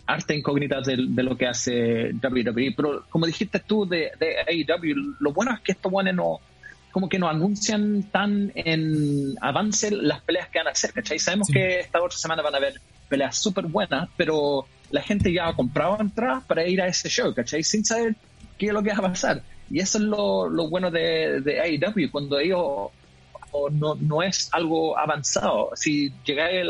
arte 0.07 0.37
incógnita 0.37 0.81
de, 0.81 1.23
lo 1.23 1.37
que 1.37 1.47
hace 1.47 2.13
WWE, 2.13 2.75
pero 2.77 3.05
como 3.09 3.27
dijiste 3.27 3.61
tú 3.61 3.87
de, 3.87 4.11
de 4.19 4.37
AEW, 4.47 5.17
lo 5.21 5.33
bueno 5.33 5.53
es 5.55 5.61
que 5.61 5.73
estos 5.73 5.91
buenos 5.91 6.15
no, 6.15 6.41
como 6.91 7.09
que 7.09 7.19
no 7.19 7.29
anuncian 7.29 8.03
tan 8.05 8.53
en 8.55 9.37
avance 9.41 9.91
las 9.91 10.23
peleas 10.23 10.49
que 10.49 10.59
van 10.59 10.69
a 10.69 10.71
hacer, 10.73 10.93
¿cachai? 10.93 11.19
Sabemos 11.19 11.49
que 11.49 11.81
esta 11.81 12.03
otra 12.03 12.19
semana 12.19 12.43
van 12.43 12.55
a 12.55 12.59
haber 12.59 12.81
peleas 13.09 13.37
súper 13.37 13.67
buenas, 13.67 14.09
pero 14.17 14.67
la 14.91 15.03
gente 15.03 15.33
ya 15.33 15.49
ha 15.49 15.55
comprado 15.55 15.99
entradas 16.01 16.45
para 16.45 16.67
ir 16.67 16.83
a 16.83 16.89
ese 16.89 17.09
show, 17.09 17.33
¿cachai? 17.33 17.63
Sin 17.63 17.85
saber 17.85 18.17
qué 18.59 18.67
es 18.67 18.73
lo 18.73 18.83
que 18.83 18.91
va 18.91 18.99
a 18.99 19.11
pasar. 19.11 19.43
Y 19.71 19.79
eso 19.79 19.99
es 19.99 20.05
lo, 20.05 20.49
lo 20.49 20.69
bueno 20.69 20.91
de, 20.91 21.41
de 21.43 21.61
AEW, 21.61 22.11
cuando 22.11 22.41
ellos 22.41 22.91
no, 23.73 23.95
no 23.97 24.23
es 24.23 24.49
algo 24.53 24.99
avanzado. 24.99 25.71
Si 25.75 26.13
llegáis 26.25 26.67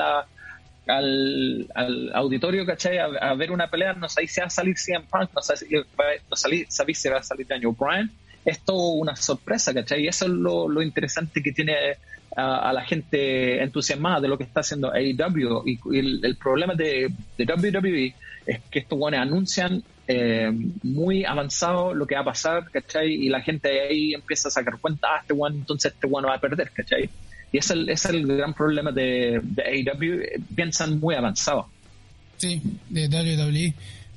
al, 0.86 1.68
al, 1.74 2.10
auditorio, 2.14 2.66
¿cachai? 2.66 2.98
A, 2.98 3.34
ver 3.34 3.52
una 3.52 3.68
pelea, 3.68 3.92
no 3.92 4.08
sabéis 4.08 4.32
si 4.32 4.40
va 4.40 4.46
a 4.46 4.50
salir 4.50 4.76
CM 4.76 5.06
Punk, 5.10 5.30
no 5.34 5.42
sabéis, 5.42 5.86
no 6.30 6.36
sabéis 6.36 6.98
si 6.98 7.08
va 7.08 7.18
a 7.18 7.22
salir 7.22 7.46
Daniel 7.46 7.74
Bryan. 7.78 8.10
Es 8.44 8.60
todo 8.60 8.92
una 8.92 9.16
sorpresa, 9.16 9.74
¿cachai? 9.74 10.04
Y 10.04 10.08
eso 10.08 10.24
es 10.24 10.30
lo, 10.30 10.68
lo 10.68 10.82
interesante 10.82 11.42
que 11.42 11.52
tiene 11.52 11.74
a, 12.36 12.72
la 12.72 12.82
gente 12.82 13.62
entusiasmada 13.62 14.20
de 14.20 14.28
lo 14.28 14.38
que 14.38 14.44
está 14.44 14.60
haciendo 14.60 14.92
AEW. 14.92 15.62
Y, 15.66 15.78
el, 15.98 16.36
problema 16.36 16.74
de, 16.74 17.10
de, 17.36 17.44
WWE 17.44 18.14
es 18.46 18.60
que 18.70 18.78
estos 18.80 18.98
guanes 18.98 19.20
anuncian 19.20 19.82
eh, 20.12 20.50
muy 20.82 21.24
avanzado 21.24 21.94
lo 21.94 22.06
que 22.06 22.16
va 22.16 22.22
a 22.22 22.24
pasar, 22.24 22.68
¿cachai? 22.70 23.12
Y 23.12 23.28
la 23.28 23.40
gente 23.42 23.68
ahí 23.80 24.12
empieza 24.12 24.48
a 24.48 24.50
sacar 24.50 24.78
cuenta, 24.80 25.06
ah, 25.08 25.20
este 25.20 25.34
guan, 25.34 25.54
entonces 25.54 25.92
este 25.92 26.06
guano 26.08 26.28
va 26.28 26.34
a 26.34 26.40
perder, 26.40 26.70
¿cachai? 26.72 27.08
Y 27.52 27.58
ese 27.58 27.74
es 27.88 28.04
el, 28.06 28.26
gran 28.26 28.54
problema 28.54 28.90
de, 28.90 29.40
de 29.42 29.62
AEW, 29.62 30.44
piensan 30.54 30.98
muy 30.98 31.14
avanzado. 31.14 31.68
Sí, 32.38 32.60
de 32.88 33.08
WWE. 33.08 33.74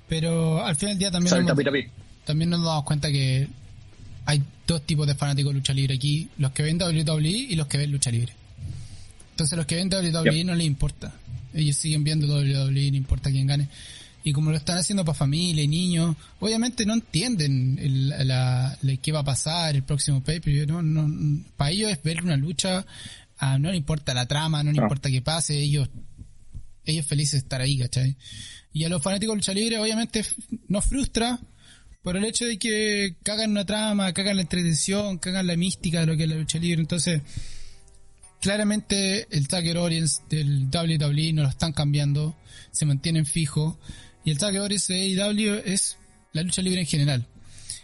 Pero 0.08 0.64
al 0.64 0.76
final 0.76 0.94
del 0.96 1.00
día 1.00 1.12
también, 1.12 1.76
e. 1.76 1.90
también 2.26 2.50
nos 2.50 2.64
damos 2.64 2.84
cuenta 2.86 3.12
que 3.12 3.48
hay 4.26 4.42
dos 4.66 4.82
tipos 4.84 5.06
de 5.06 5.16
fanáticos 5.16 5.52
de 5.52 5.60
lucha 5.60 5.74
libre 5.74 5.96
aquí, 5.96 6.30
los 6.38 6.52
que 6.52 6.64
ven 6.64 6.82
WWE 6.82 7.28
y 7.30 7.56
los 7.56 7.68
que 7.68 7.78
ven 7.78 7.92
lucha 7.92 8.12
libre. 8.12 8.34
Entonces 9.32 9.58
los 9.58 9.66
que 9.66 9.76
ven 9.76 9.90
WWE 9.92 10.44
no 10.44 10.56
les 10.56 10.68
importa. 10.68 11.12
Ellos 11.54 11.76
siguen 11.76 12.04
viendo 12.04 12.28
WWE, 12.28 12.92
no 12.92 12.98
importa 12.98 13.30
quién 13.30 13.48
gane. 13.48 13.68
Y 14.24 14.32
como 14.32 14.52
lo 14.52 14.58
están 14.58 14.78
haciendo 14.78 15.04
para 15.04 15.18
familia 15.18 15.64
y 15.64 15.68
niños, 15.68 16.16
obviamente 16.40 16.86
no 16.86 16.94
entienden 16.94 17.78
la, 18.28 18.78
qué 19.02 19.12
va 19.12 19.20
a 19.20 19.24
pasar 19.26 19.76
el 19.76 19.84
próximo 19.84 20.24
paper. 20.24 20.68
No, 20.68 20.82
no, 20.82 21.44
para 21.58 21.72
ellos 21.72 21.92
es 21.92 22.02
ver 22.02 22.24
una 22.24 22.38
lucha, 22.38 22.86
ah, 23.38 23.58
no 23.60 23.70
le 23.70 23.78
importa 23.78 24.14
la 24.14 24.26
trama, 24.26 24.64
no 24.64 24.72
le 24.72 24.82
importa 24.82 25.10
qué 25.10 25.22
pase, 25.22 25.60
ellos 25.60 25.90
ellos 26.86 27.06
felices 27.06 27.34
de 27.34 27.38
estar 27.40 27.62
ahí, 27.62 27.78
¿cachai? 27.78 28.16
Y 28.74 28.84
a 28.84 28.90
los 28.90 29.02
fanáticos 29.02 29.34
de 29.34 29.38
lucha 29.38 29.54
libre 29.54 29.80
obviamente 29.80 30.26
nos 30.68 30.86
frustra 30.86 31.40
por 32.02 32.18
el 32.18 32.26
hecho 32.26 32.46
de 32.46 32.58
que 32.60 33.16
cagan 33.24 33.52
una 33.52 33.66
trama, 33.66 34.12
cagan 34.14 34.36
la 34.36 34.42
entretención, 34.42 35.18
cagan 35.20 35.48
la 35.48 35.56
mística 35.56 36.02
de 36.02 36.06
lo 36.06 36.18
que 36.18 36.24
es 36.24 36.30
la 36.30 36.36
lucha 36.36 36.60
libre. 36.60 36.82
Entonces, 36.82 37.22
claramente 38.44 39.26
el 39.32 39.48
Tagger 39.48 39.78
Audience 39.78 40.22
del 40.30 40.66
WWE 40.66 41.32
no 41.32 41.44
lo 41.44 41.50
están 41.50 41.72
cambiando, 41.72 42.36
se 42.72 42.86
mantienen 42.86 43.26
fijos. 43.26 43.78
Y 44.26 44.32
el 44.32 44.38
Tagger 44.38 44.62
Audience 44.62 44.92
de 44.92 45.24
AEW 45.24 45.62
es 45.66 45.98
la 46.34 46.44
lucha 46.44 46.62
libre 46.62 46.82
en 46.82 46.86
general. 46.86 47.26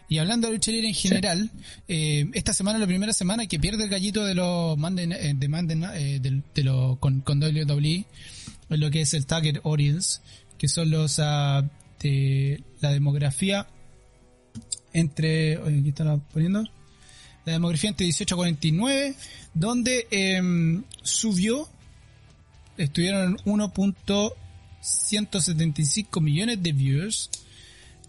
Y 0.10 0.18
hablando 0.18 0.48
de 0.48 0.56
lucha 0.56 0.72
libre 0.72 0.90
en 0.90 0.94
general, 0.94 1.50
eh, 1.88 2.30
esta 2.34 2.54
semana 2.54 2.78
es 2.78 2.82
la 2.82 2.88
primera 2.88 3.14
semana 3.14 3.48
que 3.48 3.58
pierde 3.58 3.86
el 3.86 3.90
gallito 3.90 4.26
de 4.26 4.36
los 4.36 4.78
Monday, 4.78 5.10
eh, 5.14 5.34
de 5.34 5.48
Monday, 5.48 5.82
eh, 5.94 6.20
de, 6.20 6.64
lo, 6.64 7.00
con, 7.00 7.22
con 7.22 7.42
WWE, 7.42 8.06
lo 8.68 8.92
que 8.92 9.02
es 9.02 9.14
el 9.14 9.26
Target 9.26 9.62
Audience, 9.64 10.20
que 10.58 10.68
son 10.68 10.92
los 10.92 11.20
uh, 11.20 11.64
de 12.02 12.62
la 12.82 12.92
demografía 12.92 13.66
entre, 14.92 15.58
oye, 15.58 15.80
aquí 15.80 15.90
está 15.90 16.18
poniendo, 16.18 16.66
demografía 17.54 17.90
entre 17.90 18.04
18 18.06 18.36
a 18.36 18.38
49, 18.38 19.16
donde 19.54 20.08
eh, 20.12 20.42
subió, 21.02 21.68
estuvieron 22.78 23.38
1.175 23.40 26.22
millones 26.22 26.64
de 26.64 26.72
viewers, 26.72 27.30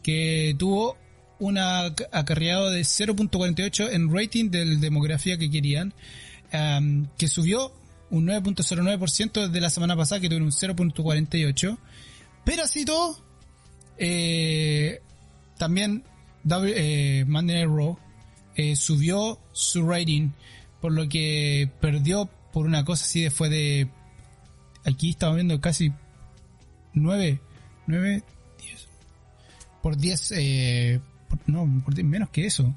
que 0.03 0.55
tuvo 0.59 0.97
una 1.39 1.87
acarreado 2.13 2.71
de 2.71 2.81
0.48 2.83 3.93
en 3.93 4.15
rating 4.15 4.51
de 4.51 4.65
la 4.65 4.77
demografía 4.77 5.37
que 5.39 5.51
querían, 5.51 5.93
em, 6.53 7.09
que 7.19 7.27
subió 7.29 7.73
un 8.11 8.27
9.09% 8.27 9.47
desde 9.47 9.61
la 9.61 9.71
semana 9.71 9.97
pasada, 9.97 10.21
que 10.21 10.29
tuvo 10.29 10.45
un 10.45 10.53
0.48, 10.53 11.79
pero 12.45 12.65
así 12.65 12.85
todo, 12.85 13.19
eh, 13.99 15.01
también 15.59 16.05
eh, 16.49 17.25
Monday 17.27 17.65
Raw 17.65 17.99
eh, 18.61 18.77
subió 18.77 19.39
su 19.53 19.89
rating, 19.89 20.33
por 20.83 20.93
lo 20.93 21.09
que 21.09 21.71
perdió 21.81 22.29
por 22.53 22.67
una 22.67 22.85
cosa 22.85 23.05
así 23.05 23.23
de 23.23 23.31
fue 23.31 23.49
de 23.49 23.89
aquí 24.85 25.11
estamos 25.11 25.37
viendo 25.37 25.59
casi 25.63 25.93
9 26.93 27.41
9 27.87 28.23
10 28.59 28.89
por 29.83 29.97
10 29.97 30.33
eh, 30.33 31.01
no 31.47 31.83
por 31.83 32.05
menos 32.05 32.29
que 32.29 32.45
eso. 32.45 32.75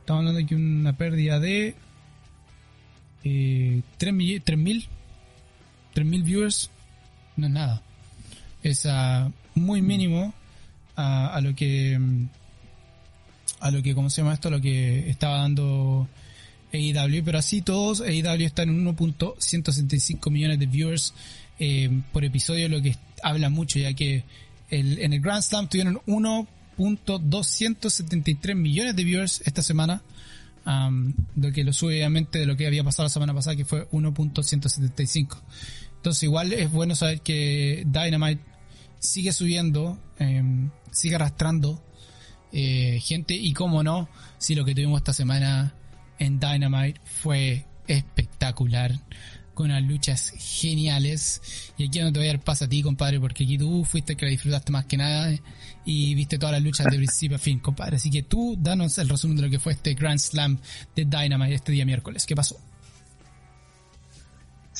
Estamos 0.00 0.20
hablando 0.20 0.48
de 0.48 0.54
una 0.54 0.96
pérdida 0.96 1.38
de 1.38 1.74
eh, 3.24 3.82
3 3.98 4.14
mil 4.14 4.42
3 4.42 6.06
mil 6.06 6.22
viewers 6.22 6.70
no 7.36 7.48
es 7.48 7.52
nada. 7.52 7.82
Es 8.62 8.88
muy 9.54 9.82
mínimo 9.82 10.32
a, 10.96 11.34
a 11.34 11.40
lo 11.42 11.54
que 11.54 12.00
a 13.62 13.70
lo 13.70 13.82
que, 13.82 13.94
¿cómo 13.94 14.10
se 14.10 14.20
llama 14.20 14.34
esto? 14.34 14.50
Lo 14.50 14.60
que 14.60 15.08
estaba 15.08 15.38
dando 15.38 16.06
AEW, 16.72 17.24
pero 17.24 17.38
así 17.38 17.62
todos, 17.62 18.00
AEW 18.00 18.44
está 18.44 18.64
en 18.64 18.84
1.165 18.84 20.30
millones 20.30 20.58
de 20.58 20.66
viewers 20.66 21.14
eh, 21.60 22.02
por 22.12 22.24
episodio, 22.24 22.68
lo 22.68 22.82
que 22.82 22.96
habla 23.22 23.50
mucho, 23.50 23.78
ya 23.78 23.94
que 23.94 24.24
el, 24.68 24.98
en 24.98 25.12
el 25.12 25.20
Grand 25.20 25.42
Slam 25.42 25.68
tuvieron 25.68 26.00
1.273 26.06 28.56
millones 28.56 28.96
de 28.96 29.04
viewers 29.04 29.42
esta 29.44 29.62
semana, 29.62 30.02
lo 31.36 31.52
que 31.52 31.62
lo 31.62 31.72
sube 31.72 31.94
obviamente 31.94 32.40
de 32.40 32.46
lo 32.46 32.56
que 32.56 32.66
había 32.66 32.82
pasado 32.82 33.04
la 33.04 33.10
semana 33.10 33.32
pasada, 33.32 33.54
que 33.54 33.64
fue 33.64 33.88
1.175. 33.90 35.36
Entonces 35.96 36.24
igual 36.24 36.52
es 36.52 36.72
bueno 36.72 36.96
saber 36.96 37.20
que 37.20 37.84
Dynamite 37.86 38.42
sigue 38.98 39.32
subiendo, 39.32 40.00
em, 40.18 40.70
sigue 40.90 41.14
arrastrando 41.14 41.80
eh, 42.52 43.00
gente. 43.02 43.34
Y 43.34 43.52
cómo 43.52 43.82
no, 43.82 44.08
si 44.38 44.54
lo 44.54 44.64
que 44.64 44.74
tuvimos 44.74 44.98
esta 44.98 45.12
semana 45.12 45.74
en 46.18 46.38
Dynamite 46.38 47.00
fue 47.04 47.66
espectacular. 47.86 48.98
con 49.54 49.66
unas 49.66 49.82
luchas 49.82 50.32
geniales. 50.38 51.42
Y 51.76 51.86
aquí 51.86 52.00
no 52.00 52.10
te 52.10 52.18
voy 52.18 52.28
a 52.28 52.32
dar 52.32 52.40
paso 52.42 52.64
a 52.64 52.68
ti, 52.68 52.82
compadre, 52.82 53.20
porque 53.20 53.44
aquí 53.44 53.58
tú 53.58 53.84
fuiste 53.84 54.16
que 54.16 54.24
la 54.24 54.30
disfrutaste 54.30 54.72
más 54.72 54.86
que 54.86 54.96
nada 54.96 55.30
y 55.84 56.14
viste 56.14 56.38
todas 56.38 56.54
las 56.54 56.62
luchas 56.62 56.86
de 56.86 56.96
principio 56.96 57.36
a 57.36 57.38
fin, 57.38 57.58
compadre. 57.58 57.96
Así 57.96 58.10
que 58.10 58.22
tú 58.22 58.56
danos 58.58 58.96
el 58.96 59.10
resumen 59.10 59.36
de 59.36 59.42
lo 59.42 59.50
que 59.50 59.58
fue 59.58 59.74
este 59.74 59.94
Grand 59.94 60.18
Slam 60.18 60.58
de 60.96 61.04
Dynamite 61.04 61.54
este 61.54 61.72
día 61.72 61.84
miércoles. 61.84 62.24
¿Qué 62.24 62.34
pasó? 62.34 62.71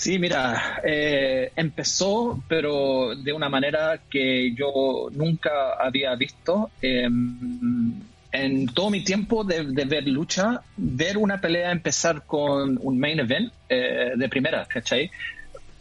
Sí, 0.03 0.19
mira, 0.19 0.81
eh, 0.83 1.53
empezó, 1.55 2.43
pero 2.49 3.15
de 3.15 3.33
una 3.33 3.49
manera 3.49 4.01
que 4.11 4.53
yo 4.53 5.09
nunca 5.13 5.75
había 5.79 6.13
visto. 6.17 6.73
Em, 6.83 8.01
en 8.33 8.67
todo 8.67 8.91
mi 8.91 9.05
tiempo 9.05 9.45
de, 9.45 9.63
ver 9.63 10.09
lucha, 10.09 10.61
ver 10.77 11.17
una 11.17 11.41
pelea 11.41 11.71
empezar 11.71 12.25
con 12.27 12.81
un 12.83 12.99
main 12.99 13.21
event 13.21 13.53
eh, 13.69 14.15
de 14.17 14.29
primera, 14.29 14.67
¿cachai? 14.67 15.09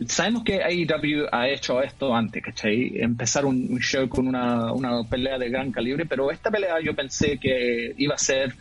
Sabemos 0.05 0.43
que 0.43 0.61
AEW 0.61 1.25
ha 1.31 1.49
hecho 1.49 1.81
esto 1.81 2.13
antes, 2.13 2.43
¿cachai? 2.43 2.91
Empezar 3.01 3.43
un, 3.43 3.79
show 3.79 4.07
con 4.07 4.27
una, 4.27 4.71
una, 4.71 5.03
pelea 5.03 5.39
de 5.39 5.49
gran 5.49 5.71
calibre, 5.71 6.05
pero 6.05 6.29
esta 6.29 6.51
pelea 6.51 6.79
yo 6.79 6.93
pensé 6.93 7.39
que 7.39 7.95
iba 7.97 8.13
a 8.13 8.19
ser, 8.19 8.53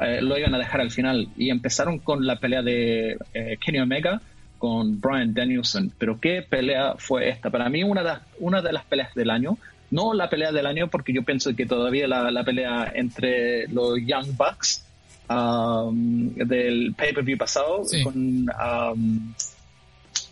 eh, 0.00 0.20
lo 0.22 0.38
iban 0.38 0.54
a 0.54 0.58
dejar 0.58 0.80
al 0.80 0.92
final. 0.92 1.26
Y 1.36 1.50
empezaron 1.50 1.98
con 1.98 2.24
la 2.24 2.36
pelea 2.36 2.62
de 2.62 3.16
eh, 3.34 3.56
Kenny 3.60 3.80
Omega 3.80 4.22
con 4.60 5.00
Brian 5.00 5.34
Danielson. 5.34 5.92
Pero 5.98 6.20
qué 6.20 6.42
pelea 6.48 6.94
fue 6.98 7.30
esta. 7.30 7.50
Para 7.50 7.68
mí, 7.68 7.82
una 7.82 8.04
de, 8.04 8.12
una 8.38 8.62
de 8.62 8.72
las 8.72 8.84
peleas 8.84 9.12
del 9.14 9.30
año 9.30 9.58
no 9.90 10.14
la 10.14 10.30
pelea 10.30 10.52
del 10.52 10.66
año, 10.66 10.88
porque 10.88 11.12
yo 11.12 11.24
pienso 11.24 11.56
que 11.56 11.66
todavía 11.66 12.06
la, 12.06 12.44
pelea 12.44 12.92
entre 12.94 13.66
los 13.68 13.98
Young 13.98 14.36
Bucks 14.36 14.84
um, 15.28 16.32
del 16.34 16.94
pay-per-view 16.96 17.36
pasado 17.36 17.82
con, 18.04 18.46
um, 18.48 19.34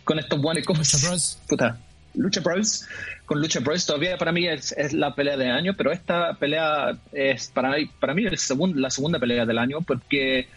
con 0.05 0.19
estos 0.19 0.41
buenos... 0.41 0.65
Lucha 0.65 0.97
Bros. 1.05 1.39
Puta, 1.49 1.77
Lucha 2.13 2.39
Bros. 2.39 2.87
Con 3.25 3.41
Lucha 3.41 3.59
Bros. 3.59 3.85
todavía 3.85 4.17
para 4.17 4.31
mí 4.31 4.47
es, 4.47 4.73
la 4.93 5.13
pelea 5.13 5.35
del 5.35 5.51
año, 5.51 5.73
pero 5.75 5.91
esta 5.91 6.35
pelea 6.35 6.97
es 7.11 7.47
para, 7.47 7.75
para 7.99 8.13
mí 8.13 8.25
el 8.25 8.37
la 8.75 8.89
segunda 8.89 9.19
pelea 9.19 9.45
del 9.45 9.57
año 9.57 9.81
porque 9.81 10.47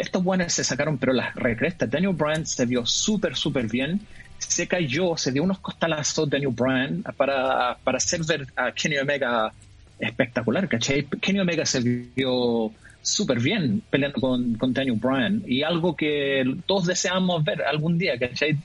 estos 0.00 0.22
buenos 0.22 0.52
se 0.52 0.64
sacaron 0.64 0.98
pero 0.98 1.12
las 1.12 1.34
recrestas. 1.34 1.90
Daniel 1.90 2.14
Bryan 2.14 2.46
se 2.46 2.66
vio 2.66 2.86
súper, 2.86 3.36
súper 3.36 3.66
bien 3.66 4.00
se 4.38 4.66
cayó, 4.66 5.16
se 5.16 5.32
dio 5.32 5.42
unos 5.42 5.58
costalazos 5.58 6.28
Daniel 6.28 6.52
Bryan 6.52 7.02
para, 7.16 7.76
para 7.84 7.98
hacer 7.98 8.20
ver 8.24 8.46
a 8.56 8.72
Kenny 8.72 8.98
Omega 8.98 9.52
espectacular, 9.98 10.68
¿cachai? 10.68 11.04
Kenny 11.20 11.40
Omega 11.40 11.66
se 11.66 11.80
vio 11.80 12.72
súper 13.02 13.38
bien 13.38 13.82
peleando 13.90 14.20
con, 14.20 14.54
con, 14.54 14.72
Daniel 14.72 14.98
Bryan 14.98 15.42
y 15.46 15.62
algo 15.62 15.94
que 15.94 16.44
todos 16.66 16.86
deseamos 16.86 17.44
ver 17.44 17.62
algún 17.62 17.98
día, 17.98 18.18
¿cachai? 18.18 18.58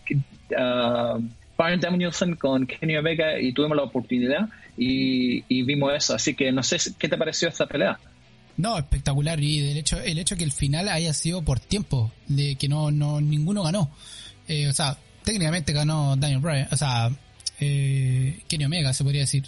Uh, 0.51 1.21
Brian 1.57 1.79
Danielson 1.79 2.35
con 2.35 2.65
Kenny 2.67 2.97
Omega 2.97 3.39
y 3.39 3.53
tuvimos 3.53 3.77
la 3.77 3.83
oportunidad 3.83 4.49
y, 4.77 5.63
vimos 5.63 5.93
eso, 5.93 6.15
así 6.15 6.33
que 6.35 6.51
no 6.51 6.63
sé 6.63 6.77
qué 6.97 7.07
te 7.07 7.17
pareció 7.17 7.47
esta 7.47 7.65
pelea. 7.65 7.97
No, 8.57 8.77
espectacular 8.77 9.41
y 9.41 9.71
el 9.71 9.77
hecho, 9.77 9.99
el 9.99 10.17
hecho 10.17 10.37
que 10.37 10.43
el 10.43 10.51
final 10.51 10.87
haya 10.87 11.13
sido 11.13 11.41
por 11.41 11.59
tiempo, 11.59 12.11
de 12.27 12.55
que 12.55 12.69
no, 12.69 12.91
no 12.91 13.19
ninguno 13.19 13.63
ganó. 13.63 13.91
Eh, 14.47 14.67
o 14.67 14.73
sea, 14.73 14.97
técnicamente 15.23 15.73
ganó 15.73 16.15
Daniel 16.15 16.39
Bryan, 16.39 16.67
o 16.71 16.77
sea, 16.77 17.11
eh, 17.59 18.39
Kenny 18.47 18.65
Omega 18.65 18.93
se 18.93 19.03
podría 19.03 19.21
decir. 19.21 19.45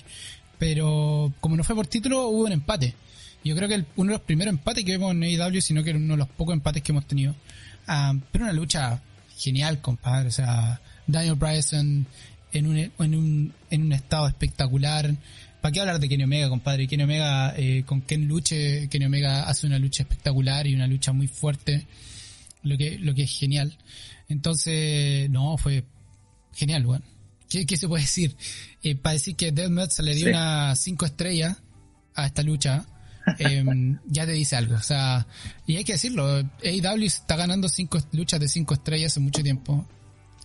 Pero 0.58 1.34
como 1.40 1.56
no 1.56 1.64
fue 1.64 1.76
por 1.76 1.88
título, 1.88 2.28
hubo 2.28 2.46
un 2.46 2.52
empate. 2.52 2.96
Yo 3.44 3.56
creo 3.56 3.70
que 3.70 3.86
uno 3.96 4.12
de 4.12 4.18
los 4.18 4.26
primeros 4.26 4.54
empates 4.54 4.84
que 4.84 4.92
vemos 4.92 5.12
en 5.12 5.24
AEW, 5.24 5.62
sino 5.62 5.84
que 5.84 5.92
uno 5.92 6.16
de 6.16 6.18
los 6.18 6.28
pocos 6.28 6.54
empates 6.54 6.84
que 6.84 6.92
hemos 6.92 7.06
tenido. 7.06 7.36
Ah, 7.88 8.14
pero 8.32 8.46
una 8.46 8.54
lucha 8.54 9.02
genial, 9.38 9.80
compadre. 9.82 10.30
O 10.30 10.32
sea, 10.32 10.82
Daniel 11.06 11.36
Bryan 11.36 12.08
en 12.52 12.68
un, 12.68 12.78
en 12.78 13.16
un, 13.16 13.54
en 13.70 13.84
un 13.84 13.94
estado 13.94 14.28
espectacular. 14.28 15.16
¿Para 15.62 15.72
qué 15.72 15.80
hablar 15.80 16.00
de 16.00 16.08
Kenny 16.08 16.24
Omega, 16.24 16.50
compadre? 16.50 16.88
Kenny 16.88 17.04
Omega, 17.04 17.54
eh, 17.58 17.84
con 17.86 18.02
Ken 18.02 18.28
luche, 18.28 18.88
Kenny 18.90 19.06
Omega 19.06 19.48
hace 19.50 19.66
una 19.68 19.80
lucha 19.80 20.04
espectacular 20.04 20.68
y 20.68 20.76
una 20.76 20.88
lucha 20.88 21.14
muy 21.14 21.28
fuerte, 21.28 21.88
lo 22.64 22.78
que, 22.78 23.00
lo 23.00 23.14
que 23.16 23.24
es 23.24 23.32
genial. 23.32 23.78
Entonces, 24.30 25.30
no, 25.30 25.58
fue 25.58 25.84
genial, 26.54 26.86
weón. 26.86 27.04
¿Qué, 27.50 27.78
se 27.78 27.88
puede 27.88 28.04
decir? 28.04 28.36
Eh, 28.84 28.96
para 28.96 29.14
decir 29.14 29.36
que 29.36 29.52
Deathmatch 29.52 29.92
se 29.92 30.04
le 30.04 30.16
dio 30.16 30.28
una 30.28 30.76
5 30.76 31.06
estrellas 31.06 31.58
a 32.14 32.26
esta 32.26 32.44
lucha, 32.44 32.86
em, 33.40 33.98
ya 34.08 34.26
te 34.26 34.34
dice 34.34 34.58
algo. 34.58 34.76
O 34.76 34.82
sea, 34.82 35.26
y 35.66 35.78
hay 35.78 35.84
que 35.84 35.94
decirlo, 35.94 36.44
AEW 36.64 37.06
está 37.06 37.36
ganando 37.38 37.70
cinco 37.70 38.00
luchas 38.12 38.40
de 38.40 38.50
5 38.50 38.74
estrellas 38.74 39.14
hace 39.14 39.22
mucho 39.22 39.42
tiempo. 39.44 39.88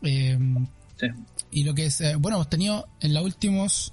Em, 0.02 0.66
sí. 0.98 1.06
Y 1.50 1.64
lo 1.64 1.74
que 1.74 1.86
es, 1.86 2.00
eh, 2.00 2.14
bueno, 2.16 2.36
hemos 2.36 2.48
tenido 2.48 2.88
en 3.00 3.14
los 3.14 3.24
últimos 3.24 3.92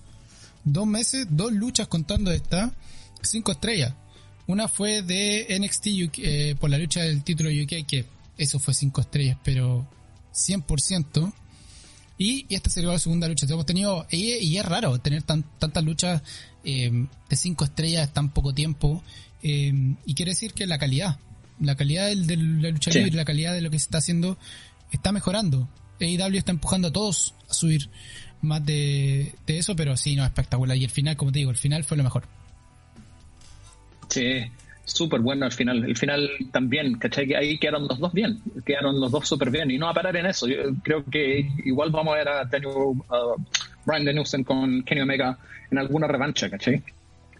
dos 0.63 0.87
meses 0.87 1.27
dos 1.29 1.51
luchas 1.51 1.87
contando 1.87 2.31
esta, 2.31 2.73
5 3.21 3.51
estrellas. 3.51 3.93
Una 4.47 4.67
fue 4.67 5.03
de 5.03 5.57
NXT 5.59 5.87
eh, 6.17 6.55
por 6.59 6.69
la 6.69 6.77
lucha 6.77 7.01
del 7.01 7.23
título 7.23 7.49
UK, 7.49 7.85
que 7.85 8.05
eso 8.37 8.59
fue 8.59 8.73
5 8.73 9.01
estrellas, 9.01 9.37
pero 9.43 9.87
100%. 10.33 11.33
Y, 12.17 12.45
y 12.49 12.55
esta 12.55 12.69
sería 12.69 12.89
la 12.89 12.99
segunda 12.99 13.27
lucha 13.27 13.45
hemos 13.49 13.65
tenido. 13.65 14.07
Y, 14.11 14.57
es 14.57 14.65
raro 14.65 14.99
tener 14.99 15.23
tantas 15.23 15.83
luchas 15.83 16.21
eh, 16.63 16.91
de 17.29 17.35
5 17.35 17.63
estrellas 17.63 18.07
en 18.07 18.13
tan 18.13 18.33
poco 18.33 18.53
tiempo. 18.53 19.03
Eh, 19.43 19.95
y 20.05 20.13
quiere 20.15 20.31
decir 20.31 20.53
que 20.53 20.65
la 20.67 20.77
calidad, 20.77 21.19
la 21.59 21.75
calidad 21.75 22.07
de 22.07 22.37
la 22.37 22.69
lucha 22.69 22.91
libre, 22.91 23.11
la 23.11 23.25
calidad 23.25 23.53
de 23.53 23.61
lo 23.61 23.69
que 23.69 23.79
se 23.79 23.85
está 23.85 23.99
haciendo, 23.99 24.37
está 24.91 25.11
mejorando. 25.11 25.69
AEW 26.01 26.37
está 26.37 26.51
empujando 26.51 26.87
a 26.87 26.91
todos 26.91 27.35
a 27.49 27.53
subir 27.53 27.89
más 28.41 28.65
de, 28.65 29.33
de 29.45 29.57
eso, 29.57 29.75
pero 29.75 29.95
sí, 29.97 30.15
no, 30.15 30.23
espectacular. 30.23 30.77
Y 30.77 30.83
el 30.83 30.89
final, 30.89 31.15
como 31.17 31.31
te 31.31 31.39
digo, 31.39 31.51
el 31.51 31.57
final 31.57 31.83
fue 31.83 31.97
lo 31.97 32.03
mejor. 32.03 32.23
Sí, 34.07 34.43
súper 34.85 35.21
bueno 35.21 35.45
al 35.45 35.51
final. 35.51 35.83
El 35.83 35.95
final 35.95 36.29
también, 36.51 36.97
¿cachai? 36.97 37.33
Ahí 37.33 37.57
quedaron 37.57 37.87
los 37.87 37.99
dos 37.99 38.13
bien, 38.13 38.39
quedaron 38.65 38.99
los 38.99 39.11
dos 39.11 39.27
súper 39.27 39.51
bien. 39.51 39.71
Y 39.71 39.77
no 39.77 39.87
a 39.87 39.93
parar 39.93 40.15
en 40.17 40.25
eso. 40.25 40.47
Yo 40.47 40.73
creo 40.83 41.05
que 41.05 41.49
igual 41.65 41.91
vamos 41.91 42.13
a 42.13 42.17
ver 42.17 42.27
a 42.29 42.45
Daniel, 42.45 42.73
uh, 42.75 43.35
Brian 43.85 44.05
Danielson 44.05 44.43
con 44.43 44.83
Kenny 44.83 45.01
Omega 45.01 45.37
en 45.71 45.77
alguna 45.77 46.07
revancha, 46.07 46.49
¿cachai? 46.49 46.83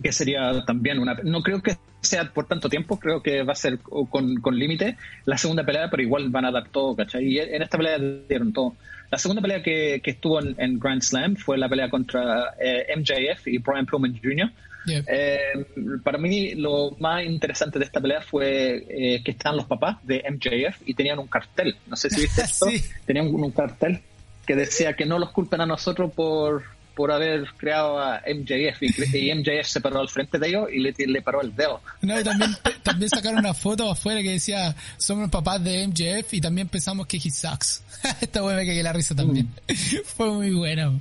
Que 0.01 0.11
sería 0.11 0.63
también 0.65 0.99
una. 0.99 1.15
No 1.23 1.41
creo 1.41 1.61
que 1.61 1.77
sea 2.01 2.31
por 2.31 2.47
tanto 2.47 2.69
tiempo, 2.69 2.97
creo 2.99 3.21
que 3.21 3.43
va 3.43 3.53
a 3.53 3.55
ser 3.55 3.79
con, 3.79 4.35
con 4.37 4.57
límite 4.57 4.97
la 5.25 5.37
segunda 5.37 5.65
pelea, 5.65 5.89
pero 5.89 6.01
igual 6.01 6.29
van 6.29 6.45
a 6.45 6.51
dar 6.51 6.69
todo, 6.69 6.95
¿cachai? 6.95 7.25
Y 7.25 7.39
en 7.39 7.61
esta 7.61 7.77
pelea 7.77 7.97
dieron 7.99 8.53
todo. 8.53 8.75
La 9.11 9.17
segunda 9.17 9.41
pelea 9.41 9.63
que, 9.63 10.01
que 10.03 10.11
estuvo 10.11 10.39
en, 10.41 10.79
Grand 10.79 11.01
Slam 11.01 11.35
fue 11.35 11.57
la 11.57 11.67
pelea 11.67 11.89
contra 11.89 12.53
eh, 12.59 12.85
MJF 12.95 13.47
y 13.47 13.57
Brian 13.57 13.85
Pillman 13.85 14.19
Jr. 14.21 14.51
Eh, 14.87 15.65
para 16.03 16.17
mí 16.17 16.55
lo 16.55 16.95
más 16.99 17.23
interesante 17.23 17.79
de 17.79 17.85
esta 17.85 17.99
pelea 17.99 18.21
fue 18.21 18.85
eh, 18.89 19.23
que 19.23 19.31
estaban 19.31 19.57
los 19.57 19.65
papás 19.65 19.97
de 20.03 20.23
MJF 20.29 20.81
y 20.85 20.93
tenían 20.93 21.19
un 21.19 21.27
cartel. 21.27 21.75
No 21.87 21.95
sé 21.95 22.09
si 22.09 22.21
viste 22.21 22.41
esto. 22.43 22.67
Tenían 23.05 23.27
un, 23.27 23.51
cartel 23.51 24.01
que 24.45 24.55
decía 24.55 24.93
que 24.93 25.05
no 25.05 25.19
los 25.19 25.31
culpen 25.31 25.61
a 25.61 25.65
nosotros 25.65 26.11
por, 26.13 26.63
por 26.99 27.13
haber 27.13 27.45
creado 27.55 27.97
a 27.97 28.21
MJF 28.27 28.83
y, 28.83 29.33
MJF 29.33 29.65
se 29.65 29.79
paró 29.79 30.01
al 30.01 30.09
frente 30.09 30.37
de 30.37 30.49
ellos 30.49 30.67
y 30.69 30.79
le, 30.79 30.93
le 30.97 31.21
paró 31.21 31.41
el 31.41 31.55
dedo. 31.55 31.79
No, 32.01 32.19
y 32.19 32.25
también, 32.25 32.51
también 32.83 33.09
sacaron 33.09 33.39
una 33.39 33.53
foto 33.53 33.89
afuera 33.89 34.21
que 34.21 34.31
decía 34.31 34.75
somos 34.97 35.29
papás 35.29 35.63
de 35.63 35.87
MJF 35.87 36.33
y 36.33 36.41
también 36.41 36.67
pensamos 36.67 37.07
que 37.07 37.15
he 37.15 37.31
sucks. 37.31 37.85
Esta 38.19 38.41
buena 38.41 38.65
que 38.65 38.83
la 38.83 38.91
risa 38.91 39.15
también. 39.15 39.45
Mm. 39.45 39.73
Fue 40.03 40.29
muy 40.29 40.51
buena. 40.51 40.99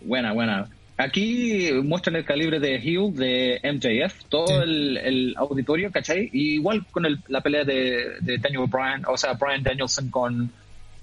Buena, 0.00 0.32
buena. 0.32 0.70
Aquí 0.96 1.68
muestran 1.84 2.16
el 2.16 2.24
calibre 2.24 2.58
de 2.58 2.76
Hill, 2.76 3.14
de 3.14 3.60
MJF, 3.62 4.24
todo 4.30 4.62
el, 4.62 5.34
auditorio, 5.36 5.92
¿cachai? 5.92 6.30
igual 6.32 6.86
con 6.90 7.04
la 7.28 7.42
pelea 7.42 7.64
de, 7.64 8.38
Daniel 8.40 8.68
Bryan, 8.68 9.02
o 9.06 9.18
sea, 9.18 9.34
Brian 9.34 9.62
Danielson 9.62 10.08
con, 10.08 10.50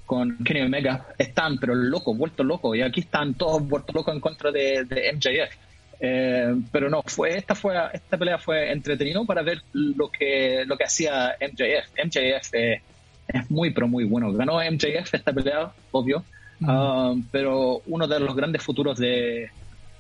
con 0.10 0.40
Kenny 0.44 0.62
Omega, 0.62 1.06
están 1.20 1.60
pero 1.60 1.76
locos, 1.76 2.18
vueltos 2.18 2.44
locos, 2.44 2.76
y 2.76 2.82
aquí 2.82 3.02
están 3.02 3.36
todos 3.36 3.62
vueltos 3.68 3.94
locos 3.94 4.16
en 4.16 4.20
contra 4.20 4.52
de, 4.52 5.14
MJF. 5.14 5.56
Eh, 6.00 6.56
pero 6.72 6.90
no, 6.90 7.04
fue 7.06 7.38
esta 7.38 7.54
fue 7.54 7.76
esta 7.94 8.18
pelea 8.18 8.40
fue 8.40 8.72
entretenido 8.72 9.24
para 9.26 9.44
ver 9.44 9.62
lo 9.74 10.10
que 10.10 10.64
lo 10.66 10.76
que 10.76 10.86
hacía 10.86 11.36
MJF. 11.40 11.92
MJF 12.04 12.54
es 12.54 13.52
muy 13.52 13.70
pero 13.70 13.88
muy 13.88 14.04
bueno. 14.06 14.34
Ganó 14.34 14.58
MJF 14.60 15.14
esta 15.14 15.32
pelea, 15.32 15.72
obvio, 15.92 16.24
ah, 16.64 17.14
pero 17.32 17.84
uno 17.86 18.08
de 18.08 18.20
los 18.20 18.36
grandes 18.36 18.64
futuros 18.64 18.98
de, 18.98 19.52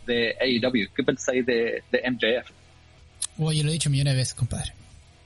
de 0.07 0.35
AEW. 0.41 0.87
¿Qué 0.95 1.03
pensáis 1.03 1.45
de, 1.45 1.83
de 1.91 2.01
MJF? 2.09 2.49
Oye, 3.37 3.63
lo 3.63 3.69
he 3.69 3.73
dicho 3.73 3.91
millones 3.91 4.13
de 4.13 4.17
veces, 4.17 4.33
compadre. 4.33 4.73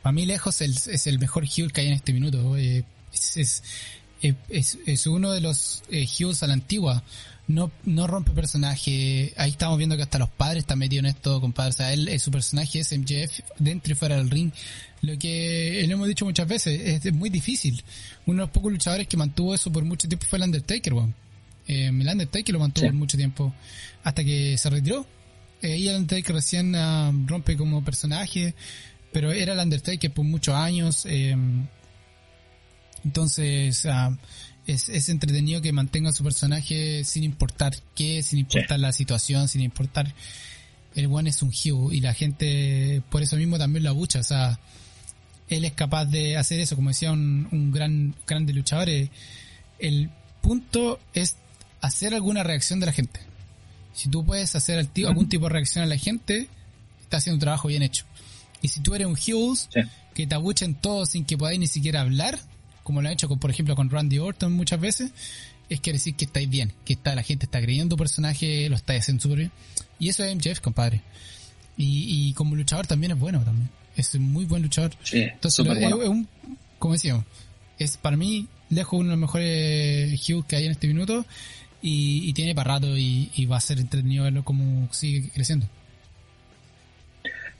Para 0.01 0.11
mí 0.11 0.25
lejos 0.25 0.59
es 0.59 1.07
el 1.07 1.19
mejor 1.19 1.45
heel 1.45 1.71
que 1.71 1.79
hay 1.79 1.87
en 1.87 1.93
este 1.93 2.11
minuto. 2.11 2.57
es, 2.57 2.83
es, 3.37 3.63
es, 4.49 5.07
uno 5.07 5.31
de 5.31 5.41
los 5.41 5.83
eh, 5.89 6.07
heels 6.07 6.43
a 6.43 6.47
la 6.47 6.53
antigua. 6.53 7.03
no, 7.47 7.71
no 7.85 8.07
rompe 8.07 8.31
personaje. 8.31 9.33
Ahí 9.37 9.51
estamos 9.51 9.77
viendo 9.77 9.95
que 9.95 10.03
hasta 10.03 10.19
los 10.19 10.29
padres 10.29 10.61
están 10.61 10.79
metidos 10.79 11.05
en 11.05 11.09
esto, 11.11 11.41
compadre. 11.41 11.69
O 11.69 11.73
sea, 11.73 11.93
él, 11.93 12.07
eh, 12.07 12.19
su 12.19 12.31
personaje 12.31 12.79
es 12.79 12.91
MJF 12.97 13.39
dentro 13.59 13.93
y 13.93 13.95
fuera 13.95 14.17
del 14.17 14.29
ring. 14.29 14.51
Lo 15.01 15.17
que 15.17 15.83
lo 15.87 15.95
hemos 15.95 16.07
dicho 16.07 16.23
muchas 16.23 16.47
veces, 16.47 17.05
es 17.05 17.13
muy 17.13 17.29
difícil. 17.29 17.83
Uno 18.25 18.41
de 18.41 18.47
los 18.47 18.51
pocos 18.51 18.71
luchadores 18.71 19.07
que 19.07 19.17
mantuvo 19.17 19.53
eso 19.53 19.69
por 19.71 19.83
mucho 19.83 20.07
tiempo 20.07 20.25
fue 20.25 20.37
el 20.37 20.43
Undertaker, 20.43 20.93
weón. 20.93 21.13
Eh, 21.67 21.87
el 21.87 22.07
Undertaker 22.07 22.53
lo 22.53 22.59
mantuvo 22.59 22.87
por 22.87 22.95
mucho 22.95 23.17
tiempo 23.17 23.53
hasta 24.03 24.23
que 24.23 24.57
se 24.57 24.69
retiró. 24.69 25.05
Eh, 25.61 25.77
y 25.77 25.87
el 25.87 25.97
Undertaker 25.97 26.35
recién 26.35 26.75
ah, 26.75 27.11
rompe 27.25 27.55
como 27.57 27.83
personaje, 27.83 28.53
pero 29.11 29.31
era 29.31 29.53
el 29.53 29.59
Undertaker 29.59 30.11
por 30.11 30.25
muchos 30.25 30.55
años. 30.55 31.05
Eh, 31.05 31.35
entonces, 33.03 33.85
ah, 33.85 34.17
es, 34.67 34.89
es, 34.89 35.09
entretenido 35.09 35.61
que 35.61 35.73
mantenga 35.73 36.13
su 36.13 36.23
personaje 36.23 37.03
sin 37.03 37.23
importar 37.23 37.73
qué, 37.95 38.23
sin 38.23 38.39
importar 38.39 38.79
la 38.79 38.91
situación, 38.91 39.47
sin 39.47 39.61
importar. 39.61 40.13
El 40.95 41.07
one 41.07 41.29
es 41.29 41.41
un 41.41 41.51
hero 41.51 41.91
y 41.91 42.01
la 42.01 42.13
gente 42.13 43.01
por 43.09 43.23
eso 43.23 43.35
mismo 43.35 43.57
también 43.57 43.83
lo 43.83 43.89
abucha. 43.89 44.19
O 44.19 44.23
sea, 44.23 44.59
él 45.49 45.65
es 45.65 45.73
capaz 45.73 46.05
de 46.05 46.37
hacer 46.37 46.59
eso, 46.59 46.75
como 46.75 46.89
decía 46.89 47.11
un, 47.11 47.47
un 47.51 47.71
gran 47.71 48.15
grande 48.27 48.53
luchador. 48.53 48.89
Eh, 48.89 49.09
el 49.79 50.09
punto 50.41 50.99
es 51.13 51.35
hacer 51.81 52.13
alguna 52.13 52.43
reacción 52.43 52.79
de 52.79 52.85
la 52.85 52.91
gente. 52.91 53.19
Si 53.93 54.09
tú 54.09 54.25
puedes 54.25 54.55
hacer 54.55 54.87
algún 55.05 55.29
tipo 55.29 55.45
de 55.45 55.53
reacción 55.53 55.83
a 55.83 55.87
la 55.87 55.97
gente, 55.97 56.47
está 57.01 57.17
haciendo 57.17 57.35
un 57.35 57.41
trabajo 57.41 57.67
bien 57.67 57.83
hecho. 57.83 58.05
Y 58.61 58.69
si 58.69 58.79
tú 58.79 58.95
eres 58.95 59.07
un 59.07 59.17
heels 59.17 59.69
que 60.15 60.25
te 60.25 60.35
abuchen 60.35 60.73
todo 60.75 61.05
sin 61.05 61.25
que 61.25 61.37
podáis 61.37 61.59
ni 61.59 61.67
siquiera 61.67 62.01
hablar, 62.01 62.39
como 62.83 63.01
lo 63.01 63.09
ha 63.09 63.11
hecho 63.11 63.27
con, 63.27 63.39
por 63.39 63.49
ejemplo 63.49 63.75
con 63.75 63.89
Randy 63.89 64.19
Orton 64.19 64.53
muchas 64.53 64.79
veces, 64.79 65.11
es 65.69 65.79
que 65.79 65.93
decir 65.93 66.15
que 66.15 66.25
estáis 66.25 66.49
bien, 66.49 66.73
que 66.85 66.93
está, 66.93 67.15
la 67.15 67.23
gente 67.23 67.45
está 67.45 67.61
creyendo 67.61 67.95
tu 67.95 67.99
personaje, 67.99 68.69
lo 68.69 68.75
estáis 68.75 69.01
haciendo 69.01 69.21
súper 69.21 69.37
bien. 69.39 69.51
Y 69.99 70.09
eso 70.09 70.23
es 70.23 70.35
MJF, 70.35 70.59
compadre. 70.59 71.01
Y, 71.77 72.29
y 72.29 72.33
como 72.33 72.55
luchador 72.55 72.85
también 72.85 73.13
es 73.13 73.19
bueno 73.19 73.41
también. 73.43 73.69
Es 73.95 74.13
un 74.15 74.31
muy 74.31 74.45
buen 74.45 74.61
luchador. 74.61 74.91
Entonces, 75.11 75.65
es, 75.65 75.93
un, 75.93 76.27
como 76.79 76.93
decíamos, 76.93 77.25
es 77.79 77.97
para 77.97 78.17
mí 78.17 78.47
lejos 78.69 78.99
uno 78.99 79.09
de 79.09 79.15
los 79.15 79.19
mejores 79.19 80.29
Hughes 80.29 80.45
que 80.45 80.55
hay 80.55 80.65
en 80.65 80.71
este 80.71 80.87
minuto 80.87 81.25
y, 81.81 82.33
tiene 82.33 82.55
para 82.55 82.75
rato 82.75 82.97
y, 82.97 83.45
va 83.45 83.57
a 83.57 83.61
ser 83.61 83.79
entretenido 83.79 84.23
verlo 84.23 84.43
cómo 84.43 84.87
sigue 84.91 85.29
creciendo. 85.29 85.67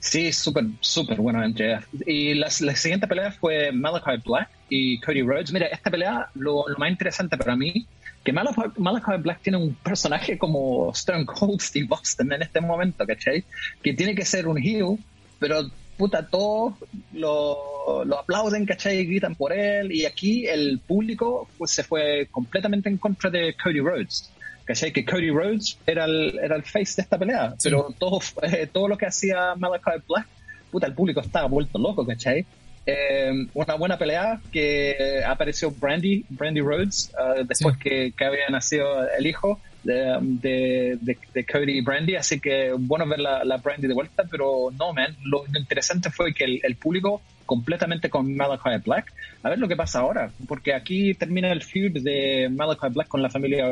Sí, 0.04 0.32
súper, 0.32 0.66
súper 0.80 1.18
bueno 1.18 1.40
MJF. 1.48 1.86
Y 2.06 2.34
la, 2.34 2.50
siguiente 2.50 3.08
pelea 3.08 3.32
fue 3.32 3.72
Malachi 3.72 4.22
Black 4.24 4.50
y 4.68 5.00
Cody 5.00 5.22
Rhodes. 5.22 5.50
Mira, 5.50 5.66
esta 5.66 5.90
pelea, 5.90 6.28
lo, 6.34 6.66
más 6.76 6.90
interesante 6.90 7.38
para 7.38 7.56
mí, 7.56 7.86
que 8.22 8.30
Malachi, 8.30 9.22
Black 9.22 9.40
tiene 9.40 9.56
un 9.56 9.74
personaje 9.74 10.36
como 10.36 10.92
Stone 10.92 11.24
Cold 11.24 11.60
Steve 11.60 11.88
Austin 11.90 12.30
en 12.32 12.42
este 12.42 12.60
momento, 12.60 13.06
¿cachai? 13.06 13.44
Que 13.82 13.94
tiene 13.94 14.14
que 14.14 14.26
ser 14.26 14.46
un 14.46 14.58
heel, 14.58 14.98
pero 15.38 15.70
puta, 15.96 16.26
todos 16.26 16.74
lo, 17.14 18.04
lo, 18.04 18.18
aplauden, 18.18 18.66
¿cachai? 18.66 18.98
Y 18.98 19.06
gritan 19.06 19.34
por 19.34 19.54
él. 19.54 19.90
Y 19.90 20.04
aquí 20.04 20.46
el 20.46 20.80
público 20.86 21.48
pues, 21.56 21.70
se 21.70 21.82
fue 21.82 22.28
completamente 22.30 22.90
en 22.90 22.98
contra 22.98 23.30
de 23.30 23.56
Cody 23.56 23.80
Rhodes. 23.80 24.30
¿Cachai? 24.64 24.92
Que 24.92 25.04
Cody 25.04 25.30
Rhodes 25.30 25.78
era 25.86 26.04
el, 26.04 26.38
era 26.42 26.56
el 26.56 26.62
face 26.62 26.94
de 26.96 27.02
esta 27.02 27.18
pelea. 27.18 27.54
Pero 27.62 27.94
todo, 27.98 28.20
eh, 28.42 28.68
todo 28.72 28.88
lo 28.88 28.96
que 28.96 29.06
hacía 29.06 29.54
Malachi 29.56 30.02
Black, 30.08 30.26
puta, 30.70 30.86
el 30.86 30.94
público 30.94 31.20
estaba 31.20 31.46
vuelto 31.46 31.78
loco, 31.78 32.06
¿cachai? 32.06 32.46
Eh, 32.86 33.46
una 33.54 33.74
buena 33.76 33.96
pelea 33.96 34.40
que 34.52 35.22
apareció 35.26 35.70
Brandy, 35.70 36.24
Brandy 36.28 36.60
Rhodes, 36.60 37.12
uh, 37.18 37.42
después 37.44 37.78
que, 37.78 38.12
que 38.14 38.24
había 38.24 38.48
nacido 38.50 39.08
el 39.08 39.26
hijo 39.26 39.58
de, 39.84 40.98
de, 41.00 41.46
Cody 41.46 41.78
y 41.78 41.80
Brandy, 41.80 42.16
así 42.16 42.40
que 42.40 42.72
bueno 42.76 43.06
ver 43.06 43.20
la, 43.20 43.44
la, 43.44 43.56
Brandy 43.58 43.86
de 43.86 43.94
vuelta, 43.94 44.24
pero 44.30 44.70
no, 44.78 44.92
man, 44.92 45.16
lo, 45.24 45.44
interesante 45.58 46.10
fue 46.10 46.34
que 46.34 46.60
el, 46.62 46.76
público 46.76 47.22
completamente 47.46 48.10
con 48.10 48.34
Malachi 48.34 48.82
Black, 48.84 49.12
a 49.42 49.50
ver 49.50 49.58
lo 49.58 49.68
que 49.68 49.76
pasa 49.76 50.00
ahora, 50.00 50.30
porque 50.48 50.74
aquí 50.74 51.14
termina 51.14 51.52
el 51.52 51.62
feud 51.62 52.02
de 52.02 52.50
Malachi 52.50 52.88
Black 52.90 53.08
con 53.08 53.22
la 53.22 53.30
familia 53.30 53.66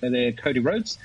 de 0.00 0.36
Cody 0.42 0.60
Rhodes, 0.60 0.98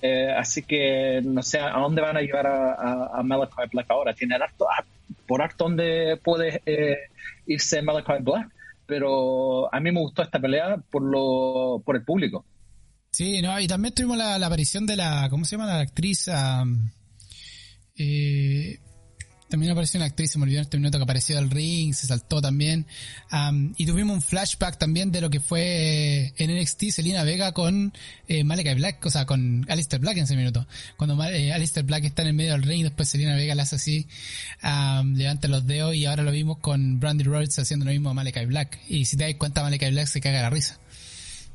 eh, 0.00 0.30
así 0.30 0.62
que 0.62 1.20
no 1.24 1.42
sé 1.42 1.58
a 1.58 1.72
dónde 1.72 2.00
van 2.00 2.16
a 2.16 2.20
llevar 2.20 2.46
a, 2.46 3.18
a, 3.18 3.22
Malachi 3.22 3.54
Black 3.72 3.90
ahora, 3.90 4.14
tiene 4.14 4.36
harto, 4.36 4.66
por 5.26 5.42
harto 5.42 5.64
donde 5.64 6.18
puede 6.22 6.62
eh, 6.66 6.96
irse 7.46 7.82
Malachi 7.82 8.22
Black, 8.22 8.48
pero 8.86 9.72
a 9.72 9.80
mí 9.80 9.90
me 9.90 10.00
gustó 10.00 10.22
esta 10.22 10.38
pelea 10.38 10.76
por 10.90 11.02
lo 11.02 11.82
por 11.84 11.96
el 11.96 12.04
público. 12.04 12.44
Sí, 13.10 13.42
no, 13.42 13.58
y 13.58 13.66
también 13.66 13.94
tuvimos 13.94 14.16
la, 14.16 14.36
aparición 14.36 14.86
de 14.86 14.96
la, 14.96 15.28
¿cómo 15.30 15.44
se 15.44 15.56
llama? 15.56 15.66
La 15.66 15.80
actriz, 15.80 16.28
eh, 17.96 18.78
también 19.48 19.72
apareció 19.72 19.98
una 19.98 20.06
actriz, 20.06 20.30
se 20.30 20.38
me 20.38 20.44
olvidó 20.44 20.58
en 20.58 20.64
este 20.64 20.76
minuto 20.76 20.98
que 20.98 21.04
apareció 21.04 21.36
del 21.36 21.50
ring, 21.50 21.94
se 21.94 22.06
saltó 22.06 22.40
también. 22.40 22.86
y 23.76 23.86
tuvimos 23.86 24.14
un 24.14 24.22
flashback 24.22 24.78
también 24.78 25.10
de 25.10 25.20
lo 25.20 25.30
que 25.30 25.40
fue 25.40 26.32
en 26.36 26.60
NXT 26.60 26.90
Selina 26.90 27.22
Vega 27.22 27.52
con 27.52 27.92
eh, 28.28 28.44
Malakai 28.44 28.74
Black, 28.74 29.04
o 29.06 29.10
sea, 29.10 29.26
con 29.26 29.66
Alistair 29.68 30.00
Black 30.00 30.18
en 30.18 30.24
ese 30.24 30.36
minuto. 30.36 30.66
Cuando 30.96 31.22
eh, 31.24 31.52
Alistair 31.52 31.86
Black 31.86 32.04
está 32.04 32.22
en 32.22 32.28
el 32.28 32.34
medio 32.34 32.52
del 32.52 32.62
ring, 32.62 32.82
después 32.82 33.08
Selina 33.08 33.34
Vega 33.36 33.54
la 33.54 33.62
hace 33.62 33.76
así, 33.76 34.06
levanta 34.62 35.48
los 35.48 35.66
dedos 35.66 35.94
y 35.94 36.04
ahora 36.04 36.22
lo 36.22 36.30
vimos 36.30 36.58
con 36.58 37.00
Brandy 37.00 37.24
Rhodes 37.24 37.58
haciendo 37.58 37.86
lo 37.86 37.92
mismo 37.92 38.10
a 38.10 38.14
Malakai 38.14 38.46
Black. 38.46 38.78
Y 38.88 39.06
si 39.06 39.16
te 39.16 39.24
das 39.24 39.34
cuenta, 39.34 39.62
Malakai 39.62 39.90
Black 39.90 40.06
se 40.06 40.20
caga 40.20 40.42
la 40.42 40.50
risa. 40.50 40.78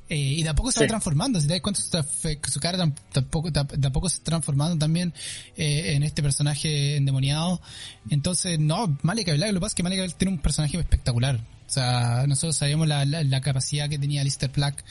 Eh, 0.10 0.36
y 0.38 0.44
tampoco 0.44 0.72
se 0.72 0.82
va 0.82 0.88
transformando, 0.88 1.39
si 1.39 1.48
te 1.48 1.54
das 1.54 1.62
cuenta, 1.62 1.82
su 1.82 2.60
cara 2.60 2.78
tampoco, 3.12 3.52
tampoco 3.52 4.10
se 4.10 4.18
está 4.18 4.32
transformando 4.32 4.78
también 4.78 5.13
eh, 5.56 5.94
en 5.96 6.04
este 6.04 6.22
personaje 6.22 6.98
endemoniado. 6.98 7.62
Entonces, 8.10 8.60
no, 8.60 8.98
Malika 9.02 9.34
Black, 9.34 9.50
lo 9.50 9.56
que 9.56 9.62
pasa 9.62 9.72
es 9.72 9.76
que 9.76 9.84
Malika 9.84 10.04
Black 10.04 10.18
tiene 10.18 10.34
un 10.34 10.42
personaje 10.42 10.78
espectacular. 10.78 11.38
O 11.38 11.70
sea, 11.74 12.26
nosotros 12.28 12.56
sabíamos 12.56 12.88
la, 12.88 13.06
la, 13.06 13.42
capacidad 13.42 13.89
que 13.89 13.98
tenía 13.98 14.24
Lister 14.24 14.52
Black 14.52 14.84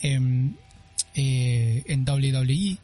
em, 0.00 0.54
eh, 1.14 1.82
en 1.86 2.08
WWE, 2.08 2.78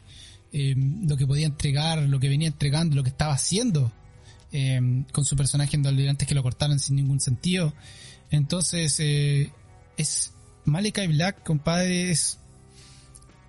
em, 0.51 1.07
lo 1.07 1.15
que 1.15 1.25
podía 1.25 1.47
entregar, 1.47 1.99
lo 1.99 2.19
que 2.19 2.27
venía 2.27 2.49
entregando, 2.49 2.95
lo 2.95 3.03
que 3.03 3.09
estaba 3.09 3.33
haciendo 3.33 3.91
em, 4.51 5.05
con 5.05 5.23
su 5.23 5.35
personaje 5.37 5.77
en 5.77 5.85
WWE 5.85 6.09
antes 6.09 6.27
que 6.27 6.35
lo 6.35 6.43
cortaran 6.43 6.77
sin 6.77 6.97
ningún 6.97 7.21
sentido. 7.21 7.73
Entonces, 8.29 8.99
es 9.97 10.33
Malachi 10.65 11.07
Black, 11.07 11.43
compadre, 11.43 12.11
es, 12.11 12.39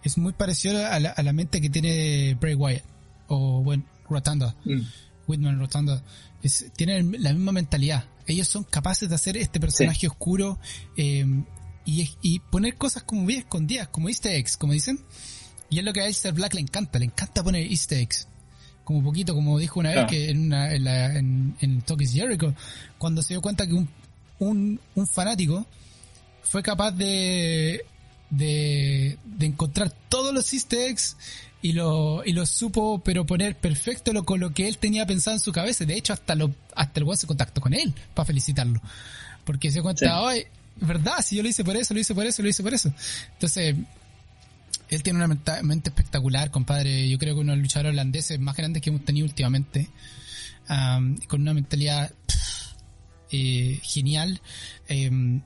es 0.02 0.18
muy 0.18 0.32
parecido 0.32 0.86
a 0.86 0.98
la, 0.98 1.10
a 1.10 1.22
la, 1.22 1.32
mente 1.32 1.60
que 1.60 1.70
tiene 1.70 2.34
Bray 2.40 2.54
Wyatt. 2.54 2.84
O, 3.28 3.62
bueno, 3.62 3.84
Rotanda. 4.08 4.56
Mm. 4.64 4.80
Whitman 5.26 5.58
Rotanda. 5.58 6.02
Es, 6.42 6.66
tienen 6.76 7.16
la 7.22 7.32
misma 7.32 7.52
mentalidad. 7.52 8.04
Ellos 8.26 8.48
son 8.48 8.64
capaces 8.64 9.08
de 9.08 9.14
hacer 9.14 9.36
este 9.36 9.60
personaje 9.60 10.06
oscuro 10.06 10.58
eh, 10.96 11.24
y, 11.84 12.10
y, 12.22 12.38
poner 12.38 12.76
cosas 12.76 13.02
como 13.02 13.26
bien 13.26 13.40
escondidas, 13.40 13.88
como 13.88 14.08
easter 14.08 14.34
eggs, 14.34 14.56
como 14.56 14.72
dicen. 14.72 15.00
Y 15.70 15.78
es 15.78 15.84
lo 15.84 15.92
que 15.92 16.00
a 16.00 16.06
Esther 16.06 16.34
Black 16.34 16.54
le 16.54 16.60
encanta, 16.60 16.98
le 16.98 17.06
encanta 17.06 17.42
poner 17.42 17.66
easter 17.66 17.98
eggs. 17.98 18.26
Como 18.84 19.04
poquito, 19.04 19.34
como 19.34 19.58
dijo 19.58 19.78
una 19.78 19.90
vez 19.90 20.06
que 20.06 20.30
en, 20.30 20.46
una, 20.46 20.74
en, 20.74 20.84
la, 20.84 21.16
en, 21.16 21.56
en 21.60 21.84
Jericho, 21.86 22.54
cuando 22.98 23.22
se 23.22 23.34
dio 23.34 23.40
cuenta 23.40 23.66
que 23.66 23.74
un, 23.74 23.88
un, 24.40 24.80
un 24.96 25.06
fanático 25.06 25.64
fue 26.42 26.62
capaz 26.62 26.92
de, 26.92 27.84
de, 28.30 29.18
encontrar 29.40 29.92
todos 30.08 30.32
los 30.32 30.52
easter 30.52 30.94
y 31.62 31.72
lo, 31.72 32.24
y 32.24 32.32
lo 32.32 32.46
supo, 32.46 33.00
pero 33.04 33.26
poner 33.26 33.56
perfecto 33.56 34.12
lo, 34.12 34.24
con 34.24 34.40
lo 34.40 34.52
que 34.52 34.66
él 34.66 34.78
tenía 34.78 35.06
pensado 35.06 35.36
en 35.36 35.40
su 35.40 35.52
cabeza. 35.52 35.84
De 35.84 35.94
hecho, 35.94 36.12
hasta 36.12 36.34
lo, 36.34 36.54
hasta 36.74 37.00
el 37.00 37.04
weón 37.04 37.16
se 37.16 37.26
contactó 37.26 37.60
con 37.60 37.74
él 37.74 37.94
para 38.14 38.26
felicitarlo. 38.26 38.80
Porque 39.44 39.70
se 39.70 39.82
cuenta, 39.82 40.22
hoy, 40.22 40.46
verdad, 40.80 41.24
si 41.24 41.36
yo 41.36 41.42
lo 41.42 41.48
hice 41.48 41.64
por 41.64 41.76
eso, 41.76 41.92
lo 41.94 42.00
hice 42.00 42.14
por 42.14 42.26
eso, 42.26 42.42
lo 42.42 42.48
hice 42.48 42.62
por 42.62 42.74
eso. 42.74 42.92
Entonces, 43.32 43.76
él 44.88 45.02
tiene 45.02 45.24
una 45.24 45.28
mente 45.62 45.90
espectacular, 45.90 46.50
compadre. 46.50 47.08
Yo 47.08 47.18
creo 47.18 47.34
que 47.34 47.40
uno 47.40 47.52
de 47.52 47.56
los 47.58 47.62
luchadores 47.62 47.92
holandeses 47.92 48.40
más 48.40 48.56
grandes 48.56 48.82
que 48.82 48.90
hemos 48.90 49.04
tenido 49.04 49.26
últimamente. 49.26 49.88
con 51.28 51.40
una 51.42 51.54
mentalidad 51.54 52.12
eh, 53.30 53.78
genial. 53.82 54.40
Eh, 54.88 55.40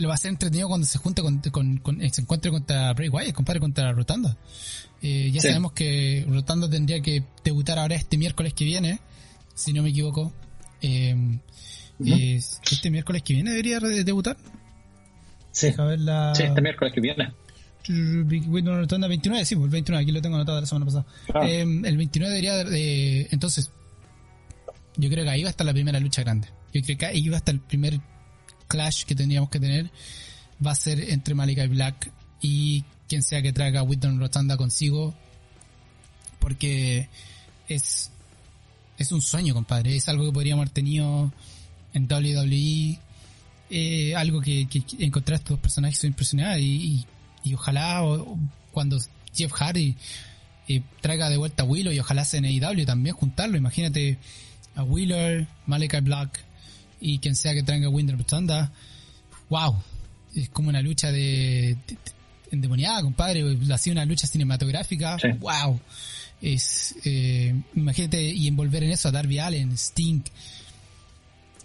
lo 0.00 0.08
va 0.08 0.14
a 0.14 0.16
ser 0.16 0.30
entretenido 0.30 0.66
cuando 0.66 0.86
se 0.86 0.98
junte 0.98 1.20
con, 1.20 1.42
se 2.10 2.20
encuentre 2.22 2.50
contra 2.50 2.92
Bray 2.94 3.10
Wyatt, 3.10 3.34
compadre, 3.34 3.60
contra 3.60 3.92
Rotanda. 3.92 4.34
Eh, 5.02 5.30
ya 5.30 5.42
sabemos 5.42 5.72
que 5.72 6.24
Rotanda 6.26 6.70
tendría 6.70 7.02
que 7.02 7.22
debutar 7.44 7.78
ahora 7.78 7.96
este 7.96 8.16
miércoles 8.16 8.54
que 8.54 8.64
viene, 8.64 8.98
si 9.54 9.74
no 9.74 9.82
me 9.82 9.90
equivoco. 9.90 10.32
Eh, 10.80 11.38
este 12.70 12.90
miércoles 12.90 13.22
que 13.22 13.34
viene 13.34 13.50
debería 13.50 13.78
debutar. 13.78 14.38
Sí. 15.52 15.70
sí, 15.70 16.42
este 16.44 16.62
miércoles 16.62 16.94
que 16.94 17.00
viene. 17.02 17.34
Bueno, 18.46 18.78
Rotanda 18.78 19.06
29, 19.06 19.44
sí, 19.44 19.54
pues 19.54 19.66
el 19.66 19.70
29, 19.70 20.02
aquí 20.02 20.12
lo 20.12 20.22
tengo 20.22 20.36
anotado 20.36 20.56
de 20.56 20.62
la 20.62 20.66
semana 20.66 20.86
pasada. 20.86 21.06
Eh, 21.46 21.60
el 21.60 21.96
29 21.98 22.34
debería, 22.34 22.64
de, 22.64 23.28
entonces, 23.32 23.70
yo 24.96 25.10
creo 25.10 25.24
que 25.24 25.30
ahí 25.30 25.42
va 25.42 25.48
a 25.48 25.50
estar 25.50 25.66
la 25.66 25.74
primera 25.74 26.00
lucha 26.00 26.22
grande. 26.22 26.48
Yo 26.72 26.80
creo 26.80 26.96
que 26.96 27.04
ahí 27.04 27.28
va 27.28 27.36
a 27.36 27.38
estar 27.38 27.54
el 27.54 27.60
primer 27.60 28.00
clash 28.70 29.04
que 29.04 29.14
tendríamos 29.14 29.50
que 29.50 29.60
tener 29.60 29.90
va 30.64 30.70
a 30.72 30.74
ser 30.74 31.10
entre 31.10 31.34
Malika 31.34 31.64
y 31.64 31.68
Black 31.68 32.12
y 32.40 32.84
quien 33.08 33.22
sea 33.22 33.42
que 33.42 33.52
traiga 33.52 33.80
a 33.80 33.82
Whitton 33.82 34.20
Rotanda 34.20 34.56
consigo, 34.56 35.14
porque 36.38 37.08
es, 37.68 38.10
es 38.98 39.12
un 39.12 39.20
sueño, 39.20 39.52
compadre. 39.52 39.96
Es 39.96 40.08
algo 40.08 40.26
que 40.26 40.32
podríamos 40.32 40.62
haber 40.62 40.72
tenido 40.72 41.32
en 41.92 42.04
WWE. 42.04 42.98
Eh, 43.72 44.14
algo 44.16 44.40
que, 44.40 44.66
que, 44.68 44.82
encontrar 45.04 45.38
estos 45.40 45.58
personajes 45.58 45.98
son 45.98 46.08
impresionantes 46.08 46.62
y, 46.62 47.06
y, 47.44 47.54
ojalá 47.54 48.02
cuando 48.72 48.98
Jeff 49.32 49.52
Hardy 49.52 49.96
eh, 50.66 50.82
traiga 51.00 51.28
de 51.28 51.36
vuelta 51.36 51.62
a 51.62 51.66
Willow 51.66 51.92
y 51.92 52.00
ojalá 52.00 52.24
sea 52.24 52.38
en 52.38 52.46
AEW 52.46 52.84
también 52.84 53.14
juntarlo. 53.14 53.56
Imagínate 53.56 54.18
a 54.74 54.82
Wheeler, 54.82 55.46
Malachi 55.66 56.00
Black 56.00 56.44
y 57.00 57.18
quien 57.18 57.34
sea 57.36 57.54
que 57.54 57.62
traiga 57.62 57.88
Winder 57.88 58.16
Rotanda. 58.16 58.72
¡Wow! 59.48 59.76
Es 60.34 60.48
como 60.50 60.68
una 60.68 60.80
lucha 60.80 61.10
de, 61.10 61.76
endemoniada, 62.50 63.02
compadre. 63.02 63.58
Ha 63.72 63.78
sido 63.78 63.94
una 63.94 64.04
lucha 64.04 64.26
cinematográfica. 64.26 65.16
¡Wow! 65.38 65.80
Es, 66.40 66.94
eh, 67.04 67.54
imagínate 67.74 68.22
y 68.22 68.48
envolver 68.48 68.84
en 68.84 68.90
eso 68.90 69.08
a 69.08 69.12
Darby 69.12 69.38
Allen, 69.38 69.72
Sting. 69.72 70.22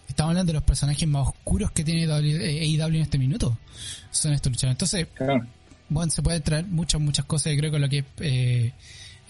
Estamos 0.08 0.32
hablando 0.32 0.52
de 0.52 0.60
los 0.60 0.64
personajes 0.64 1.08
más 1.08 1.28
oscuros 1.28 1.72
que 1.72 1.84
tiene 1.84 2.12
AEW 2.12 2.96
en 2.96 3.02
este 3.02 3.18
minuto. 3.18 3.58
Son 4.12 4.34
estos 4.34 4.52
luchadores. 4.52 4.76
Entonces, 4.76 5.08
bueno, 5.90 6.12
se 6.12 6.22
puede 6.22 6.40
traer 6.40 6.66
muchas, 6.66 7.02
muchas 7.02 7.26
cosas. 7.26 7.54
Creo 7.58 7.72
que 7.72 7.80
lo 7.80 7.90
que 7.90 8.04
eh, 8.20 8.72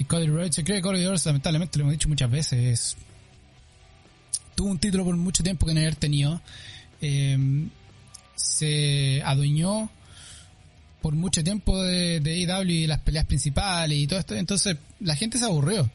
Cody 0.07 0.27
Rhodes, 0.27 0.55
creo 0.55 0.77
que 0.77 0.81
Cody 0.81 1.05
Rhodes, 1.05 1.25
lamentablemente, 1.25 1.79
lo 1.79 1.83
hemos 1.83 1.93
dicho 1.93 2.09
muchas 2.09 2.29
veces, 2.29 2.97
tuvo 4.55 4.69
un 4.69 4.79
título 4.79 5.05
por 5.05 5.15
mucho 5.17 5.43
tiempo 5.43 5.65
que 5.65 5.73
no 5.73 5.81
haber 5.81 5.95
tenido. 5.95 6.41
Eh, 7.01 7.37
se 8.35 9.21
adueñó 9.23 9.89
por 11.01 11.13
mucho 11.13 11.43
tiempo 11.43 11.81
de, 11.83 12.19
de 12.19 12.45
AEW 12.45 12.69
y 12.69 12.87
las 12.87 12.99
peleas 12.99 13.25
principales 13.25 13.97
y 13.97 14.07
todo 14.07 14.19
esto. 14.19 14.35
Entonces, 14.35 14.77
la 14.99 15.15
gente 15.15 15.37
se 15.37 15.45
aburrió. 15.45 15.89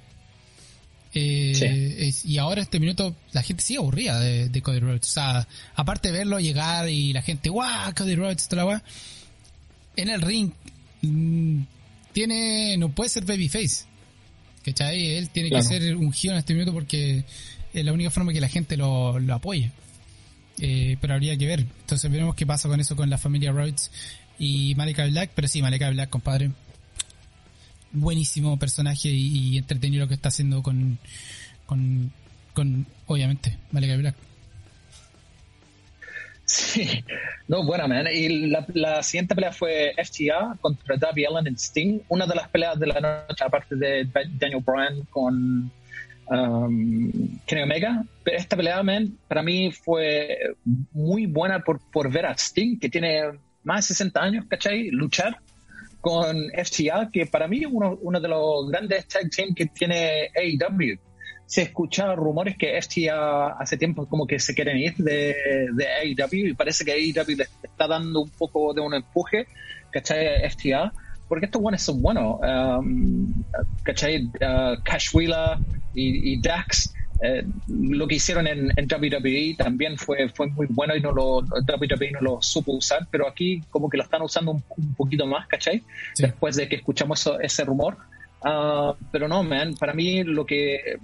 Eh, 1.12 2.12
y 2.24 2.38
ahora 2.38 2.62
este 2.62 2.78
minuto 2.78 3.16
la 3.32 3.42
gente 3.42 3.64
sigue 3.64 3.80
aburrida 3.80 4.20
de, 4.20 4.62
Cody 4.62 4.78
Rhodes. 4.78 5.08
O 5.08 5.12
sea, 5.12 5.48
aparte 5.74 6.12
de 6.12 6.18
verlo 6.18 6.38
llegar 6.38 6.88
y 6.88 7.12
la 7.12 7.22
gente, 7.22 7.48
¡guau! 7.48 7.92
Cody 7.94 8.14
Rhodes, 8.14 8.48
toda 8.48 8.64
la 8.64 8.82
En 9.96 10.08
el 10.08 10.20
ring, 10.22 10.52
mm, 11.02 11.62
tiene, 12.12 12.76
no 12.78 12.90
puede 12.90 13.10
ser 13.10 13.24
babyface. 13.24 13.86
¿Cachai? 14.64 15.16
Él 15.16 15.30
tiene 15.30 15.50
que 15.50 15.62
ser 15.62 15.96
un 15.96 16.12
giro 16.12 16.34
en 16.34 16.38
este 16.38 16.52
minuto 16.52 16.72
porque 16.72 17.24
es 17.72 17.84
la 17.84 17.92
única 17.92 18.10
forma 18.10 18.32
que 18.32 18.40
la 18.40 18.48
gente 18.48 18.76
lo, 18.76 19.18
lo 19.18 19.34
apoye. 19.34 19.70
Eh, 20.58 20.96
pero 21.00 21.14
habría 21.14 21.36
que 21.36 21.46
ver. 21.46 21.60
Entonces 21.60 22.10
veremos 22.10 22.34
qué 22.34 22.46
pasa 22.46 22.68
con 22.68 22.80
eso 22.80 22.96
con 22.96 23.08
la 23.08 23.18
familia 23.18 23.52
Rhodes 23.52 23.90
y 24.38 24.74
Malika 24.74 25.06
Black. 25.06 25.30
Pero 25.34 25.48
sí, 25.48 25.62
Malika 25.62 25.90
Black, 25.90 26.10
compadre 26.10 26.50
buenísimo 27.92 28.56
personaje 28.58 29.08
y, 29.08 29.58
entretenido 29.58 30.04
lo 30.04 30.08
que 30.08 30.14
está 30.14 30.28
haciendo 30.28 30.62
con, 30.62 30.98
con, 31.66 32.12
con 32.54 32.86
obviamente, 33.06 33.56
Malika 33.72 33.96
Black. 33.96 34.14
Sí, 36.44 37.04
no, 37.46 37.64
buena, 37.64 37.86
man. 37.86 38.08
Y 38.12 38.48
la, 38.48 38.66
la, 38.74 39.02
siguiente 39.04 39.36
pelea 39.36 39.52
fue 39.52 39.94
FTA 39.96 40.56
contra 40.60 40.96
Darby 40.96 41.24
Allen 41.24 41.46
en 41.46 41.54
Sting. 41.54 42.00
Una 42.08 42.26
de 42.26 42.34
las 42.34 42.48
peleas 42.48 42.78
de 42.78 42.88
la 42.88 43.24
noche, 43.28 43.44
aparte 43.44 43.76
de 43.76 44.08
Daniel 44.36 44.62
Bryan 44.66 45.02
con 45.10 45.70
um, 46.30 47.38
Kenny 47.46 47.62
Omega. 47.62 48.04
Pero 48.24 48.36
esta 48.36 48.56
pelea, 48.56 48.82
man, 48.82 49.18
para 49.28 49.42
mí 49.42 49.70
fue 49.72 50.38
muy 50.92 51.26
buena 51.26 51.60
por, 51.60 51.80
por 51.90 52.10
ver 52.10 52.26
a 52.26 52.34
Sting, 52.34 52.78
que 52.78 52.88
tiene 52.88 53.22
más 53.62 53.88
de 53.88 53.94
60 53.94 54.20
años, 54.22 54.44
¿cachai? 54.48 54.90
Luchar 54.90 55.38
con 56.00 56.50
FTA, 56.50 57.10
que 57.12 57.26
para 57.26 57.46
mí 57.46 57.60
es 57.64 57.68
uno, 57.70 57.98
uno 58.00 58.20
de 58.20 58.28
los 58.28 58.70
grandes 58.70 59.06
tag 59.06 59.30
team 59.30 59.54
que 59.54 59.66
tiene 59.66 60.30
AEW. 60.34 60.98
Se 61.44 61.62
escuchan 61.62 62.16
rumores 62.16 62.56
que 62.56 62.80
FTA 62.80 63.48
hace 63.58 63.76
tiempo 63.76 64.06
como 64.06 64.26
que 64.26 64.38
se 64.38 64.54
quieren 64.54 64.78
ir 64.78 64.94
de, 64.96 65.34
de 65.74 65.86
AEW 65.86 66.46
y 66.46 66.54
parece 66.54 66.84
que 66.84 66.92
AEW 66.92 67.36
le 67.36 67.46
está 67.62 67.88
dando 67.88 68.20
un 68.20 68.30
poco 68.30 68.72
de 68.72 68.80
un 68.80 68.94
empuje, 68.94 69.46
¿cachai? 69.90 70.48
FTA, 70.48 70.92
porque 71.30 71.46
estos 71.46 71.62
buenos 71.62 71.80
son 71.80 72.02
buenos. 72.02 72.40
Um, 72.42 73.32
¿cachai? 73.84 74.24
Uh, 74.24 74.82
Cash 74.82 75.14
Wheeler 75.14 75.58
y, 75.94 76.32
y 76.32 76.40
Dax 76.40 76.92
eh, 77.22 77.44
lo 77.68 78.08
que 78.08 78.16
hicieron 78.16 78.48
en, 78.48 78.72
en, 78.74 78.88
WWE 78.90 79.54
también 79.56 79.96
fue, 79.96 80.28
fue 80.30 80.48
muy 80.48 80.66
bueno 80.70 80.96
y 80.96 81.00
no 81.00 81.12
lo, 81.12 81.36
WWE 81.36 82.10
no 82.12 82.20
lo 82.20 82.42
supo 82.42 82.72
usar, 82.72 83.06
pero 83.10 83.28
aquí 83.28 83.62
como 83.70 83.88
que 83.88 83.98
lo 83.98 84.02
están 84.02 84.22
usando 84.22 84.50
un, 84.52 84.94
poquito 84.94 85.24
más, 85.24 85.46
¿cachai? 85.46 85.84
Después 86.18 86.56
de 86.56 86.68
que 86.68 86.76
escuchamos 86.76 87.30
ese 87.40 87.64
rumor. 87.64 87.98
Uh, 88.42 88.94
pero 89.12 89.28
no, 89.28 89.44
man, 89.44 89.74
para 89.74 89.92
mí 89.92 90.24
lo 90.24 90.44
que 90.44 90.98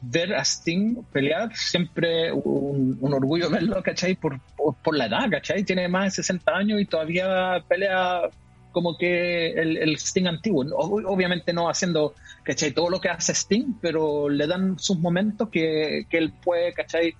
ver 0.00 0.34
a 0.34 0.44
Sting 0.44 1.02
pelear 1.12 1.54
siempre 1.54 2.32
un, 2.32 2.96
un 3.00 3.12
orgullo 3.12 3.50
verlo, 3.50 3.82
¿cachai? 3.82 4.14
Por, 4.14 4.40
por, 4.56 4.76
por, 4.76 4.96
la 4.96 5.06
edad, 5.06 5.28
¿cachai? 5.30 5.62
Tiene 5.64 5.88
más 5.88 6.04
de 6.04 6.22
60 6.22 6.56
años 6.56 6.80
y 6.80 6.86
todavía 6.86 7.62
pelea 7.68 8.30
como 8.78 8.96
que 8.96 9.48
el, 9.50 9.76
el 9.76 9.98
Sting 9.98 10.28
antiguo. 10.28 10.64
Obviamente 10.76 11.52
no 11.52 11.68
haciendo, 11.68 12.14
¿cachai? 12.44 12.70
Todo 12.70 12.90
lo 12.90 13.00
que 13.00 13.08
hace 13.08 13.34
Sting, 13.34 13.74
pero 13.82 14.28
le 14.28 14.46
dan 14.46 14.78
sus 14.78 15.00
momentos 15.00 15.48
que, 15.48 16.06
que 16.08 16.18
él 16.18 16.32
puede, 16.32 16.72
¿cachai? 16.72 17.16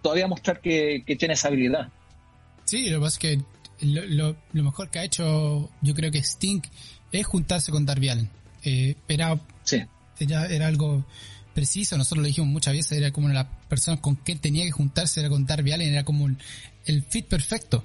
Todavía 0.00 0.26
mostrar 0.26 0.62
que, 0.62 1.02
que, 1.06 1.14
tiene 1.16 1.34
esa 1.34 1.48
habilidad. 1.48 1.90
Sí, 2.64 2.88
lo 2.88 3.00
que 3.00 3.04
pasa 3.04 3.14
es 3.16 3.18
que 3.18 3.86
lo, 3.86 4.34
lo, 4.52 4.62
mejor 4.62 4.88
que 4.88 4.98
ha 4.98 5.04
hecho, 5.04 5.68
yo 5.82 5.94
creo 5.94 6.10
que 6.10 6.22
Sting, 6.22 6.62
es 7.12 7.26
juntarse 7.26 7.70
con 7.70 7.84
Darby 7.84 8.08
Allen. 8.08 8.30
Eh, 8.62 8.94
era, 9.06 9.38
sí. 9.62 9.82
era, 10.18 10.46
era 10.46 10.68
algo 10.68 11.04
preciso, 11.52 11.98
nosotros 11.98 12.22
lo 12.22 12.28
dijimos 12.28 12.48
muchas 12.48 12.72
veces, 12.72 12.96
era 12.96 13.12
como 13.12 13.28
la 13.28 13.46
persona 13.68 14.00
con 14.00 14.14
quien 14.14 14.38
tenía 14.38 14.64
que 14.64 14.70
juntarse, 14.70 15.20
era 15.20 15.28
con 15.28 15.44
Darby 15.44 15.72
Allen, 15.72 15.92
era 15.92 16.02
como 16.02 16.30
el 16.86 17.02
fit 17.02 17.26
perfecto 17.26 17.84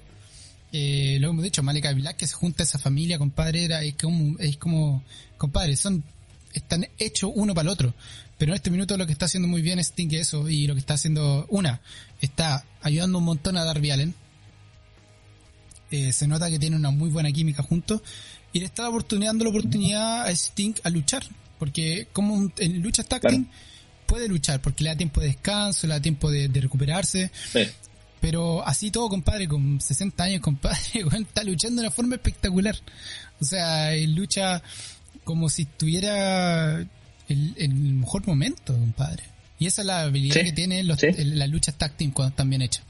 eh, 0.72 1.17
lo 1.20 1.30
hemos 1.30 1.43
dicho, 1.43 1.63
Malika 1.63 1.91
Black 1.93 2.17
que 2.17 2.28
se 2.28 2.34
junta 2.34 2.63
a 2.63 2.65
esa 2.65 2.80
familia, 2.80 3.17
compadre, 3.17 3.63
era, 3.63 3.84
es 3.84 3.95
como, 3.95 4.38
es 4.39 4.57
como, 4.57 5.03
compadre, 5.38 5.76
son, 5.76 6.03
están 6.53 6.88
hechos 6.97 7.32
uno 7.34 7.53
para 7.53 7.70
el 7.70 7.74
otro. 7.74 7.93
Pero 8.38 8.53
en 8.53 8.55
este 8.55 8.72
minuto 8.72 8.97
lo 8.97 9.05
que 9.05 9.11
está 9.11 9.26
haciendo 9.26 9.47
muy 9.47 9.61
bien 9.61 9.80
es 9.80 9.88
Sting 9.88 10.13
eso, 10.13 10.47
y 10.49 10.67
lo 10.67 10.74
que 10.74 10.80
está 10.80 10.93
haciendo, 10.93 11.45
una, 11.49 11.82
está 12.22 12.65
ayudando 12.82 13.17
un 13.17 13.26
montón 13.26 13.57
a 13.57 13.65
Darby 13.65 13.91
Allen. 13.91 14.15
Eh, 15.91 16.13
se 16.13 16.28
nota 16.28 16.49
que 16.49 16.59
tiene 16.59 16.76
una 16.76 16.91
muy 16.91 17.09
buena 17.09 17.32
química 17.32 17.63
juntos. 17.63 18.01
Y 18.53 18.59
le 18.59 18.65
está 18.65 18.84
dando 18.84 19.43
la 19.43 19.49
oportunidad 19.49 20.24
a 20.26 20.32
Sting 20.32 20.74
a 20.84 20.89
luchar. 20.89 21.24
Porque 21.57 22.07
como 22.13 22.51
en 22.57 22.82
lucha 22.82 23.03
tag 23.03 23.22
puede 24.05 24.28
luchar, 24.28 24.61
porque 24.61 24.84
le 24.84 24.89
da 24.89 24.95
tiempo 24.95 25.22
de 25.22 25.28
descanso, 25.28 25.86
le 25.86 25.93
da 25.93 26.01
tiempo 26.01 26.32
de, 26.32 26.47
recuperarse. 26.47 27.32
Pero 28.22 28.65
así 28.67 28.91
todo, 28.91 29.09
compadre, 29.09 29.47
con 29.47 29.80
60 29.80 30.24
años, 30.24 30.41
compadre, 30.41 30.80
está 31.20 31.43
luchando 31.43 31.82
de 31.82 31.88
una 31.88 31.95
forma 31.95 32.15
espectacular. 32.15 32.76
O 33.39 33.45
sea, 33.45 33.93
él 33.93 34.13
lucha 34.13 34.61
como 35.24 35.49
si 35.49 35.63
estuviera 35.63 36.80
en 37.30 37.53
el 37.57 37.74
mejor 37.74 38.26
momento, 38.28 38.74
compadre. 38.74 39.24
Y 39.59 39.67
esa 39.67 39.82
es 39.82 39.88
la 39.88 40.01
habilidad 40.01 40.41
que 40.41 40.53
tiene 40.53 40.84
los, 40.84 40.99
las 41.03 41.49
luchas 41.49 41.76
tag 41.76 41.95
team 41.95 42.11
cuando 42.11 42.30
están 42.30 42.49
bien 42.49 42.61
hechas. 42.61 42.84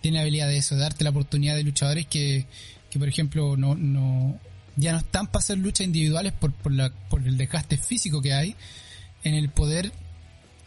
Tiene 0.00 0.16
la 0.16 0.22
habilidad 0.22 0.48
de 0.48 0.58
eso, 0.58 0.74
de 0.74 0.82
darte 0.82 1.04
la 1.04 1.10
oportunidad 1.10 1.56
de 1.56 1.62
luchadores 1.62 2.06
que, 2.06 2.46
que 2.90 2.98
por 2.98 3.08
ejemplo, 3.08 3.56
no, 3.56 3.74
no, 3.74 4.38
ya 4.76 4.92
no 4.92 4.98
están 4.98 5.28
para 5.28 5.38
hacer 5.38 5.58
luchas 5.58 5.86
individuales 5.86 6.32
por, 6.32 6.52
por, 6.52 6.72
la, 6.72 6.90
por 6.90 7.26
el 7.26 7.36
desgaste 7.36 7.78
físico 7.78 8.20
que 8.20 8.32
hay, 8.32 8.56
en 9.22 9.34
el 9.34 9.48
poder 9.48 9.92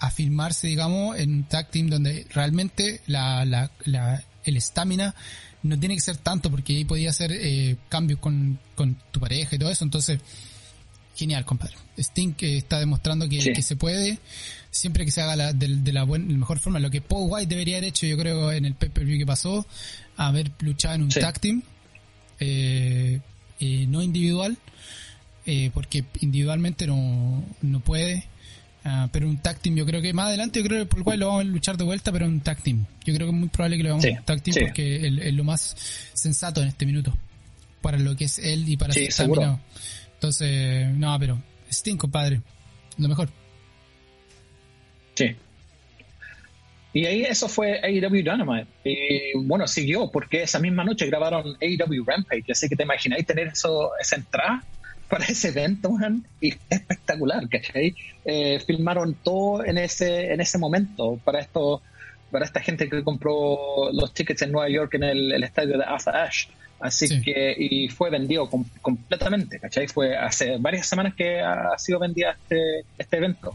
afirmarse, 0.02 0.68
digamos, 0.68 1.18
en 1.18 1.34
un 1.34 1.44
tag 1.44 1.70
team 1.70 1.90
donde 1.90 2.26
realmente 2.32 3.02
la, 3.08 3.46
la, 3.46 3.72
la 3.86 4.24
el 4.44 4.58
estamina 4.58 5.16
no 5.64 5.80
tiene 5.80 5.94
que 5.96 6.02
ser 6.02 6.18
tanto 6.18 6.50
porque 6.50 6.76
ahí 6.76 6.86
podía 6.86 7.12
hacer 7.12 7.32
eh, 7.32 7.78
cambios 7.88 8.20
con, 8.20 8.60
con, 8.76 8.98
tu 9.12 9.20
pareja 9.20 9.56
y 9.56 9.60
todo 9.60 9.70
eso. 9.70 9.84
Entonces, 9.84 10.20
genial, 11.16 11.46
compadre. 11.46 11.76
Sting 11.98 12.34
que 12.34 12.58
está 12.58 12.80
demostrando 12.80 13.30
que, 13.30 13.54
que, 13.54 13.62
se 13.62 13.76
puede, 13.76 14.18
siempre 14.72 15.06
que 15.06 15.12
se 15.12 15.22
haga 15.22 15.36
la, 15.36 15.54
de, 15.54 15.94
la, 15.94 16.04
buena, 16.04 16.26
mejor 16.36 16.58
forma. 16.58 16.80
Lo 16.80 16.90
que 16.90 17.02
Paul 17.02 17.28
White 17.30 17.48
debería 17.48 17.78
haber 17.78 17.90
hecho, 17.90 18.08
yo 18.08 18.18
creo, 18.18 18.52
en 18.52 18.66
el 18.66 18.74
pay-per-view 18.74 19.20
que 19.20 19.26
pasó, 19.28 19.68
haber 20.18 20.52
luchado 20.60 20.96
en 20.96 21.04
un 21.04 21.10
tag 21.10 21.40
team, 21.40 21.62
eh, 22.40 23.20
eh, 23.60 23.86
no 23.88 24.02
individual, 24.02 24.58
eh, 25.46 25.70
porque 25.76 26.06
individualmente 26.22 26.88
no, 26.88 27.44
no 27.62 27.80
puede. 27.82 28.31
Ah, 28.84 29.08
pero 29.12 29.28
un 29.28 29.38
tag 29.38 29.60
team, 29.60 29.76
yo 29.76 29.86
creo 29.86 30.02
que 30.02 30.12
más 30.12 30.28
adelante, 30.28 30.60
yo 30.60 30.66
creo 30.68 30.80
que 30.80 30.86
por 30.88 31.00
el 31.00 31.04
cual 31.04 31.20
lo 31.20 31.28
vamos 31.28 31.42
a 31.42 31.44
luchar 31.46 31.78
de 31.78 31.84
vuelta, 31.84 32.12
pero 32.12 32.26
un 32.26 32.40
tag 32.40 32.62
team. 32.62 32.86
Yo 33.06 33.14
creo 33.14 33.28
que 33.28 33.34
es 33.34 33.40
muy 33.40 33.50
probable 33.50 33.78
que 33.78 33.84
lo 33.84 33.90
vamos 33.90 34.06
a 34.06 34.10
un 34.10 34.24
tag 34.24 34.42
team 34.42 34.56
porque 34.60 35.08
es, 35.08 35.34
lo 35.34 35.44
más 35.44 35.76
sensato 36.14 36.62
en 36.62 36.70
este 36.70 36.86
minuto. 36.86 37.14
Para 37.82 37.98
lo 37.98 38.16
que 38.16 38.26
es 38.26 38.40
él 38.40 38.68
y 38.68 38.78
para 38.78 38.94
sí, 38.94 39.12
su 39.12 39.24
Entonces, 40.14 40.90
no, 40.96 41.18
pero 41.20 41.42
Sting, 41.70 41.98
compadre. 41.98 42.42
Lo 42.98 43.08
mejor. 43.08 43.30
Sí. 45.16 45.36
Y 46.94 47.06
ahí 47.06 47.22
eso 47.22 47.48
fue 47.48 47.80
AEW 47.84 48.24
Dynamite. 48.24 48.68
Y 48.84 49.38
bueno, 49.38 49.68
siguió 49.68 50.12
porque 50.12 50.44
esa 50.44 50.60
misma 50.60 50.84
noche 50.84 51.06
grabaron 51.06 51.56
AEW 51.62 52.04
Rampage. 52.06 52.52
Así 52.52 52.68
que 52.68 52.76
te 52.76 52.84
imagináis 52.84 53.26
tener 53.26 53.48
eso, 53.48 53.92
esa 54.00 54.16
entrada 54.16 54.64
para 55.12 55.26
ese 55.26 55.50
evento, 55.50 55.92
man, 55.92 56.26
y 56.40 56.54
espectacular, 56.70 57.48
¿cachai? 57.50 57.94
Eh, 58.24 58.62
filmaron 58.66 59.14
todo 59.14 59.66
en 59.66 59.78
ese, 59.78 60.32
en 60.32 60.40
ese 60.40 60.58
momento 60.58 61.20
para 61.26 61.42
esto, 61.42 61.82
para 62.32 62.46
esta 62.46 62.62
gente 62.62 62.88
que 62.88 63.04
compró 63.04 63.92
los 63.92 64.14
tickets 64.14 64.42
en 64.44 64.54
Nueva 64.54 64.70
York 64.70 64.94
en 64.94 65.04
el, 65.04 65.44
estadio 65.44 65.78
de 65.78 65.84
Asa 65.84 66.12
Ash. 66.24 66.48
Así 66.80 67.22
que, 67.22 67.54
y 67.60 67.90
fue 67.90 68.10
vendido 68.10 68.50
completamente, 68.82 69.60
¿cachai? 69.60 69.88
Fue 69.90 70.16
hace 70.16 70.56
varias 70.58 70.88
semanas 70.88 71.14
que 71.14 71.42
ha, 71.42 71.78
sido 71.78 72.00
vendida 72.00 72.32
este, 72.32 72.86
este 72.98 73.18
evento. 73.18 73.54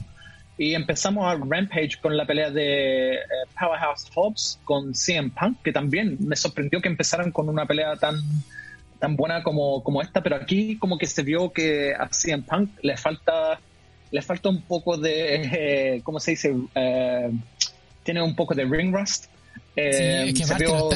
Y 0.59 0.74
empezamos 0.74 1.24
a 1.26 1.36
Rampage 1.36 1.98
con 2.02 2.18
la 2.18 2.26
pelea 2.26 2.50
de 2.50 3.14
eh, 3.14 3.20
Powerhouse 3.59 4.11
Hobbs 4.14 4.61
con 4.62 4.94
CM 4.94 5.30
Punk, 5.30 5.62
que 5.62 5.72
también 5.72 6.18
me 6.20 6.36
sorprendió 6.36 6.82
que 6.82 6.88
empezaran 6.88 7.32
con 7.32 7.48
una 7.48 7.64
pelea 7.64 7.96
tan, 7.96 8.16
tan 9.07 9.14
buena 9.14 9.44
como, 9.44 9.84
como 9.84 10.02
esta, 10.02 10.20
pero 10.20 10.34
aquí 10.34 10.76
como 10.78 10.98
que 10.98 11.07
se 11.07 11.22
vio 11.22 11.52
que 11.52 11.94
a 11.94 12.09
CM 12.09 12.42
Punk 12.42 12.70
le 12.82 12.96
falta, 12.96 13.61
le 14.11 14.20
falta 14.20 14.48
un 14.48 14.62
poco 14.62 14.96
de, 14.96 15.42
eh, 15.44 16.00
¿cómo 16.02 16.18
se 16.18 16.32
dice? 16.32 16.52
Eh, 16.74 17.30
tiene 18.02 18.20
un 18.20 18.34
poco 18.34 18.52
de 18.57 18.64
ring 18.64 18.92
rust. 18.92 19.26
Eh, 19.76 20.32
sí, 20.34 20.42
es 20.42 20.50
que 20.50 20.64
lo, 20.64 20.90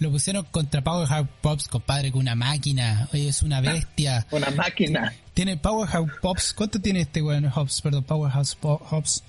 lo, 0.00 0.10
pusieron 0.10 0.44
contra 0.50 0.82
Powerhouse 0.82 1.28
Pops, 1.40 1.68
compadre, 1.68 2.10
con 2.10 2.22
una 2.22 2.34
máquina. 2.34 3.08
Oye, 3.12 3.28
es 3.28 3.44
una 3.44 3.60
bestia. 3.60 4.26
una 4.32 4.50
máquina. 4.50 5.14
Tiene 5.34 5.56
Powerhouse 5.56 6.10
Pops. 6.20 6.52
¿Cuánto 6.52 6.80
tiene 6.80 7.02
este 7.02 7.22
weón 7.22 7.48
Hobbs? 7.48 7.80
Perdón, 7.80 8.02
Powerhouse 8.02 8.58
Hobbs. 8.60 9.22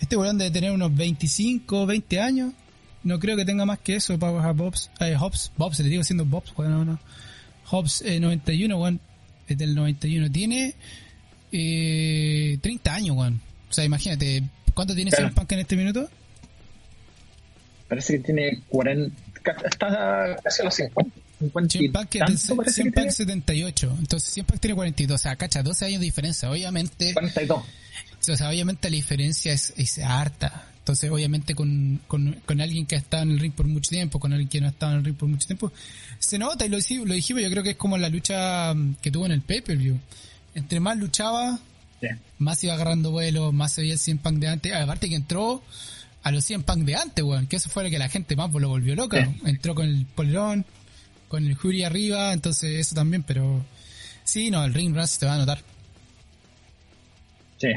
Este 0.00 0.16
weón 0.16 0.38
debe 0.38 0.50
tener 0.50 0.70
unos 0.70 0.94
25, 0.94 1.84
20 1.84 2.20
años. 2.20 2.54
No 3.04 3.20
creo 3.20 3.36
que 3.36 3.44
tenga 3.44 3.66
más 3.66 3.78
que 3.78 3.96
eso, 3.96 4.18
Powerhouse 4.18 4.58
Hobbs. 4.58 4.90
Eh, 5.00 5.14
Hobbs, 5.14 5.52
Bobs, 5.56 5.78
le 5.80 5.88
digo 5.88 6.02
siendo 6.02 6.24
Bobs, 6.24 6.54
bueno, 6.54 6.84
no. 6.84 6.98
Hobbs 7.66 8.02
eh, 8.02 8.18
91, 8.18 8.76
weón. 8.76 9.00
Es 9.46 9.58
del 9.58 9.74
91. 9.74 10.30
Tiene 10.32 10.74
eh, 11.52 12.58
30 12.62 12.94
años, 12.94 13.16
weón. 13.16 13.40
O 13.68 13.72
sea, 13.72 13.84
imagínate, 13.84 14.42
¿cuánto 14.72 14.94
tiene 14.94 15.10
claro. 15.10 15.34
Punk 15.34 15.52
en 15.52 15.58
este 15.60 15.76
minuto? 15.76 16.08
Parece 17.88 18.14
que 18.14 18.20
tiene 18.20 18.62
40, 18.68 19.14
está 19.64 20.36
casi 20.42 20.62
a 20.62 20.64
los 20.64 20.74
50. 20.74 21.10
100 21.68 21.92
Pack, 21.92 23.10
78. 23.10 23.96
Entonces 23.98 24.30
100 24.30 24.46
Pack 24.46 24.60
tiene 24.60 24.74
42. 24.76 25.14
O 25.14 25.22
sea, 25.22 25.36
cacha, 25.36 25.62
12 25.62 25.84
años 25.84 26.00
de 26.00 26.04
diferencia. 26.06 26.50
Obviamente. 26.50 27.12
42. 27.12 27.64
O 28.28 28.36
sea, 28.36 28.48
obviamente 28.48 28.88
la 28.88 28.96
diferencia 28.96 29.52
es, 29.52 29.74
es 29.76 29.98
harta. 29.98 30.73
Entonces, 30.84 31.10
obviamente, 31.10 31.54
con, 31.54 31.98
con, 32.06 32.42
con, 32.44 32.60
alguien 32.60 32.84
que 32.84 32.94
ha 32.94 32.98
estado 32.98 33.22
en 33.22 33.30
el 33.30 33.40
ring 33.40 33.54
por 33.54 33.66
mucho 33.66 33.88
tiempo, 33.88 34.20
con 34.20 34.34
alguien 34.34 34.50
que 34.50 34.60
no 34.60 34.66
ha 34.66 34.70
estado 34.70 34.92
en 34.92 34.98
el 34.98 35.04
ring 35.06 35.16
por 35.16 35.30
mucho 35.30 35.46
tiempo, 35.46 35.72
se 36.18 36.38
nota 36.38 36.66
y 36.66 36.68
lo, 36.68 36.76
lo 36.76 37.14
dijimos. 37.14 37.42
Yo 37.42 37.50
creo 37.50 37.62
que 37.62 37.70
es 37.70 37.76
como 37.76 37.96
la 37.96 38.10
lucha 38.10 38.74
mm, 38.74 38.96
que 39.00 39.10
tuvo 39.10 39.24
en 39.24 39.32
el 39.32 39.40
pay-per-view. 39.40 39.98
Entre 40.54 40.80
más 40.80 40.98
luchaba, 40.98 41.58
más 42.38 42.62
iba 42.62 42.74
agarrando 42.74 43.12
vuelo, 43.12 43.50
más 43.50 43.72
se 43.72 43.80
veía 43.80 43.94
el 43.94 43.98
100 43.98 44.18
Punk 44.18 44.38
de 44.40 44.48
antes. 44.48 44.74
Aparte 44.74 45.08
que 45.08 45.14
entró 45.14 45.62
a 46.22 46.30
los 46.30 46.44
100 46.44 46.64
Punk 46.64 46.84
de 46.84 46.96
antes, 46.96 47.24
weón. 47.24 47.46
Que 47.46 47.56
eso 47.56 47.70
fue 47.70 47.84
lo 47.84 47.88
que 47.88 47.98
la 47.98 48.10
gente 48.10 48.36
más 48.36 48.52
lo 48.52 48.68
volvió 48.68 48.94
loca. 48.94 49.26
Entró 49.46 49.74
con 49.74 49.86
el 49.86 50.04
polerón 50.04 50.66
con 51.28 51.46
el 51.46 51.54
jury 51.54 51.82
arriba, 51.82 52.32
entonces 52.32 52.78
eso 52.78 52.94
también, 52.94 53.24
pero 53.24 53.64
sí, 54.22 54.52
no, 54.52 54.64
el 54.64 54.72
ring 54.72 54.94
rust 54.94 55.18
te 55.18 55.26
va 55.26 55.34
a 55.34 55.38
notar. 55.38 55.58
Sí. 57.58 57.68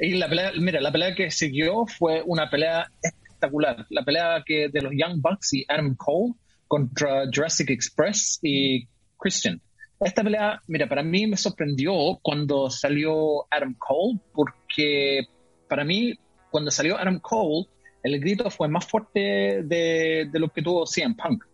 Y 0.00 0.14
la 0.14 0.28
pelea, 0.28 0.52
mira, 0.58 0.80
la 0.80 0.92
pelea 0.92 1.14
que 1.14 1.30
siguió 1.30 1.86
fue 1.86 2.22
una 2.26 2.50
pelea 2.50 2.90
espectacular. 3.02 3.86
La 3.90 4.04
pelea 4.04 4.42
que 4.44 4.68
de 4.68 4.82
los 4.82 4.92
Young 4.92 5.20
Bucks 5.20 5.54
y 5.54 5.64
Adam 5.68 5.94
Cole 5.96 6.34
contra 6.66 7.24
Jurassic 7.32 7.70
Express 7.70 8.38
y 8.42 8.86
Christian. 9.18 9.60
Esta 10.00 10.22
pelea, 10.22 10.60
mira, 10.66 10.88
para 10.88 11.02
mí 11.02 11.26
me 11.26 11.36
sorprendió 11.36 12.18
cuando 12.22 12.68
salió 12.68 13.46
Adam 13.50 13.74
Cole, 13.78 14.18
porque 14.32 15.26
para 15.68 15.84
mí, 15.84 16.14
cuando 16.50 16.70
salió 16.70 16.98
Adam 16.98 17.20
Cole, 17.20 17.66
el 18.02 18.20
grito 18.20 18.50
fue 18.50 18.68
más 18.68 18.86
fuerte 18.86 19.62
de, 19.64 20.28
de 20.30 20.38
lo 20.38 20.48
que 20.48 20.62
tuvo 20.62 20.84
CM 20.86 21.14
Punk. 21.14 21.44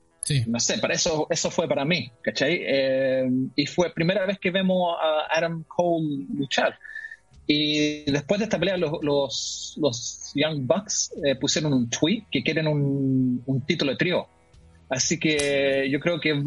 No 0.46 0.60
sé, 0.60 0.78
para 0.78 0.94
eso, 0.94 1.26
eso 1.30 1.50
fue 1.50 1.66
para 1.66 1.84
mí, 1.84 2.10
¿cachai? 2.22 2.60
Eh, 2.62 3.28
y 3.56 3.66
fue 3.66 3.92
primera 3.92 4.26
vez 4.26 4.38
que 4.38 4.50
vemos 4.50 4.96
a 5.00 5.26
Adam 5.36 5.64
Cole 5.64 6.26
luchar. 6.34 6.78
Y 7.52 8.08
después 8.08 8.38
de 8.38 8.44
esta 8.44 8.60
pelea, 8.60 8.76
los, 8.76 9.74
los, 9.76 10.32
Young 10.36 10.68
Bucks 10.68 11.12
eh, 11.24 11.34
pusieron 11.34 11.72
un 11.72 11.90
tweet 11.90 12.22
que 12.30 12.44
quieren 12.44 12.68
un, 12.68 13.42
un, 13.44 13.60
título 13.62 13.90
de 13.90 13.96
trío. 13.98 14.28
Así 14.88 15.18
que 15.18 15.88
yo 15.90 15.98
creo 15.98 16.20
que 16.20 16.44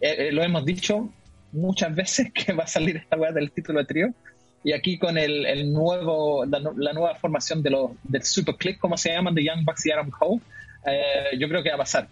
eh, 0.00 0.30
lo 0.30 0.44
hemos 0.44 0.64
dicho 0.64 1.12
muchas 1.50 1.92
veces 1.92 2.32
que 2.34 2.52
va 2.52 2.62
a 2.62 2.68
salir 2.68 2.98
esta 2.98 3.16
weá 3.16 3.32
del 3.32 3.50
título 3.50 3.80
de 3.80 3.86
trío. 3.86 4.14
Y 4.62 4.74
aquí 4.74 4.96
con 4.96 5.18
el, 5.18 5.44
el 5.44 5.72
nuevo, 5.72 6.44
la, 6.44 6.60
la, 6.76 6.92
nueva 6.92 7.16
formación 7.16 7.60
de 7.60 7.70
los, 7.70 7.90
del 8.04 8.22
Super 8.22 8.54
Click, 8.54 8.78
como 8.78 8.96
se 8.96 9.10
llaman, 9.10 9.34
de 9.34 9.42
Young 9.42 9.64
Bucks 9.64 9.86
y 9.86 9.90
Adam 9.90 10.08
Cole, 10.08 10.40
eh, 10.86 11.36
yo 11.36 11.48
creo 11.48 11.64
que 11.64 11.70
va 11.70 11.74
a 11.74 11.78
pasar, 11.78 12.08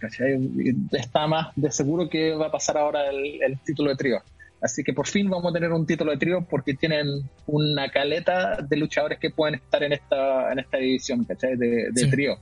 Está 0.91 1.27
más 1.27 1.47
de 1.55 1.71
seguro 1.71 2.09
que 2.09 2.33
va 2.33 2.47
a 2.47 2.51
pasar 2.51 2.77
ahora 2.77 3.09
el, 3.09 3.57
título 3.65 3.91
de 3.91 3.95
trío. 3.95 4.21
Así 4.61 4.83
que 4.83 4.93
por 4.93 5.07
fin 5.07 5.29
vamos 5.29 5.51
a 5.51 5.53
tener 5.53 5.71
un 5.71 5.85
título 5.85 6.11
de 6.11 6.17
trío 6.17 6.45
porque 6.49 6.73
tienen 6.73 7.29
una 7.45 7.89
caleta 7.89 8.57
de 8.61 8.77
luchadores 8.77 9.19
que 9.19 9.29
pueden 9.29 9.55
estar 9.55 9.83
en 9.83 9.93
esta, 9.93 10.51
en 10.51 10.59
esta 10.59 10.77
edición, 10.77 11.25
De, 11.27 12.07
trío. 12.09 12.37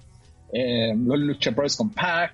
Eh, 0.54 0.94
los 0.96 1.20
luchadores 1.20 1.76
con 1.76 1.92
Pac, 1.92 2.34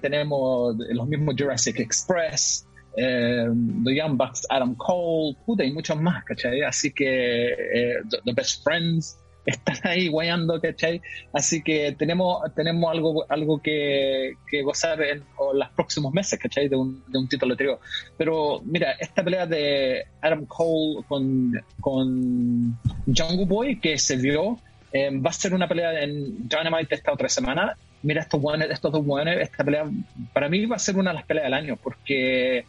Tenemos 0.00 0.76
los 0.76 1.06
mismos 1.06 1.34
Jurassic 1.36 1.80
Express, 1.80 2.66
eh, 2.96 3.46
The 3.84 3.94
Young 3.94 4.16
Bucks, 4.16 4.46
Adam 4.48 4.74
Cole, 4.74 5.36
puta, 5.44 5.64
y 5.64 5.72
muchos 5.72 6.00
más, 6.00 6.24
Así 6.66 6.92
que 6.92 8.00
the, 8.24 8.32
Best 8.32 8.64
Friends, 8.64 9.18
están 9.48 9.76
ahí 9.84 10.08
guayando, 10.08 10.60
¿cachai? 10.60 11.00
Así 11.32 11.62
que 11.62 11.94
tenemos, 11.98 12.42
tenemos 12.54 12.90
algo, 12.90 13.24
algo 13.28 13.60
que, 13.60 14.34
gozar 14.62 15.02
en 15.02 15.24
los 15.54 15.68
próximos 15.70 16.12
meses, 16.12 16.38
¿cachai? 16.38 16.68
De 16.68 16.76
un, 16.76 17.02
de 17.06 17.18
un 17.18 17.28
título 17.28 17.56
trío. 17.56 17.80
Pero 18.16 18.60
mira, 18.64 18.92
esta 18.92 19.24
pelea 19.24 19.46
de 19.46 20.04
Adam 20.20 20.44
Cole 20.46 21.04
con, 21.08 21.52
con 21.80 22.78
Jungle 23.06 23.46
Boy 23.46 23.80
que 23.80 23.98
se 23.98 24.16
vio, 24.16 24.58
eh, 24.92 25.10
va 25.18 25.30
a 25.30 25.32
ser 25.32 25.54
una 25.54 25.68
pelea 25.68 26.02
en 26.02 26.48
Dynamite 26.48 26.94
esta 26.94 27.12
otra 27.12 27.28
semana. 27.28 27.76
Mira, 28.02 28.22
estos, 28.22 28.40
estos 28.70 28.92
dos 28.92 29.04
buenos, 29.04 29.34
esta 29.36 29.64
pelea 29.64 29.84
para 30.32 30.48
mí 30.48 30.66
va 30.66 30.76
a 30.76 30.78
ser 30.78 30.96
una 30.96 31.10
de 31.10 31.16
las 31.16 31.24
peleas 31.24 31.46
del 31.46 31.54
año 31.54 31.76
porque 31.76 32.64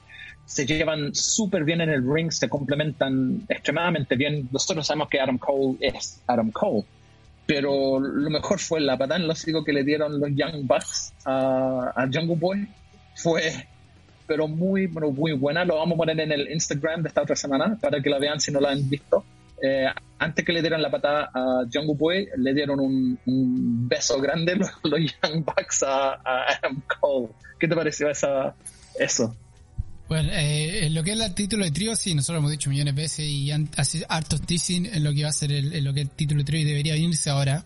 se 0.50 0.66
llevan 0.66 1.14
súper 1.14 1.64
bien 1.64 1.80
en 1.82 1.90
el 1.90 2.04
ring, 2.04 2.32
se 2.32 2.50
complementan 2.50 3.46
extremadamente 3.48 4.16
bien. 4.16 4.50
Nosotros 4.52 4.88
sabemos 4.88 5.08
que 5.08 5.20
Adam 5.20 5.38
Cole 5.38 5.78
es 5.80 6.24
Adam 6.26 6.50
Cole, 6.50 6.86
pero 7.46 8.00
lo 8.00 8.30
mejor 8.32 8.58
fue 8.58 8.80
la 8.80 8.98
patada 8.98 9.20
en 9.20 9.28
los 9.28 9.46
que 9.46 9.72
le 9.72 9.84
dieron 9.84 10.20
los 10.20 10.32
Young 10.34 10.66
Bucks 10.66 11.14
a, 11.24 12.08
Jungle 12.12 12.36
Boy. 12.36 12.68
Fue, 13.16 13.68
pero 14.26 14.48
muy, 14.48 14.88
muy 14.88 15.34
buena. 15.34 15.64
Lo 15.66 15.76
vamos 15.76 15.94
a 15.94 15.98
poner 15.98 16.20
en 16.20 16.32
el 16.32 16.52
Instagram 16.52 17.04
de 17.04 17.10
esta 17.10 17.22
otra 17.22 17.36
semana 17.36 17.78
para 17.80 18.02
que 18.02 18.10
la 18.10 18.18
vean 18.18 18.40
si 18.40 18.52
no 18.52 18.60
la 18.60 18.72
han 18.72 18.90
visto. 18.90 19.24
Eh, 19.62 19.86
antes 20.18 20.44
que 20.44 20.52
le 20.52 20.62
dieran 20.62 20.82
la 20.82 20.90
patada 20.90 21.30
a 21.32 21.62
Jungle 21.72 21.96
Boy, 21.96 22.28
le 22.38 22.56
dieron 22.56 22.80
un, 22.80 23.88
beso 23.88 24.20
grande 24.20 24.56
los, 24.84 25.00
Young 25.22 25.46
Bucks 25.46 25.84
a, 25.84 26.14
a, 26.14 26.54
Adam 26.54 26.82
Cole. 27.00 27.30
¿Qué 27.60 27.68
te 27.68 27.76
pareció 27.76 28.10
esa, 28.10 28.56
eso? 28.98 29.36
Bueno, 30.10 30.32
eh, 30.34 30.90
lo 30.90 31.04
que 31.04 31.12
es 31.12 31.20
el 31.20 31.34
título 31.36 31.66
de 31.66 31.72
trío, 31.72 31.96
sí, 31.96 32.16
nosotros 32.16 32.34
lo 32.34 32.40
hemos 32.40 32.52
dicho 32.52 32.72
millones 32.72 32.96
de 32.96 33.02
veces 33.04 33.28
y 33.28 33.52
han, 33.52 33.70
hace 33.78 34.04
hartos 34.10 34.42
teasing 34.42 34.88
en 34.88 35.04
lo 35.04 35.14
que 35.14 35.22
va 35.22 35.30
a 35.30 35.34
ser 35.34 35.52
el, 35.52 35.84
lo 35.84 35.94
que 35.94 36.02
el 36.02 36.10
título 36.10 36.40
de 36.40 36.46
trío 36.46 36.62
y 36.62 36.64
debería 36.64 36.94
venirse 36.94 37.30
ahora. 37.30 37.64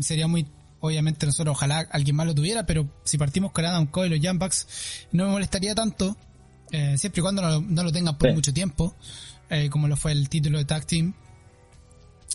sería 0.00 0.26
muy, 0.26 0.46
obviamente 0.80 1.26
nosotros 1.26 1.52
ojalá 1.56 1.86
alguien 1.92 2.16
más 2.16 2.26
lo 2.26 2.34
tuviera, 2.34 2.66
pero 2.66 2.88
si 3.04 3.18
partimos 3.18 3.52
con 3.52 3.64
Adam 3.64 3.86
Cole 3.86 4.08
y 4.08 4.10
los 4.10 4.20
Young 4.20 4.40
no 5.12 5.26
me 5.26 5.30
molestaría 5.30 5.76
tanto, 5.76 6.16
eh, 6.72 6.98
siempre 6.98 7.20
y 7.20 7.22
cuando 7.22 7.60
no, 7.60 7.82
lo 7.84 7.92
tengan 7.92 8.18
por 8.18 8.34
mucho 8.34 8.52
tiempo, 8.52 8.96
eh, 9.48 9.70
como 9.70 9.86
lo 9.86 9.96
fue 9.96 10.10
el 10.10 10.28
título 10.28 10.58
de 10.58 10.64
Tag 10.64 10.86
Team. 10.86 11.14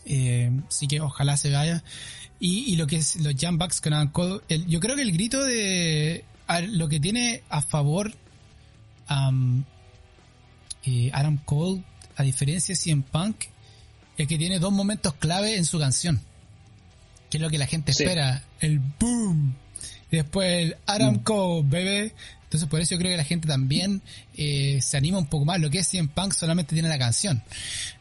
Eh, 0.06 0.50
así 0.68 0.88
que 0.88 1.02
ojalá 1.02 1.36
se 1.36 1.52
vaya. 1.52 1.84
Y, 2.40 2.72
y 2.72 2.78
lo 2.78 2.88
que 2.88 2.98
es 2.98 3.18
los 3.18 3.36
Bucks 3.58 3.82
con 3.82 3.92
Adam 3.92 4.12
Cole, 4.12 4.42
yo 4.68 4.80
creo 4.80 4.96
que 4.96 5.02
el 5.02 5.12
grito 5.12 5.44
de 5.44 6.24
lo 6.70 6.88
que 6.88 7.02
tiene 7.02 7.44
a 7.50 7.62
favor 7.62 8.14
eh, 10.86 11.10
Adam 11.14 11.38
Cole, 11.38 11.84
a 12.16 12.24
diferencia 12.24 12.74
de 12.74 12.80
CM 12.80 13.04
Punk, 13.04 13.46
es 14.18 14.28
que 14.28 14.38
tiene 14.38 14.60
dos 14.60 14.72
momentos 14.72 15.14
clave 15.16 15.58
en 15.58 15.66
su 15.66 15.80
canción. 15.80 16.22
Que 17.30 17.38
es 17.38 17.42
lo 17.42 17.50
que 17.50 17.58
la 17.58 17.66
gente 17.66 17.92
espera. 17.92 18.44
El 18.60 18.80
boom. 18.80 19.56
Y 20.12 20.18
después 20.18 20.66
el 20.66 20.78
Adam 20.86 21.16
mm. 21.16 21.24
Cole, 21.24 21.68
bebé. 21.68 22.14
Entonces 22.44 22.70
por 22.70 22.80
eso 22.80 22.92
yo 22.94 23.00
creo 23.00 23.12
que 23.12 23.18
la 23.18 23.24
gente 23.24 23.48
también 23.48 24.04
eh, 24.38 24.80
se 24.82 24.98
anima 24.98 25.18
un 25.18 25.26
poco 25.26 25.46
más. 25.46 25.60
Lo 25.60 25.72
que 25.72 25.80
es 25.80 25.88
CM 25.88 26.10
Punk 26.10 26.34
solamente 26.34 26.76
tiene 26.76 26.90
la 26.90 27.00
canción. 27.00 27.42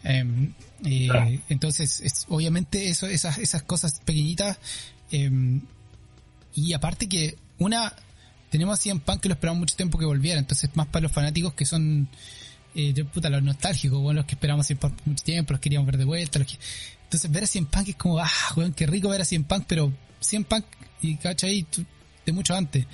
Em, 0.05 0.53
eh, 0.85 1.41
entonces, 1.49 2.27
obviamente 2.29 2.91
eso, 2.91 3.07
esas, 3.07 3.39
esas 3.39 3.63
cosas 3.63 4.01
pequeñitas. 4.05 4.59
Em, 5.11 5.63
y 6.55 6.75
aparte 6.75 7.09
que 7.09 7.39
una 7.59 7.95
tenemos 8.53 8.79
a 8.79 8.83
CM 8.83 9.01
Punk 9.01 9.23
que 9.23 9.29
lo 9.31 9.33
esperamos 9.33 9.61
mucho 9.61 9.75
tiempo 9.75 9.99
que 9.99 10.05
volviera, 10.05 10.39
entonces 10.39 10.69
más 10.75 10.87
para 10.87 11.05
los 11.05 11.13
fanáticos 11.13 11.55
que 11.55 11.65
son 11.65 12.07
eh, 12.75 12.93
yo, 12.93 13.07
puta, 13.07 13.31
los 13.31 13.43
nostálgicos, 13.43 13.99
bueno, 13.99 14.19
los 14.19 14.27
que 14.27 14.35
esperamos 14.35 14.67
por 14.79 14.93
mucho 15.07 15.25
tiempo, 15.25 15.55
los 15.55 15.61
queríamos 15.61 15.87
ver 15.87 15.97
de 15.97 16.05
vuelta, 16.05 16.39
los 16.39 16.49
que... 16.49 16.59
Entonces 17.05 17.31
ver 17.31 17.45
a 17.45 17.47
Cien 17.47 17.65
Punk 17.65 17.89
es 17.89 17.97
como, 17.97 18.19
ah, 18.19 18.31
weón, 18.55 18.75
qué 18.75 18.87
rico 18.87 19.09
ver 19.09 19.23
a 19.23 19.25
Cien 19.25 19.45
Punk, 19.45 19.65
pero 19.67 19.91
Cien 20.21 20.45
Punk, 20.45 20.67
y 21.01 21.19
ahí 21.43 21.67
de 22.27 22.33
mucho 22.33 22.55
antes. 22.55 22.85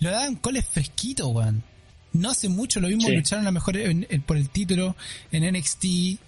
Lo 0.00 0.10
daban 0.10 0.36
coles 0.36 0.64
fresquito, 0.64 1.28
weón. 1.28 1.62
No 2.14 2.30
hace 2.30 2.48
mucho 2.48 2.80
lo 2.80 2.88
vimos 2.88 3.10
lucharon 3.10 3.44
a 3.44 3.48
lo 3.48 3.52
mejor 3.52 3.76
por 4.24 4.38
el 4.38 4.48
título 4.48 4.96
en 5.32 5.52
NXT 5.54 6.18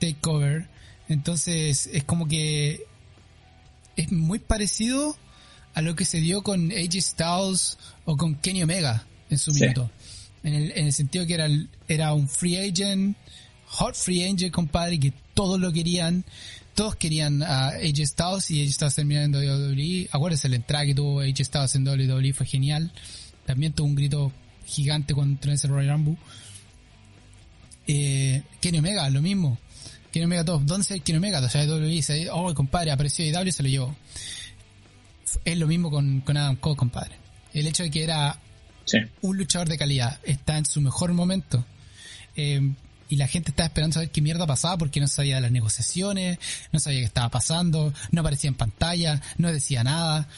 Takeover. 0.00 0.68
Entonces 1.08 1.90
es 1.92 2.04
como 2.04 2.26
que 2.26 2.80
es 3.96 4.10
muy 4.10 4.38
parecido 4.38 5.18
a 5.76 5.82
lo 5.82 5.94
que 5.94 6.06
se 6.06 6.20
dio 6.20 6.42
con 6.42 6.72
AJ 6.72 7.02
Styles 7.02 7.78
o 8.06 8.16
con 8.16 8.34
Kenny 8.36 8.62
Omega 8.62 9.06
en 9.28 9.36
su 9.36 9.52
minuto. 9.52 9.90
En 10.42 10.54
el, 10.54 10.72
en 10.74 10.86
el 10.86 10.92
sentido 10.94 11.26
que 11.26 11.34
era, 11.34 11.48
era 11.86 12.14
un 12.14 12.30
free 12.30 12.56
agent, 12.56 13.14
hot 13.66 13.94
free 13.94 14.24
agent, 14.24 14.50
compadre, 14.52 14.98
que 14.98 15.12
todos 15.34 15.60
lo 15.60 15.70
querían. 15.70 16.24
Todos 16.74 16.96
querían 16.96 17.42
a 17.42 17.68
AJ 17.68 18.06
Styles 18.06 18.50
y 18.50 18.62
AJ 18.62 18.72
Styles 18.72 18.94
terminando 18.94 19.42
en 19.42 19.50
WWE. 19.50 20.08
Acuérdense, 20.12 20.48
la 20.48 20.56
entrada 20.56 20.86
que 20.86 20.94
tuvo 20.94 21.20
AJ 21.20 21.44
Styles 21.44 21.74
en 21.74 21.86
WWE 21.86 22.32
fue 22.32 22.46
genial. 22.46 22.90
También 23.44 23.74
tuvo 23.74 23.88
un 23.88 23.96
grito 23.96 24.32
gigante 24.64 25.12
cuando 25.12 25.34
entró 25.34 25.50
en 25.50 25.56
ese 25.56 25.68
Royal 25.68 25.92
Rumble. 25.92 26.16
Eh, 27.86 28.42
Kenny 28.62 28.78
Omega, 28.78 29.10
lo 29.10 29.20
mismo. 29.20 29.58
Kenny 30.10 30.24
Omega 30.24 30.42
2, 30.42 30.64
¿dónde 30.64 30.82
está 30.82 30.98
Kenny 30.98 31.18
Omega? 31.18 31.40
O 31.40 31.50
sea, 31.50 31.66
WWE 31.66 31.86
dice, 31.86 32.30
oh, 32.30 32.54
compadre, 32.54 32.92
apareció 32.92 33.26
IW 33.26 33.48
y 33.48 33.52
se 33.52 33.62
lo 33.62 33.68
llevó. 33.68 33.94
Es 35.44 35.58
lo 35.58 35.66
mismo 35.66 35.90
con, 35.90 36.20
con 36.20 36.36
Adam 36.36 36.56
Cole, 36.56 36.76
compadre. 36.76 37.16
El 37.52 37.66
hecho 37.66 37.82
de 37.82 37.90
que 37.90 38.04
era 38.04 38.38
un 39.22 39.36
luchador 39.36 39.68
de 39.68 39.78
calidad, 39.78 40.18
está 40.24 40.58
en 40.58 40.64
su 40.64 40.80
mejor 40.80 41.12
momento. 41.12 41.64
Eh, 42.36 42.60
y 43.08 43.16
la 43.16 43.28
gente 43.28 43.50
estaba 43.50 43.66
esperando 43.66 43.94
saber 43.94 44.10
qué 44.10 44.20
mierda 44.20 44.46
pasaba 44.46 44.76
porque 44.78 45.00
no 45.00 45.06
sabía 45.06 45.36
de 45.36 45.40
las 45.40 45.52
negociaciones, 45.52 46.38
no 46.72 46.80
sabía 46.80 47.00
qué 47.00 47.04
estaba 47.06 47.28
pasando, 47.28 47.92
no 48.10 48.20
aparecía 48.20 48.48
en 48.48 48.54
pantalla, 48.54 49.22
no 49.38 49.52
decía 49.52 49.84
nada. 49.84 50.28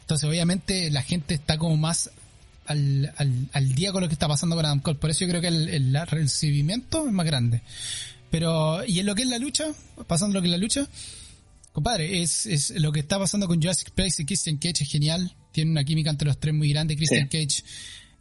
Entonces, 0.00 0.28
obviamente, 0.28 0.90
la 0.90 1.02
gente 1.02 1.34
está 1.34 1.58
como 1.58 1.76
más 1.76 2.10
al, 2.66 3.12
al, 3.16 3.48
al, 3.52 3.74
día 3.74 3.92
con 3.92 4.02
lo 4.02 4.08
que 4.08 4.14
está 4.14 4.28
pasando 4.28 4.56
con 4.56 4.64
Adam 4.64 4.80
Cole. 4.80 4.98
Por 4.98 5.10
eso 5.10 5.20
yo 5.20 5.28
creo 5.28 5.40
que 5.40 5.48
el, 5.48 5.68
el, 5.68 6.06
recibimiento 6.06 7.06
es 7.06 7.12
más 7.12 7.26
grande. 7.26 7.62
Pero, 8.30 8.84
y 8.84 9.00
en 9.00 9.06
lo 9.06 9.14
que 9.14 9.22
es 9.22 9.28
la 9.28 9.38
lucha, 9.38 9.64
pasando 10.06 10.34
lo 10.34 10.40
que 10.40 10.48
es 10.48 10.52
la 10.52 10.58
lucha, 10.58 10.86
compadre, 11.74 12.22
es, 12.22 12.46
es 12.46 12.70
lo 12.70 12.92
que 12.92 13.00
está 13.00 13.18
pasando 13.18 13.48
con 13.48 13.60
Jurassic 13.60 13.90
Place 13.90 14.22
y 14.22 14.24
Christian 14.24 14.58
Cage 14.58 14.84
es 14.84 14.88
genial. 14.88 15.36
Tiene 15.50 15.72
una 15.72 15.82
química 15.82 16.08
entre 16.08 16.28
los 16.28 16.38
tres 16.38 16.54
muy 16.54 16.70
grande. 16.70 16.96
Christian 16.96 17.26
Cage. 17.26 17.64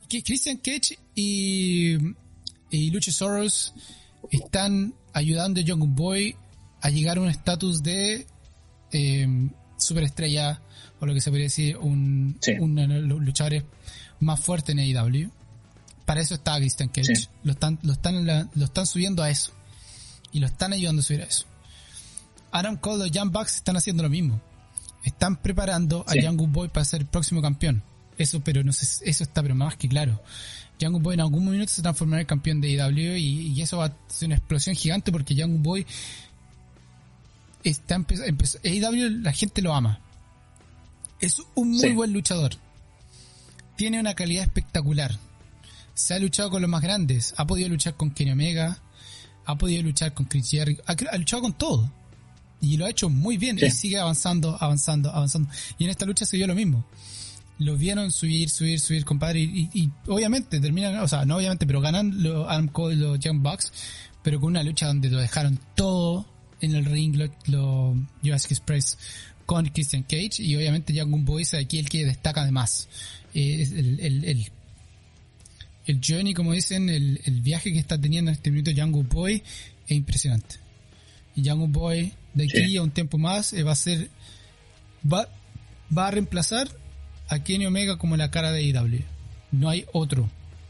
Christian 0.10 0.58
Cage 0.58 0.97
y, 1.14 1.95
y 2.72 2.89
Luchasaurus 2.89 3.74
están 4.32 4.95
ayudando 5.14 5.62
a 5.62 5.64
Young 5.64 5.95
Boy 5.95 6.36
a 6.82 6.89
llegar 6.89 7.18
a 7.18 7.22
un 7.22 7.30
estatus 7.30 7.84
de 7.84 8.26
eh, 8.91 9.28
superestrella, 9.78 10.60
o 10.99 11.06
lo 11.06 11.14
que 11.14 11.22
se 11.22 11.30
podría 11.30 11.45
decir, 11.45 11.78
un, 11.78 12.39
un 12.60 13.08
luchador 13.24 13.64
más 14.20 14.39
fuerte 14.39 14.72
en 14.72 14.80
AEW. 14.80 15.30
Para 16.06 16.22
eso 16.22 16.34
está 16.34 16.58
Christian 16.58 16.89
Cage. 16.89 17.30
Lo, 17.43 17.51
están, 17.51 17.78
lo, 17.84 17.93
están, 17.93 18.49
lo 18.51 18.66
están 18.66 18.88
subiendo 18.88 19.22
a 19.22 19.30
eso. 19.30 19.54
Y 20.32 20.39
lo 20.39 20.47
están 20.47 20.74
ayudando 20.74 21.01
a 21.01 21.04
subir 21.04 21.22
a 21.22 21.26
eso. 21.26 21.45
Adam 22.54 22.78
Cole 22.78 23.08
y 23.08 23.12
Young 23.12 23.32
Bucks 23.32 23.58
están 23.58 23.76
haciendo 23.76 24.04
lo 24.04 24.10
mismo. 24.10 24.39
Están 25.04 25.36
preparando 25.36 26.06
a 26.08 26.16
Young 26.16 26.49
Boy 26.49 26.70
para 26.70 26.86
ser 26.86 27.01
el 27.01 27.08
próximo 27.08 27.41
campeón. 27.41 27.84
Eso, 28.18 28.41
pero 28.41 28.64
no 28.64 28.72
sé, 28.72 28.86
eso 29.10 29.24
está 29.24 29.41
pero 29.41 29.56
más 29.56 29.76
que 29.76 29.89
claro. 29.89 30.22
Young 30.80 31.01
Boy 31.01 31.16
en 31.16 31.22
algún 31.22 31.43
momento 31.43 31.68
se 31.68 31.82
transformará 31.82 32.22
en 32.22 32.28
campeón 32.28 32.62
de 32.62 32.82
AEW 32.82 33.18
y, 33.18 33.62
eso 33.62 33.78
va 33.78 33.88
a 33.88 33.93
ser 34.08 34.28
una 34.28 34.36
explosión 34.36 34.76
gigante 34.76 35.12
porque 35.12 35.36
Young 35.36 35.62
Boy 35.62 35.86
está 37.66 37.95
empezando. 37.95 38.45
AEW 38.64 39.22
la 39.22 39.34
gente 39.34 39.62
lo 39.62 39.74
ama. 39.74 39.99
Es 41.20 41.41
un 41.56 41.72
muy 41.72 41.91
buen 41.91 42.14
luchador 42.14 42.56
tiene 43.76 43.99
una 43.99 44.14
calidad 44.14 44.43
espectacular. 44.43 45.18
Se 45.93 46.14
ha 46.14 46.20
luchado 46.20 46.49
con 46.49 46.62
los 46.62 46.70
más 46.70 46.82
grandes. 46.82 47.34
Ha 47.38 47.45
podido 47.45 47.70
luchar 47.70 47.95
con 47.95 48.12
Kenny 48.12 48.32
Omega. 48.32 48.80
Ha 49.45 49.58
podido 49.58 49.84
luchar 49.84 50.14
con 50.14 50.26
Chris 50.26 50.49
Jericho. 50.49 50.82
Ha, 50.86 51.18
luchado 51.18 51.41
con 51.41 51.54
todo. 51.54 51.91
Y 52.64 52.78
lo 52.78 52.86
ha 52.86 52.89
hecho 52.89 53.09
muy 53.09 53.38
bien. 53.38 53.59
Y 53.61 53.70
sigue 53.72 53.99
avanzando, 53.99 54.57
avanzando, 54.57 55.11
avanzando. 55.11 55.49
Y 55.78 55.84
en 55.84 55.89
esta 55.89 56.05
lucha 56.05 56.26
se 56.26 56.38
dio 56.38 56.47
lo 56.47 56.55
mismo. 56.55 56.86
Lo 57.59 57.76
vieron 57.76 58.09
subir, 58.09 58.49
subir, 58.49 58.80
subir, 58.80 59.03
compadre. 59.03 59.41
Y, 59.41 59.91
obviamente 60.07 60.61
terminan, 60.61 60.97
o 60.99 61.07
sea, 61.09 61.26
no 61.26 61.36
obviamente, 61.36 61.68
pero 61.68 61.82
ganan 61.82 62.24
los 62.24 62.47
Adam 62.47 62.70
Cole 62.70 62.95
y 62.95 62.97
los 62.99 63.20
Young 63.20 63.41
Bucks. 63.41 63.74
Pero 64.24 64.39
con 64.39 64.51
una 64.51 64.64
lucha 64.64 64.88
donde 64.88 65.09
lo 65.09 65.20
dejaron 65.20 65.59
todo 65.76 66.26
en 66.61 66.74
el 66.74 66.86
ring, 66.86 67.18
lo, 67.18 67.28
lo 67.47 67.95
Jurassic 68.24 68.51
Express 68.51 68.97
con 69.45 69.66
Christian 69.66 70.03
Cage. 70.03 70.39
Y 70.39 70.55
obviamente 70.55 70.93
Young 70.93 71.26
Boys 71.26 71.53
aquí 71.55 71.80
el 71.80 71.89
que 71.89 72.05
destaca 72.05 72.43
además 72.43 72.88
el, 73.34 73.99
el, 73.99 74.51
el, 75.86 76.01
journey, 76.01 76.34
como 76.34 76.53
dicen, 76.53 76.89
el, 76.89 77.20
el, 77.26 77.41
viaje 77.41 77.74
que 77.74 77.80
está 77.80 77.99
teniendo 77.99 78.32
en 78.32 78.36
este 78.36 78.51
minuto 78.51 78.72
Django 78.72 79.03
Boy 79.03 79.43
es 79.86 79.91
impresionante. 79.91 80.62
Y 81.36 81.41
Django 81.41 81.67
Boy, 81.67 82.13
de 82.34 82.45
aquí 82.45 82.77
a 82.77 82.84
un 82.84 82.91
tiempo 82.91 83.17
más, 83.17 83.53
eh, 83.53 83.63
va 83.63 83.71
a 83.71 83.75
ser, 83.75 84.09
va, 85.11 85.27
va 85.95 86.07
a 86.07 86.11
reemplazar 86.11 86.69
a 87.29 87.43
Kenny 87.43 87.65
Omega 87.65 87.97
como 87.97 88.17
la 88.17 88.31
cara 88.31 88.51
de 88.51 88.63
IW. 88.63 89.01
No 89.51 89.69
hay 89.69 89.86
otro. 89.93 90.29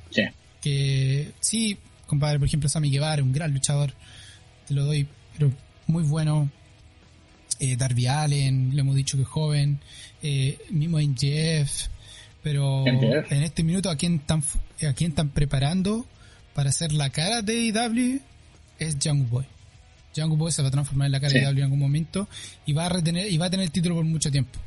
Sí. 0.10 0.24
Que 0.62 1.32
sí, 1.40 1.78
compadre, 2.06 2.40
por 2.40 2.48
ejemplo, 2.48 2.70
Sammy 2.70 2.90
Guevara, 2.90 3.24
un 3.24 3.34
gran 3.34 3.54
luchador, 3.54 3.94
te 4.68 4.74
lo 4.74 4.86
doy, 4.86 5.08
pero 5.38 5.52
muy 5.88 6.04
bueno. 6.04 6.50
Eh, 7.60 7.76
Darby 7.78 8.08
Allen, 8.08 8.76
le 8.76 8.82
hemos 8.82 8.96
dicho 8.96 9.16
que 9.16 9.24
es 9.24 9.30
joven, 9.30 9.80
eh, 10.22 10.58
mismo 10.70 10.98
Jeff 11.18 11.88
pero 12.44 12.86
en 12.86 13.42
este 13.42 13.64
minuto, 13.64 13.90
¿a 13.90 13.96
quién, 13.96 14.16
están, 14.16 14.44
¿a 14.88 14.94
quién 14.94 15.12
están 15.12 15.30
preparando 15.30 16.06
para 16.54 16.70
hacer 16.70 16.92
la 16.92 17.10
cara 17.10 17.42
de 17.42 17.56
IW? 17.56 18.20
Es 18.80 18.98
Jungle 19.02 19.28
Boy. 19.30 19.46
Jungle 20.16 20.38
Boy 20.38 20.52
se 20.52 20.62
va 20.62 20.68
a 20.68 20.72
transformar 20.72 21.08
en 21.08 21.12
la 21.14 21.20
cara 21.20 21.34
de 21.34 21.40
IW 21.42 21.58
en 21.58 21.64
algún 21.64 21.80
momento 21.80 22.28
y 22.66 22.74
va 22.74 22.86
a 22.86 22.90
retener 22.90 23.32
y 23.32 23.38
va 23.38 23.48
a 23.48 23.50
tener 23.50 23.66
el 23.66 23.72
título 23.72 23.96
por 23.96 24.06
mucho 24.06 24.32
tiempo. 24.32 24.60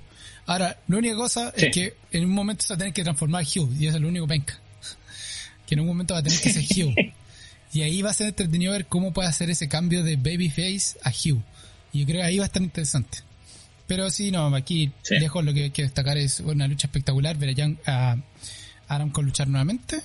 Ahora, 0.46 0.78
la 0.86 0.96
única 0.96 1.16
cosa 1.16 1.52
es 1.56 1.72
que 1.72 1.94
en 2.12 2.24
un 2.24 2.30
momento 2.30 2.62
se 2.64 2.72
va 2.72 2.76
a 2.76 2.78
tener 2.78 2.92
que 2.92 3.02
transformar 3.02 3.42
a 3.42 3.46
Hugh 3.46 3.72
y 3.78 3.86
eso 3.86 3.96
es 3.96 4.02
lo 4.02 4.08
único 4.08 4.26
penca. 4.26 4.58
que 5.66 5.74
en 5.74 5.80
un 5.80 5.86
momento 5.86 6.14
va 6.14 6.20
a 6.20 6.22
tener 6.22 6.40
que 6.40 6.50
ser 6.50 6.64
Hugh. 6.64 6.94
y 7.72 7.82
ahí 7.82 8.00
va 8.02 8.10
a 8.10 8.14
ser 8.14 8.28
entretenido 8.28 8.72
ver 8.72 8.86
cómo 8.86 9.12
puede 9.12 9.28
hacer 9.28 9.50
ese 9.50 9.68
cambio 9.68 10.04
de 10.04 10.16
Babyface 10.16 10.98
a 11.02 11.10
Hugh. 11.10 11.42
Y 11.92 12.00
yo 12.00 12.06
creo 12.06 12.20
que 12.20 12.26
ahí 12.26 12.38
va 12.38 12.44
a 12.44 12.46
estar 12.46 12.62
interesante. 12.62 13.18
Pero 13.86 14.10
sí, 14.10 14.30
no, 14.30 14.54
aquí 14.54 14.92
lejos 15.10 15.44
lo 15.44 15.52
que 15.52 15.64
hay 15.64 15.70
que 15.70 15.82
destacar 15.82 16.16
es 16.16 16.40
una 16.40 16.66
lucha 16.66 16.86
espectacular, 16.86 17.36
ver 17.36 17.54
a, 17.86 18.12
a 18.12 18.16
Adam 18.88 19.10
con 19.10 19.24
luchar 19.24 19.48
nuevamente 19.48 20.00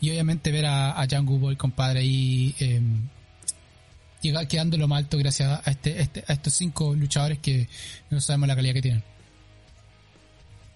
y 0.00 0.10
obviamente 0.10 0.52
ver 0.52 0.66
a, 0.66 1.00
a 1.00 1.04
Young 1.04 1.26
Boy, 1.26 1.56
compadre, 1.56 2.00
ahí 2.00 2.54
eh, 2.60 2.80
quedando 4.48 4.76
lo 4.76 4.88
más 4.88 4.98
alto 4.98 5.18
gracias 5.18 5.66
a, 5.66 5.70
este, 5.70 6.00
este, 6.00 6.24
a 6.26 6.32
estos 6.32 6.54
cinco 6.54 6.94
luchadores 6.94 7.38
que 7.38 7.68
no 8.10 8.20
sabemos 8.20 8.48
la 8.48 8.56
calidad 8.56 8.74
que 8.74 8.82
tienen. 8.82 9.02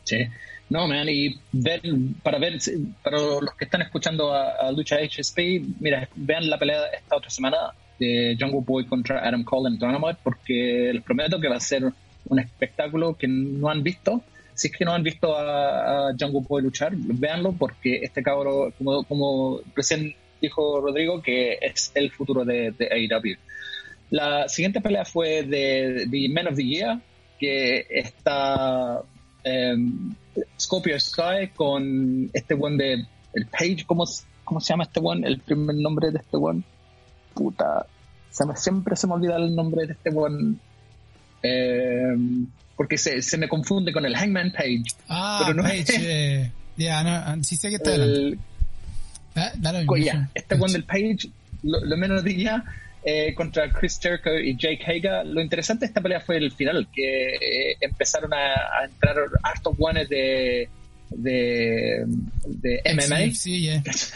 Sí, 0.04 0.26
no, 0.72 0.88
man, 0.88 1.06
y 1.08 1.38
ver, 1.52 1.82
para 2.22 2.38
ver, 2.38 2.58
para 3.02 3.18
los 3.18 3.54
que 3.58 3.66
están 3.66 3.82
escuchando 3.82 4.32
a, 4.32 4.72
Lucha 4.72 4.96
HSP, 4.96 5.38
mira, 5.80 6.08
vean 6.14 6.48
la 6.48 6.58
pelea 6.58 6.86
esta 6.98 7.16
otra 7.16 7.28
semana 7.28 7.58
de 7.98 8.36
Jungle 8.40 8.62
Boy 8.64 8.86
contra 8.86 9.26
Adam 9.26 9.44
Cole 9.44 9.68
en 9.68 9.78
Dynamite, 9.78 10.18
porque 10.22 10.90
les 10.94 11.02
prometo 11.02 11.38
que 11.38 11.48
va 11.48 11.56
a 11.56 11.60
ser 11.60 11.84
un 12.24 12.38
espectáculo 12.38 13.16
que 13.16 13.28
no 13.28 13.68
han 13.68 13.82
visto. 13.82 14.22
Si 14.54 14.68
es 14.68 14.76
que 14.76 14.84
no 14.84 14.92
han 14.92 15.02
visto 15.02 15.36
a, 15.36 16.08
a 16.08 16.12
Jungle 16.18 16.46
Boy 16.48 16.62
luchar, 16.62 16.92
véanlo 16.94 17.52
porque 17.52 18.00
este 18.02 18.22
cabro, 18.22 18.72
como, 18.78 19.04
como 19.04 19.60
recién 19.76 20.14
dijo 20.42 20.80
Rodrigo, 20.80 21.22
que 21.22 21.58
es 21.60 21.92
el 21.94 22.10
futuro 22.10 22.44
de, 22.44 22.72
de 22.72 22.86
AEW. 22.86 23.36
La 24.10 24.48
siguiente 24.48 24.82
pelea 24.82 25.06
fue 25.06 25.42
de 25.42 26.06
The 26.10 26.28
Men 26.28 26.48
of 26.48 26.56
the 26.56 26.64
Year, 26.64 27.00
que 27.38 27.86
está 27.88 29.00
um, 29.44 30.14
Scorpio 30.60 31.00
Sky 31.00 31.48
con 31.54 32.28
este 32.34 32.54
buen 32.54 32.76
de 32.76 33.06
el 33.34 33.46
Page, 33.46 33.84
¿cómo, 33.86 34.04
¿cómo 34.44 34.60
se 34.60 34.72
llama 34.74 34.84
este 34.84 35.00
buen? 35.00 35.24
El 35.24 35.38
primer 35.38 35.76
nombre 35.76 36.10
de 36.10 36.18
este 36.18 36.36
buen. 36.36 36.62
Puta, 37.34 37.86
se 38.30 38.44
me, 38.44 38.54
siempre 38.56 38.96
se 38.96 39.06
me 39.06 39.14
olvida 39.14 39.36
el 39.36 39.54
nombre 39.54 39.86
de 39.86 39.94
este 39.94 40.10
buen 40.10 40.60
eh, 41.42 42.14
porque 42.76 42.98
se, 42.98 43.22
se, 43.22 43.38
me 43.38 43.48
confunde 43.48 43.92
con 43.92 44.04
el 44.04 44.14
Hangman 44.14 44.52
Page. 44.52 44.84
Ah, 45.08 45.42
pero 45.42 45.54
no 45.54 45.62
Page, 45.62 45.84
eh, 45.88 46.52
ya, 46.76 47.02
no, 47.02 47.10
ah, 47.10 47.36
sí 47.42 47.56
sé 47.56 47.68
que 47.68 47.76
está 47.76 47.94
el, 47.94 48.38
ah, 49.36 49.52
este 50.34 50.54
one 50.54 50.72
del 50.72 50.84
Page, 50.84 51.28
lo, 51.62 51.96
menos 51.96 52.24
diría, 52.24 52.64
eh, 53.04 53.34
contra 53.34 53.70
Chris 53.70 53.98
Jericho 54.00 54.38
y 54.38 54.56
Jake 54.56 54.84
Hager. 54.84 55.26
Lo 55.26 55.40
interesante 55.40 55.80
de 55.80 55.86
esta 55.86 56.00
pelea 56.00 56.20
fue 56.20 56.36
el 56.36 56.52
final, 56.52 56.86
que 56.92 57.34
eh, 57.34 57.76
empezaron 57.80 58.32
a, 58.32 58.84
entrar 58.84 59.16
hartos 59.42 59.76
guanes 59.76 60.08
de, 60.08 60.68
de, 61.10 62.04
de 62.46 62.82
MMA, 62.94 63.18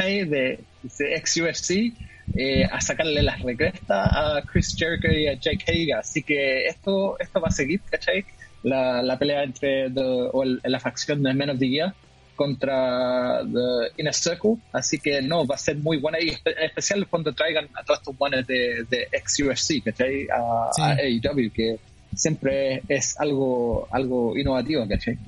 de, 0.06 0.60
de 0.98 1.14
ex 1.14 1.36
UFC, 1.36 1.92
eh, 2.34 2.64
a 2.64 2.80
sacarle 2.80 3.22
las 3.22 3.40
recrestas 3.40 4.08
a 4.12 4.42
Chris 4.50 4.74
Jericho 4.76 5.08
y 5.08 5.28
a 5.28 5.34
Jake 5.34 5.64
Hager. 5.66 5.96
Así 5.96 6.22
que 6.22 6.66
esto, 6.66 7.18
esto 7.18 7.40
va 7.40 7.48
a 7.48 7.52
seguir, 7.52 7.80
¿cachai? 7.90 8.24
La, 8.62 9.02
la 9.02 9.18
pelea 9.18 9.44
entre 9.44 9.86
o 9.96 10.44
la 10.44 10.80
facción 10.80 11.22
de 11.22 11.32
Men 11.32 11.50
of 11.50 11.58
the 11.58 11.68
Year 11.68 11.94
contra 12.36 13.40
The 13.42 14.00
Inner 14.00 14.14
Circle, 14.14 14.58
así 14.72 14.98
que 14.98 15.20
no, 15.22 15.46
va 15.46 15.56
a 15.56 15.58
ser 15.58 15.76
muy 15.78 15.96
buena 15.96 16.20
y 16.20 16.28
en 16.28 16.64
especial 16.64 17.06
cuando 17.08 17.32
traigan 17.32 17.68
a 17.74 17.82
todos 17.82 18.00
estos 18.00 18.16
buenos 18.16 18.46
de, 18.46 18.84
de 18.88 19.08
ex-UFC, 19.10 19.82
¿cachai? 19.82 20.28
A, 20.28 20.70
a 20.78 20.92
AEW, 20.92 21.50
que 21.52 21.78
siempre 22.14 22.82
es 22.88 23.18
algo, 23.18 23.88
algo 23.90 24.36
innovativo, 24.36 24.86
¿cachai? 24.86 25.18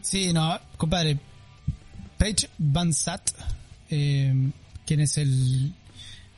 Sí, 0.00 0.32
no, 0.32 0.58
compadre, 0.76 1.18
Paige 2.16 2.48
Van 2.58 2.94
Sat, 2.94 3.30
eh, 3.90 4.32
quien 4.86 5.00
es 5.00 5.18
el 5.18 5.72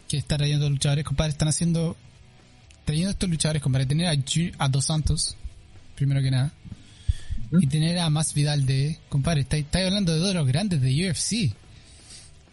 que 0.09 0.17
está 0.17 0.37
trayendo 0.39 0.69
luchadores, 0.69 1.05
compadre, 1.05 1.33
están 1.33 1.49
haciendo, 1.49 1.97
trayendo 2.85 3.11
estos 3.11 3.29
luchadores, 3.29 3.63
compadre, 3.63 3.87
tener 3.87 4.07
a, 4.07 4.65
a 4.65 4.69
Dos 4.69 4.87
Santos, 4.87 5.37
primero 5.95 6.23
que 6.23 6.31
nada, 6.31 6.53
y 7.53 7.67
tener 7.67 7.99
a 7.99 8.11
Más 8.11 8.35
Vidal 8.35 8.67
de, 8.67 8.99
compadre, 9.09 9.43
estáis 9.43 9.65
está 9.65 9.85
hablando 9.85 10.13
de 10.13 10.19
dos 10.19 10.29
de 10.29 10.35
los 10.35 10.47
grandes 10.47 10.81
de 10.81 11.11
UFC. 11.11 11.55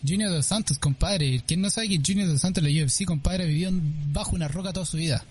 Junior 0.08 0.32
Dos 0.32 0.46
Santos, 0.46 0.78
compadre. 0.78 1.42
Quien 1.46 1.62
no 1.62 1.70
sabe 1.70 1.90
que 1.90 2.02
Junior 2.06 2.28
Dos 2.28 2.42
Santos 2.42 2.64
de 2.64 2.72
la 2.72 2.84
UFC, 2.84 3.06
compadre, 3.06 3.46
vivió 3.46 3.70
bajo 4.12 4.36
una 4.36 4.48
roca 4.48 4.72
toda 4.72 4.86
su 4.86 4.98
vida. 4.98 5.24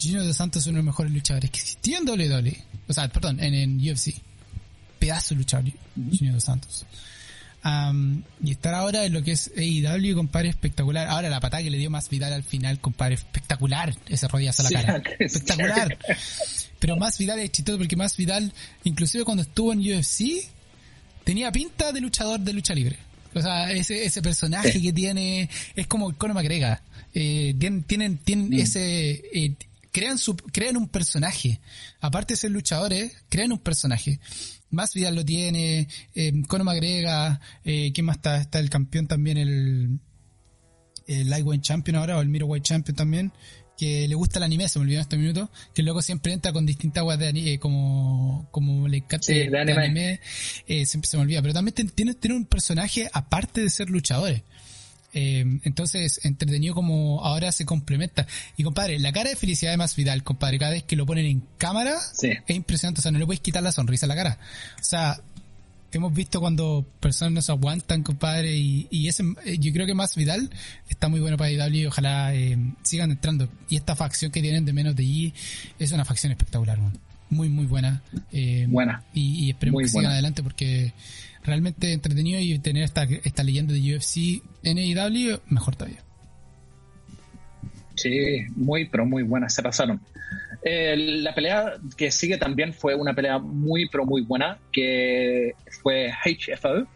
Junior 0.00 0.24
Dos 0.24 0.36
Santos 0.36 0.62
es 0.62 0.66
uno 0.66 0.76
de 0.76 0.82
los 0.82 0.86
mejores 0.86 1.12
luchadores 1.12 1.50
que 1.50 1.58
existían 1.58 2.06
en 2.06 2.20
WWE. 2.20 2.56
O 2.86 2.92
sea, 2.92 3.08
perdón, 3.08 3.40
en, 3.40 3.78
UFC. 3.78 4.14
Pedazo 4.98 5.34
de 5.34 5.38
luchador, 5.38 5.72
Junior 5.94 6.34
Dos 6.34 6.44
Santos. 6.44 6.86
y 8.44 8.50
estar 8.50 8.74
ahora 8.74 9.04
en 9.04 9.12
lo 9.12 9.22
que 9.22 9.32
es 9.32 9.50
AEW, 9.56 10.14
compadre, 10.14 10.50
espectacular. 10.50 11.08
Ahora 11.08 11.28
la 11.30 11.40
patada 11.40 11.62
que 11.62 11.70
le 11.70 11.78
dio 11.78 11.90
más 11.90 12.08
Vidal 12.08 12.32
al 12.32 12.44
final, 12.44 12.80
compadre, 12.80 13.14
espectacular. 13.14 13.94
Ese 14.08 14.28
rodillazo 14.28 14.62
a 14.62 14.70
la 14.70 14.82
cara. 14.82 15.02
Espectacular. 15.18 15.98
Pero 16.78 16.96
más 16.96 17.18
Vidal 17.18 17.40
es 17.40 17.50
chistoso 17.50 17.78
porque 17.78 17.96
más 17.96 18.16
Vidal, 18.16 18.52
inclusive 18.84 19.24
cuando 19.24 19.42
estuvo 19.42 19.72
en 19.72 19.80
UFC, 19.80 20.48
tenía 21.24 21.50
pinta 21.50 21.92
de 21.92 22.00
luchador 22.00 22.40
de 22.40 22.52
lucha 22.52 22.74
libre. 22.74 22.98
O 23.34 23.42
sea, 23.42 23.70
ese, 23.72 24.04
ese 24.04 24.22
personaje 24.22 24.80
que 24.80 24.92
tiene 24.92 25.48
es 25.74 25.86
como 25.86 26.16
Conor 26.16 26.36
McGregor. 26.36 26.78
Eh, 27.14 27.54
tienen, 27.58 27.82
tienen, 27.82 28.18
tienen 28.18 28.50
mm. 28.50 28.54
ese, 28.54 29.22
eh, 29.32 29.54
crean 29.92 30.18
su, 30.18 30.36
crean 30.36 30.76
un 30.76 30.88
personaje. 30.88 31.60
Aparte 32.00 32.34
de 32.34 32.38
ser 32.38 32.50
luchadores, 32.50 33.12
crean 33.28 33.52
un 33.52 33.58
personaje. 33.58 34.20
Más 34.70 34.94
Vidal 34.94 35.14
lo 35.14 35.24
tiene, 35.24 35.88
eh, 36.14 36.32
Conor 36.46 36.64
McGregor, 36.64 37.38
eh, 37.64 37.90
¿quién 37.92 38.06
más 38.06 38.16
está? 38.16 38.40
Está 38.40 38.58
el 38.58 38.70
campeón 38.70 39.06
también, 39.06 39.38
el, 39.38 39.98
el 41.06 41.30
Lightweight 41.30 41.62
Champion 41.62 41.96
ahora, 41.96 42.18
o 42.18 42.20
el 42.20 42.28
Middleweight 42.28 42.64
Champion 42.64 42.96
también 42.96 43.32
que 43.78 44.08
le 44.08 44.14
gusta 44.16 44.40
el 44.40 44.42
anime, 44.42 44.68
se 44.68 44.78
me 44.78 44.82
olvidó 44.82 44.98
en 44.98 45.02
este 45.02 45.16
minuto, 45.16 45.50
que 45.72 45.82
luego 45.82 46.02
siempre 46.02 46.32
entra 46.32 46.52
con 46.52 46.66
distintas 46.66 47.00
aguas 47.00 47.18
de 47.18 47.28
anime, 47.28 47.52
eh, 47.52 47.58
como, 47.58 48.48
como 48.50 48.88
le 48.88 48.98
encanta 48.98 49.32
de 49.32 49.56
anime, 49.56 50.20
eh, 50.66 50.84
siempre 50.84 51.08
se 51.08 51.16
me 51.16 51.22
olvida, 51.22 51.40
pero 51.40 51.54
también 51.54 51.74
tiene, 51.94 52.14
tiene 52.14 52.36
un 52.36 52.44
personaje 52.44 53.08
aparte 53.12 53.62
de 53.62 53.70
ser 53.70 53.88
luchadores. 53.88 54.42
Eh, 55.14 55.44
entonces, 55.62 56.20
entretenido 56.24 56.74
como 56.74 57.24
ahora 57.24 57.50
se 57.52 57.64
complementa. 57.64 58.26
Y 58.56 58.62
compadre, 58.62 58.98
la 58.98 59.12
cara 59.12 59.30
de 59.30 59.36
felicidad 59.36 59.70
de 59.70 59.76
Más 59.76 59.96
Vidal, 59.96 60.22
compadre, 60.22 60.58
cada 60.58 60.72
vez 60.72 60.82
que 60.82 60.96
lo 60.96 61.06
ponen 61.06 61.26
en 61.26 61.42
cámara, 61.56 61.96
es 62.20 62.56
impresionante. 62.56 63.00
O 63.00 63.02
sea, 63.02 63.12
no 63.12 63.18
le 63.18 63.26
puedes 63.26 63.40
quitar 63.40 63.62
la 63.62 63.72
sonrisa 63.72 64.06
a 64.06 64.08
la 64.08 64.16
cara. 64.16 64.38
O 64.80 64.84
sea, 64.84 65.20
hemos 65.92 66.12
visto 66.14 66.40
cuando 66.40 66.84
personas 67.00 67.32
no 67.32 67.42
se 67.42 67.52
aguantan, 67.52 68.02
compadre, 68.02 68.56
y, 68.56 68.86
y 68.90 69.08
ese, 69.08 69.24
eh, 69.44 69.58
yo 69.58 69.72
creo 69.72 69.86
que 69.86 69.94
más 69.94 70.16
Vidal 70.16 70.50
está 70.88 71.08
muy 71.08 71.20
bueno 71.20 71.36
para 71.36 71.50
IW 71.50 71.74
y 71.74 71.86
ojalá 71.86 72.34
eh, 72.34 72.58
sigan 72.82 73.10
entrando. 73.10 73.48
Y 73.68 73.76
esta 73.76 73.96
facción 73.96 74.30
que 74.30 74.42
tienen 74.42 74.64
de 74.64 74.72
menos 74.72 74.94
de 74.96 75.04
I 75.04 75.34
es 75.78 75.92
una 75.92 76.04
facción 76.04 76.32
espectacular, 76.32 76.78
muy, 77.30 77.48
muy 77.48 77.66
buena. 77.66 78.02
Eh, 78.32 78.66
buena. 78.68 79.02
Y, 79.14 79.46
y 79.46 79.50
esperemos 79.50 79.82
que 79.82 79.88
sigan 79.88 80.12
adelante 80.12 80.42
porque 80.42 80.92
realmente 81.44 81.92
entretenido 81.92 82.40
y 82.40 82.58
tener 82.58 82.82
esta, 82.82 83.04
esta 83.04 83.42
leyenda 83.42 83.72
de 83.72 83.96
UFC 83.96 84.42
en 84.62 84.78
AEW, 84.78 85.40
mejor 85.48 85.76
todavía. 85.76 86.02
Sí, 87.94 88.46
muy, 88.54 88.84
pero 88.84 89.04
muy 89.04 89.22
buena, 89.22 89.48
se 89.48 89.62
pasaron. 89.62 90.00
Eh, 90.70 90.96
la 91.22 91.34
pelea 91.34 91.78
que 91.96 92.10
sigue 92.10 92.36
también 92.36 92.74
fue 92.74 92.94
una 92.94 93.14
pelea 93.14 93.38
muy, 93.38 93.88
pero 93.88 94.04
muy 94.04 94.20
buena, 94.20 94.58
que 94.70 95.52
fue 95.82 96.12
HFO, 96.12 96.86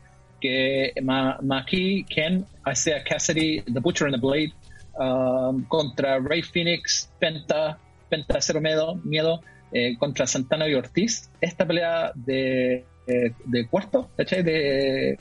que 0.42 0.92
Maki, 1.00 2.04
Ken, 2.04 2.44
Isaiah 2.70 3.02
Cassidy, 3.02 3.62
The 3.62 3.80
Butcher 3.80 4.08
and 4.08 4.16
the 4.16 4.20
Blade, 4.20 4.52
um, 4.98 5.64
contra 5.68 6.18
Ray 6.18 6.42
Phoenix, 6.42 7.10
Penta, 7.18 7.78
Penta 8.10 8.42
Cero 8.42 8.60
Miedo, 8.60 9.40
eh, 9.72 9.96
contra 9.96 10.26
Santana 10.26 10.68
y 10.68 10.74
Ortiz. 10.74 11.30
Esta 11.40 11.66
pelea 11.66 12.12
de, 12.14 12.84
de, 13.06 13.34
de 13.46 13.66
cuarto, 13.68 14.10
De, 14.18 15.16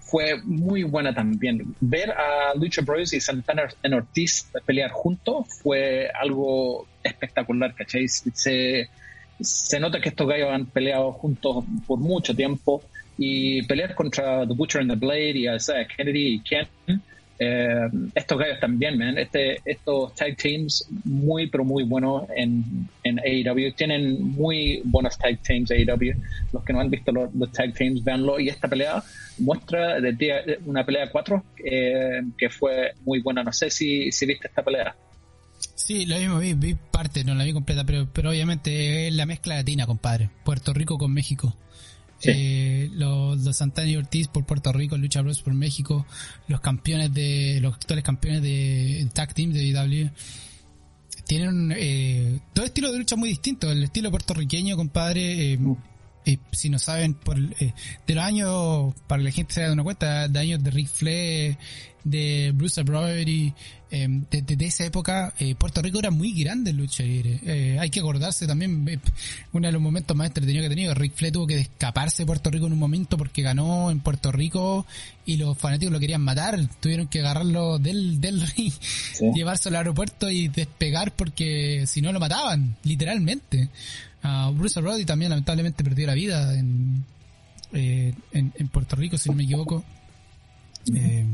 fue 0.00 0.40
muy 0.44 0.82
buena 0.84 1.14
también. 1.14 1.74
Ver 1.80 2.10
a 2.10 2.54
Lucha 2.54 2.82
Bros 2.82 3.12
y 3.12 3.20
Santana 3.20 3.68
en 3.82 3.94
Ortiz 3.94 4.50
pelear 4.64 4.90
juntos 4.90 5.46
fue 5.62 6.08
algo 6.20 6.86
espectacular, 7.02 7.74
¿cachai? 7.74 8.08
Se, 8.08 8.88
se 9.40 9.80
nota 9.80 10.00
que 10.00 10.10
estos 10.10 10.26
gallos 10.26 10.50
han 10.50 10.66
peleado 10.66 11.12
juntos 11.12 11.64
por 11.86 11.98
mucho 11.98 12.34
tiempo 12.34 12.82
y 13.18 13.62
pelear 13.62 13.94
contra 13.94 14.46
The 14.46 14.54
Butcher 14.54 14.82
and 14.82 14.90
the 14.90 14.96
Blade 14.96 15.38
y 15.38 15.46
a 15.46 15.58
Kennedy 15.96 16.34
y 16.34 16.40
Ken 16.40 16.68
eh, 17.38 17.88
estos 18.14 18.38
gallos 18.38 18.60
también, 18.60 18.98
man. 18.98 19.18
Este, 19.18 19.60
estos 19.64 20.14
tag 20.14 20.36
teams 20.36 20.88
muy, 21.04 21.48
pero 21.48 21.64
muy 21.64 21.84
buenos 21.84 22.24
en, 22.34 22.88
en 23.18 23.48
AEW. 23.48 23.72
Tienen 23.74 24.22
muy 24.22 24.80
buenos 24.84 25.18
tag 25.18 25.38
teams 25.42 25.70
AEW. 25.70 26.14
Los 26.52 26.64
que 26.64 26.72
no 26.72 26.80
han 26.80 26.90
visto 26.90 27.12
los, 27.12 27.52
tag 27.52 27.74
teams, 27.74 28.02
véanlo. 28.04 28.38
Y 28.38 28.48
esta 28.48 28.68
pelea 28.68 29.02
muestra 29.38 30.00
de 30.00 30.58
una 30.64 30.84
pelea 30.84 31.06
de 31.06 31.10
cuatro 31.10 31.44
eh, 31.64 32.22
que 32.36 32.48
fue 32.48 32.92
muy 33.04 33.20
buena. 33.20 33.42
No 33.42 33.52
sé 33.52 33.70
si, 33.70 34.10
si 34.12 34.26
viste 34.26 34.48
esta 34.48 34.62
pelea. 34.62 34.94
Sí, 35.74 36.06
lo 36.06 36.18
mismo 36.18 36.38
vi, 36.38 36.54
vi 36.54 36.74
parte, 36.74 37.24
no 37.24 37.34
la 37.34 37.44
vi 37.44 37.52
completa, 37.52 37.84
pero, 37.84 38.08
pero 38.12 38.30
obviamente 38.30 39.08
es 39.08 39.14
la 39.14 39.26
mezcla 39.26 39.56
latina, 39.56 39.86
compadre. 39.86 40.30
Puerto 40.44 40.72
Rico 40.72 40.98
con 40.98 41.12
México. 41.12 41.56
Eh, 42.22 42.88
los, 42.94 43.38
los, 43.40 43.56
Santana 43.56 43.88
y 43.88 43.96
Ortiz 43.96 44.28
por 44.28 44.46
Puerto 44.46 44.72
Rico, 44.72 44.96
Lucha 44.96 45.20
Bros 45.20 45.42
por 45.42 45.54
México, 45.54 46.06
los 46.48 46.60
campeones 46.60 47.12
de, 47.12 47.58
los 47.60 47.74
actuales 47.74 48.04
campeones 48.04 48.42
de 48.42 49.06
Tag 49.12 49.34
Team 49.34 49.52
de 49.52 49.64
IW 49.64 50.10
tienen 51.26 51.74
eh, 51.76 52.40
todo 52.54 52.64
estilo 52.64 52.92
de 52.92 52.98
lucha 52.98 53.16
muy 53.16 53.28
distinto. 53.28 53.70
El 53.70 53.84
estilo 53.84 54.10
puertorriqueño, 54.10 54.76
compadre, 54.76 55.52
eh, 55.52 55.58
uh. 55.58 55.76
eh 56.24 56.38
si 56.52 56.70
no 56.70 56.78
saben, 56.78 57.14
por, 57.14 57.36
de 57.36 57.74
los 58.08 58.24
años, 58.24 58.94
para 59.06 59.20
que 59.20 59.24
la 59.24 59.30
gente 59.32 59.54
se 59.54 59.60
dado 59.62 59.74
una 59.74 59.84
cuenta, 59.84 60.28
de 60.28 60.38
años 60.38 60.62
de 60.62 60.70
Rick 60.70 60.88
Flair, 60.88 61.58
de 62.04 62.52
Bruce 62.54 62.82
Brody, 62.82 63.52
eh, 63.90 64.08
de, 64.30 64.66
esa 64.66 64.84
época, 64.84 65.32
eh, 65.38 65.54
Puerto 65.54 65.80
Rico 65.80 65.98
era 65.98 66.10
muy 66.10 66.32
grande 66.32 66.70
en 66.70 66.76
lucha 66.76 67.02
libre. 67.04 67.40
Eh, 67.44 67.78
hay 67.78 67.88
que 67.90 68.00
acordarse 68.00 68.46
también, 68.46 68.88
eh, 68.88 68.98
uno 69.52 69.66
de 69.66 69.72
los 69.72 69.80
momentos 69.80 70.16
más 70.16 70.26
entretenidos 70.28 70.62
que 70.62 70.66
ha 70.66 70.70
tenido, 70.70 70.94
Rick 70.94 71.14
Flair 71.14 71.32
tuvo 71.32 71.46
que 71.46 71.60
escaparse 71.60 72.22
de 72.22 72.26
Puerto 72.26 72.50
Rico 72.50 72.66
en 72.66 72.72
un 72.72 72.78
momento 72.78 73.16
porque 73.16 73.42
ganó 73.42 73.90
en 73.90 74.00
Puerto 74.00 74.32
Rico 74.32 74.86
y 75.24 75.36
los 75.36 75.56
fanáticos 75.56 75.92
lo 75.92 76.00
querían 76.00 76.22
matar, 76.22 76.58
tuvieron 76.80 77.06
que 77.06 77.20
agarrarlo 77.20 77.78
del, 77.78 78.20
del 78.20 78.40
ring, 78.56 78.72
llevarse 79.34 79.68
al 79.68 79.76
aeropuerto 79.76 80.30
y 80.30 80.48
despegar 80.48 81.12
porque 81.12 81.84
si 81.86 82.02
no 82.02 82.12
lo 82.12 82.20
mataban, 82.20 82.76
literalmente. 82.82 83.68
Uh, 84.24 84.50
Bruce 84.50 84.80
Brody 84.80 85.04
también 85.04 85.30
lamentablemente 85.30 85.84
perdió 85.84 86.08
la 86.08 86.14
vida 86.14 86.58
en, 86.58 87.04
en, 87.72 88.16
en 88.32 88.68
Puerto 88.68 88.96
Rico, 88.96 89.16
si 89.16 89.28
no 89.28 89.36
me 89.36 89.44
equivoco. 89.44 89.84
Eh, 90.94 91.26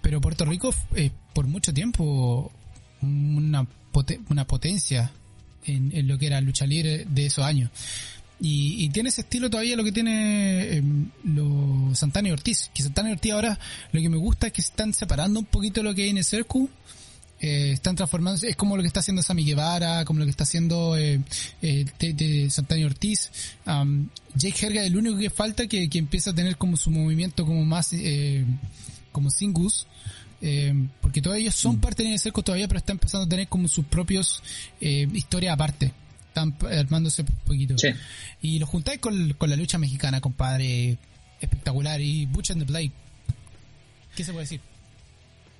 pero 0.00 0.20
Puerto 0.20 0.44
Rico, 0.44 0.74
eh, 0.94 1.10
por 1.32 1.46
mucho 1.46 1.72
tiempo, 1.72 2.50
una, 3.00 3.66
potencia 4.46 5.10
en, 5.64 6.08
lo 6.08 6.18
que 6.18 6.26
era 6.26 6.40
lucha 6.40 6.66
libre 6.66 7.06
de 7.08 7.26
esos 7.26 7.44
años. 7.44 7.70
Y, 8.40 8.88
tiene 8.90 9.10
ese 9.10 9.20
estilo 9.20 9.48
todavía 9.48 9.76
lo 9.76 9.84
que 9.84 9.92
tiene 9.92 10.78
eh, 10.78 10.82
lo 11.24 11.94
Santana 11.94 12.28
y 12.28 12.32
Ortiz. 12.32 12.70
Que 12.74 12.82
Santana 12.82 13.10
y 13.10 13.12
Ortiz 13.12 13.32
ahora 13.32 13.58
lo 13.92 14.00
que 14.00 14.08
me 14.08 14.16
gusta 14.16 14.48
es 14.48 14.52
que 14.52 14.62
se 14.62 14.68
están 14.68 14.92
separando 14.92 15.38
un 15.38 15.46
poquito 15.46 15.82
lo 15.82 15.94
que 15.94 16.10
el 16.10 16.24
Circu 16.24 16.68
eh, 17.44 17.72
están 17.72 17.96
transformándose, 17.96 18.48
es 18.48 18.54
como 18.54 18.76
lo 18.76 18.82
que 18.82 18.86
está 18.86 19.00
haciendo 19.00 19.20
Sammy 19.20 19.44
Guevara, 19.44 20.04
como 20.04 20.20
lo 20.20 20.24
que 20.26 20.30
está 20.30 20.44
haciendo 20.44 20.96
eh, 20.96 21.20
eh 21.60 22.84
Ortiz. 22.86 23.32
Jake 24.36 24.66
Herga, 24.66 24.84
el 24.84 24.96
único 24.96 25.18
que 25.18 25.28
falta 25.28 25.66
que, 25.66 25.90
que 25.90 25.98
empieza 25.98 26.30
a 26.30 26.34
tener 26.36 26.56
como 26.56 26.76
su 26.76 26.92
movimiento 26.92 27.44
como 27.44 27.64
más, 27.64 27.92
eh, 27.94 28.44
como 29.10 29.28
Singus. 29.28 29.88
Eh, 30.42 30.74
porque 31.00 31.22
todos 31.22 31.36
ellos 31.36 31.54
son 31.54 31.76
mm. 31.76 31.80
parte 31.80 32.02
de 32.02 32.18
cerco 32.18 32.42
todavía, 32.42 32.66
pero 32.68 32.78
están 32.78 32.96
empezando 32.96 33.26
a 33.26 33.28
tener 33.28 33.48
como 33.48 33.68
sus 33.68 33.84
propios 33.86 34.42
eh, 34.80 35.08
historias 35.12 35.54
aparte. 35.54 35.92
Están 36.28 36.56
armándose 36.78 37.22
un 37.22 37.28
poquito. 37.44 37.76
Y 38.40 38.58
lo 38.58 38.66
juntáis 38.66 38.98
con, 39.00 39.34
con 39.34 39.50
la 39.50 39.56
lucha 39.56 39.78
mexicana, 39.78 40.20
compadre. 40.20 40.98
Espectacular. 41.40 42.00
Y 42.00 42.26
Butch 42.26 42.52
and 42.52 42.64
the 42.64 42.70
Blade 42.70 42.92
¿Qué 44.14 44.24
se 44.24 44.32
puede 44.32 44.44
decir? 44.44 44.60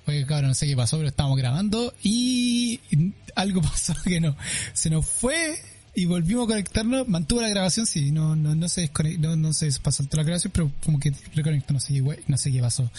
Oye, 0.05 0.25
cabrón, 0.25 0.49
no 0.49 0.53
sé 0.53 0.67
qué 0.67 0.75
pasó, 0.75 0.97
pero 0.97 1.09
estábamos 1.09 1.37
grabando 1.37 1.93
y 2.03 2.79
algo 3.35 3.61
pasó 3.61 3.95
que 4.03 4.19
no. 4.19 4.35
Se 4.73 4.89
nos 4.89 5.05
fue 5.05 5.57
y 5.95 6.05
volvimos 6.05 6.45
a 6.45 6.47
conectarnos. 6.47 7.07
Mantuvo 7.07 7.41
la 7.41 7.49
grabación, 7.49 7.85
sí, 7.85 8.11
no, 8.11 8.35
no, 8.35 8.55
no 8.55 8.67
se 8.69 8.81
desconectó, 8.81 9.29
no, 9.29 9.35
no 9.35 9.53
se 9.53 9.69
pasó 9.79 10.03
la 10.11 10.23
grabación, 10.23 10.51
pero 10.53 10.71
como 10.83 10.99
que 10.99 11.13
reconectó, 11.35 11.73
no 11.73 11.79
sé, 11.79 12.01
no 12.27 12.37
sé 12.37 12.51
qué 12.51 12.59
pasó. 12.59 12.89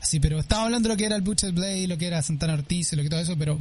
Así, 0.00 0.20
pero 0.20 0.38
estábamos 0.38 0.66
hablando 0.66 0.88
de 0.88 0.94
lo 0.94 0.98
que 0.98 1.06
era 1.06 1.16
el 1.16 1.22
Butcher 1.22 1.52
Blade, 1.52 1.86
lo 1.86 1.98
que 1.98 2.06
era 2.06 2.22
Santana 2.22 2.54
Ortiz, 2.54 2.92
lo 2.94 3.02
que 3.02 3.10
todo 3.10 3.20
eso, 3.20 3.36
pero 3.36 3.58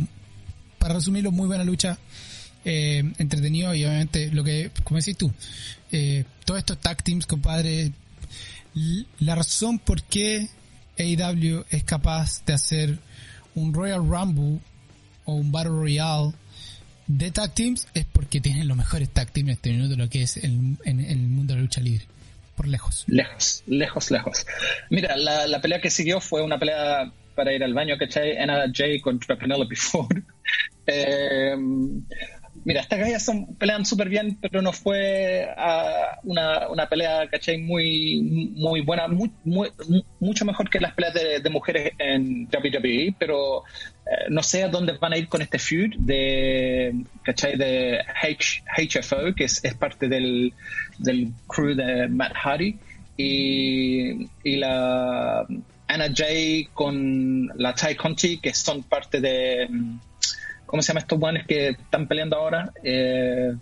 para 0.77 0.95
resumirlo, 0.95 1.31
muy 1.31 1.47
buena 1.47 1.63
lucha. 1.63 1.97
Eh, 2.65 3.13
entretenido 3.17 3.73
y 3.73 3.85
obviamente 3.85 4.31
lo 4.31 4.43
que, 4.43 4.69
como 4.83 4.99
decís 4.99 5.15
tú, 5.15 5.31
eh, 5.93 6.25
todos 6.43 6.59
estos 6.59 6.77
tag 6.77 7.01
teams, 7.01 7.25
compadre, 7.25 7.93
la 9.19 9.35
razón 9.35 9.79
por 9.79 10.03
qué 10.03 10.49
AEW 10.97 11.63
es 11.69 11.83
capaz 11.85 12.43
de 12.45 12.53
hacer 12.53 12.99
un 13.55 13.73
Royal 13.73 14.05
Rumble 14.05 14.59
o 15.23 15.35
un 15.35 15.51
Battle 15.53 15.71
Royale 15.71 16.33
de 17.09 17.31
tag 17.31 17.53
teams 17.55 17.87
es 17.95 18.05
porque 18.05 18.39
tienen 18.39 18.67
los 18.67 18.77
mejores 18.77 19.09
tag 19.09 19.31
teams 19.31 19.49
en 19.49 19.53
este 19.55 19.71
minuto, 19.71 19.95
lo 19.97 20.09
que 20.09 20.21
es 20.21 20.37
el, 20.37 20.77
en, 20.85 20.99
el 20.99 21.17
mundo 21.17 21.53
de 21.53 21.57
la 21.57 21.63
lucha 21.63 21.81
libre. 21.81 22.05
Por 22.55 22.67
lejos. 22.67 23.05
Lejos, 23.07 23.63
lejos, 23.67 24.11
lejos. 24.11 24.45
Mira, 24.89 25.17
la, 25.17 25.47
la 25.47 25.59
pelea 25.61 25.81
que 25.81 25.89
siguió 25.89 26.21
fue 26.21 26.43
una 26.43 26.59
pelea 26.59 27.11
para 27.33 27.53
ir 27.53 27.63
al 27.63 27.73
baño, 27.73 27.97
¿cachai? 27.97 28.37
Anna 28.37 28.65
Jay 28.71 28.99
contra 28.99 29.37
Penelope 29.37 29.75
Ford. 29.75 30.17
eh, 30.87 31.55
Mira, 32.65 32.81
estas 32.81 32.99
gallas 32.99 33.23
son, 33.23 33.55
pelean 33.55 33.85
súper 33.85 34.09
bien, 34.09 34.37
pero 34.41 34.61
no 34.61 34.73
fue 34.73 35.47
uh, 35.57 36.29
una, 36.29 36.67
una, 36.69 36.89
pelea, 36.89 37.27
¿cachai? 37.29 37.57
Muy, 37.57 38.51
muy 38.55 38.81
buena, 38.81 39.07
muy, 39.07 39.31
muy, 39.43 39.69
mucho 40.19 40.45
mejor 40.45 40.69
que 40.69 40.79
las 40.79 40.93
peleas 40.93 41.13
de, 41.13 41.49
mujeres 41.49 41.93
en 41.97 42.47
WWE, 42.51 43.15
pero 43.17 43.63
eh, 44.05 44.29
no 44.29 44.43
sé 44.43 44.63
a 44.63 44.67
dónde 44.67 44.93
van 44.93 45.13
a 45.13 45.17
ir 45.17 45.27
con 45.27 45.41
este 45.41 45.57
feud 45.57 45.95
de, 45.97 46.93
¿cachai? 47.23 47.57
De 47.57 47.99
H, 47.99 48.63
HFO, 48.77 49.33
que 49.35 49.45
es, 49.45 49.63
es 49.63 49.73
parte 49.75 50.07
del, 50.07 50.53
del 50.97 51.31
crew 51.47 51.75
de 51.75 52.07
Matt 52.07 52.33
Hardy, 52.33 52.77
y, 53.15 54.27
y 54.43 54.55
la 54.57 55.45
Anna 55.87 56.07
Jay 56.13 56.69
con 56.73 57.51
la 57.55 57.73
Ty 57.73 57.95
Conti, 57.95 58.37
que 58.37 58.53
son 58.53 58.83
parte 58.83 59.19
de 59.19 59.67
¿cómo 60.69 60.83
se 60.83 60.89
llama 60.89 60.99
estos 60.99 61.19
buenos 61.19 61.47
que 61.47 61.69
están 61.69 62.07
peleando 62.07 62.37
ahora? 62.37 62.71
Eh, 62.83 63.53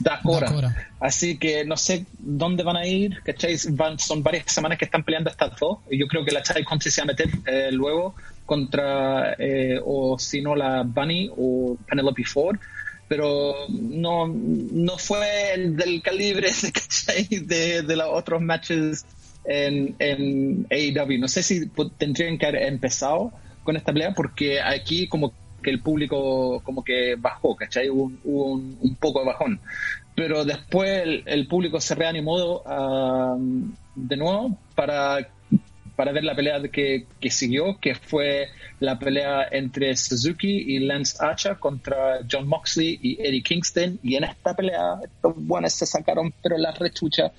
Dakora. 0.00 0.90
Así 0.98 1.38
que 1.38 1.64
no 1.64 1.76
sé 1.76 2.06
dónde 2.18 2.64
van 2.64 2.76
a 2.76 2.86
ir, 2.86 3.22
¿cachai? 3.22 3.56
Van, 3.70 3.98
son 3.98 4.22
varias 4.22 4.46
semanas 4.46 4.78
que 4.78 4.84
están 4.84 5.04
peleando 5.04 5.30
estas 5.30 5.56
dos. 5.58 5.78
Y 5.90 5.98
yo 5.98 6.06
creo 6.08 6.24
que 6.24 6.32
la 6.32 6.42
Chai 6.42 6.64
Conti 6.64 6.90
se 6.90 7.02
va 7.02 7.04
a 7.04 7.06
meter 7.06 7.28
eh, 7.46 7.70
luego 7.70 8.14
contra, 8.44 9.34
eh, 9.38 9.80
o 9.84 10.18
si 10.18 10.42
no, 10.42 10.56
la 10.56 10.82
Bunny 10.82 11.30
o 11.36 11.76
Penelope 11.88 12.24
Ford. 12.24 12.58
Pero 13.06 13.54
no, 13.68 14.26
no 14.26 14.98
fue 14.98 15.54
el 15.54 15.76
del 15.76 16.02
calibre 16.02 16.50
de, 17.30 17.40
de, 17.40 17.82
de 17.82 17.96
los 17.96 18.08
otros 18.10 18.40
matches 18.40 19.04
en, 19.44 19.94
en 20.00 20.66
AEW. 20.68 21.20
No 21.20 21.28
sé 21.28 21.42
si 21.44 21.70
tendrían 21.98 22.38
que 22.38 22.46
haber 22.46 22.62
empezado 22.64 23.32
con 23.62 23.76
esta 23.76 23.92
pelea 23.92 24.12
porque 24.14 24.60
aquí 24.60 25.06
como 25.06 25.32
que 25.62 25.70
el 25.70 25.80
público 25.80 26.60
como 26.64 26.84
que 26.84 27.14
bajó, 27.16 27.56
¿cachai? 27.56 27.88
Hubo, 27.88 28.10
un, 28.24 28.96
poco 29.00 29.20
de 29.20 29.26
bajón. 29.26 29.60
Pero 30.14 30.44
después 30.44 31.22
el, 31.24 31.46
público 31.46 31.80
se 31.80 31.94
reanimó 31.94 32.58
um, 32.58 33.72
de 33.94 34.16
nuevo 34.16 34.58
para, 34.74 35.26
para 35.96 36.12
ver 36.12 36.24
la 36.24 36.34
pelea 36.34 36.60
que, 36.70 37.06
que, 37.18 37.30
siguió, 37.30 37.78
que 37.80 37.94
fue 37.94 38.48
la 38.80 38.98
pelea 38.98 39.48
entre 39.50 39.96
Suzuki 39.96 40.74
y 40.74 40.80
Lance 40.80 41.16
Archer 41.20 41.58
contra 41.58 42.20
John 42.30 42.46
Moxley 42.46 42.98
y 43.00 43.22
Eddie 43.22 43.42
Kingston. 43.42 43.98
Y 44.02 44.16
en 44.16 44.24
esta 44.24 44.54
pelea, 44.54 44.98
estos 45.02 45.34
buenos 45.36 45.72
se 45.72 45.86
sacaron, 45.86 46.34
pero 46.42 46.58
la 46.58 46.72
rechucha 46.72 47.32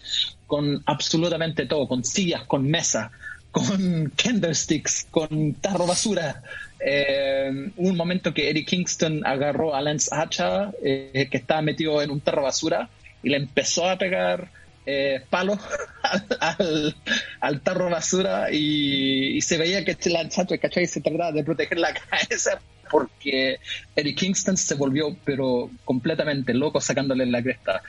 con 0.48 0.82
absolutamente 0.86 1.66
todo, 1.66 1.88
con 1.88 2.04
sillas, 2.04 2.44
con 2.46 2.68
mesas 2.70 3.12
con 3.54 4.12
candlesticks, 4.18 5.08
con 5.10 5.54
tarro 5.54 5.88
basura. 5.88 6.42
Eh, 6.86 7.72
un 7.78 7.96
momento 7.96 8.34
que 8.34 8.50
Eddie 8.50 8.66
Kingston 8.66 9.26
agarró 9.26 9.74
a 9.74 9.82
Lance 9.82 10.10
Hacha, 10.12 10.72
eh, 10.84 11.30
que 11.32 11.38
estaba 11.38 11.62
metido 11.62 12.02
en 12.02 12.12
un 12.12 12.20
tarro 12.20 12.42
basura, 12.42 12.90
y 13.22 13.30
le 13.30 13.38
empezó 13.38 13.90
a 13.90 13.98
pegar 13.98 14.50
eh, 14.86 15.22
palos 15.30 15.60
al, 16.42 16.96
al, 17.40 17.62
tarro 17.62 17.90
basura 17.90 18.52
y, 18.52 19.40
se 19.42 19.58
veía 19.58 19.86
que 19.86 19.96
Lance 20.10 20.42
Hacha, 20.42 20.58
¿cachai? 20.58 20.88
Se 20.88 21.00
trataba 21.00 21.32
de 21.32 21.44
proteger 21.44 21.78
la 21.78 21.94
cabeza 22.10 22.60
porque 22.92 23.60
Eddie 23.96 24.14
Kingston 24.14 24.58
se 24.58 24.76
volvió 24.76 25.16
pero 25.24 25.72
completamente 25.86 26.54
loco 26.54 26.82
sacándole 26.82 27.26
la 27.26 27.42
cresta. 27.42 27.82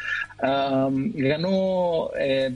Um, 0.42 1.12
ganó 1.14 2.10
eh, 2.18 2.50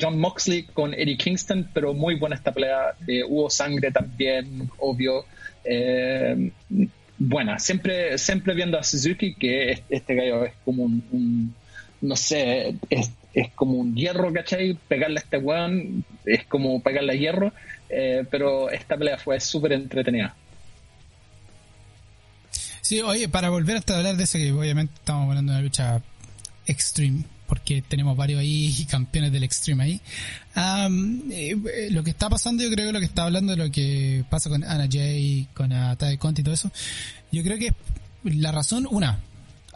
John 0.00 0.18
Moxley 0.18 0.64
con 0.64 0.94
Eddie 0.94 1.16
Kingston, 1.16 1.68
pero 1.72 1.94
muy 1.94 2.16
buena 2.16 2.36
esta 2.36 2.52
pelea. 2.52 2.94
Eh, 3.06 3.22
hubo 3.24 3.50
sangre 3.50 3.90
también, 3.90 4.70
obvio. 4.78 5.24
Eh, 5.64 6.50
buena, 7.18 7.58
siempre, 7.58 8.18
siempre 8.18 8.54
viendo 8.54 8.78
a 8.78 8.82
Suzuki 8.82 9.34
que 9.34 9.82
este 9.88 10.14
gallo 10.14 10.44
es 10.44 10.54
como 10.64 10.84
un, 10.84 11.54
no 12.00 12.16
sé, 12.16 12.74
es, 12.90 13.10
como 13.54 13.74
un 13.74 13.94
hierro, 13.94 14.32
¿cachai? 14.32 14.78
Pegarle 14.88 15.18
a 15.18 15.22
este 15.22 15.38
weón 15.38 16.04
es 16.24 16.44
como 16.44 16.82
pegarle 16.82 17.12
a 17.12 17.16
hierro, 17.16 17.52
eh, 17.88 18.24
pero 18.30 18.70
esta 18.70 18.96
pelea 18.96 19.18
fue 19.18 19.40
súper 19.40 19.72
entretenida. 19.72 20.34
Sí, 22.80 23.00
oye, 23.00 23.28
para 23.28 23.48
volver 23.48 23.78
hasta 23.78 23.96
hablar 23.96 24.16
de 24.16 24.24
eso, 24.24 24.38
que 24.38 24.52
obviamente 24.52 24.92
estamos 24.94 25.28
hablando 25.28 25.52
de 25.52 25.58
una 25.58 25.64
lucha 25.64 26.02
extreme, 26.66 27.24
porque 27.54 27.82
tenemos 27.82 28.16
varios 28.16 28.40
ahí 28.40 28.84
campeones 28.90 29.30
del 29.30 29.44
Extreme 29.44 29.84
ahí. 29.84 30.00
Eh, 31.30 31.88
lo 31.92 32.02
que 32.02 32.10
está 32.10 32.28
pasando, 32.28 32.64
yo 32.64 32.70
creo 32.70 32.88
que 32.88 32.92
lo 32.92 32.98
que 32.98 33.06
está 33.06 33.22
hablando 33.22 33.54
lo 33.54 33.70
que 33.70 34.24
pasa 34.28 34.50
con 34.50 34.64
Ana 34.64 34.88
Jay, 34.90 35.46
con 35.54 35.72
Atae 35.72 36.18
Conti 36.18 36.40
y 36.40 36.44
todo 36.44 36.54
eso, 36.54 36.72
yo 37.30 37.44
creo 37.44 37.56
que 37.56 37.72
la 38.24 38.50
razón, 38.50 38.88
una, 38.90 39.20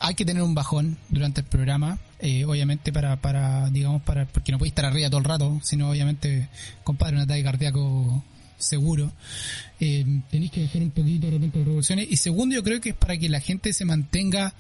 hay 0.01 0.17
que 0.17 0.25
tener 0.25 0.43
un 0.43 0.57
bajón 0.57 0.97
durante 1.09 1.43
el 1.43 1.47
programa, 1.47 2.01
eh, 2.19 2.45
obviamente 2.45 2.93
para, 2.93 3.15
para, 3.21 3.71
digamos, 3.71 4.03
para, 4.03 4.27
porque 4.27 4.51
no 4.51 4.59
puede 4.59 4.71
estar 4.71 4.85
arriba 4.85 5.09
todo 5.09 5.19
el 5.19 5.25
rato, 5.25 5.61
sino 5.63 5.89
obviamente, 5.89 6.49
compadre, 6.83 7.15
un 7.15 7.23
ataque 7.23 7.45
cardíaco 7.45 8.25
seguro. 8.59 9.13
Eh, 9.79 10.05
tenéis 10.33 10.51
que 10.51 10.63
dejar 10.63 10.83
un 10.83 10.91
poquito 10.91 11.27
de 11.27 11.33
repente 11.33 11.59
de 11.61 11.65
revoluciones. 11.65 12.09
Y 12.11 12.17
segundo, 12.17 12.57
yo 12.57 12.65
creo 12.65 12.81
que 12.81 12.89
es 12.89 12.97
para 12.97 13.17
que 13.17 13.29
la 13.29 13.39
gente 13.39 13.73
se 13.73 13.85
mantenga 13.85 14.53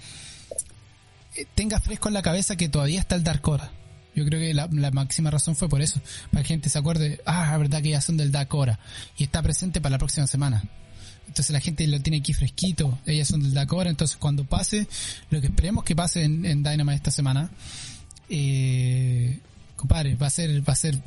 tenga 1.55 1.81
fresco 1.81 2.09
en 2.09 2.15
la 2.15 2.23
cabeza 2.23 2.57
que 2.57 2.69
todavía 2.69 3.01
está 3.01 3.15
el 3.15 3.25
Dark 3.25 3.47
Hora. 3.49 3.71
Yo 4.15 4.25
creo 4.25 4.41
que 4.41 4.53
la, 4.53 4.91
máxima 4.91 5.31
razón 5.31 5.55
fue 5.55 5.69
por 5.69 5.81
eso. 5.81 6.01
Para 6.33 6.43
que 6.43 6.49
gente 6.49 6.69
se 6.69 6.79
acuerde, 6.79 7.21
ah, 7.25 7.49
la 7.51 7.59
verdad 7.59 7.81
que 7.81 7.91
ya 7.91 8.01
son 8.01 8.17
del 8.17 8.33
Dark 8.33 8.53
Hora. 8.53 8.79
Y 9.17 9.25
está 9.25 9.43
presente 9.43 9.81
para 9.81 9.93
la 9.93 9.99
próxima 9.99 10.27
semana. 10.27 10.65
Entonces 11.29 11.51
la 11.51 11.61
gente 11.61 11.87
lo 11.87 12.01
tiene 12.01 12.19
aquí 12.19 12.33
fresquito. 12.33 12.99
Ellas 13.07 13.29
son 13.29 13.43
del 13.43 13.55
Dark 13.55 13.73
Hora. 13.73 13.91
Entonces 13.91 14.17
cuando 14.17 14.45
pase, 14.45 14.89
lo 15.31 15.41
que 15.41 15.47
esperemos 15.47 15.85
que 15.85 15.95
pase 15.95 16.25
en, 16.25 16.45
en 16.45 16.65
Dynamite 16.65 16.97
esta 16.97 17.11
semana, 17.13 17.51
eh, 18.29 19.39
compadre, 19.77 20.17
va 20.17 20.27
a 20.27 20.31
ser, 20.31 20.69
va 20.69 20.73
a 20.73 20.77
ser 20.77 20.99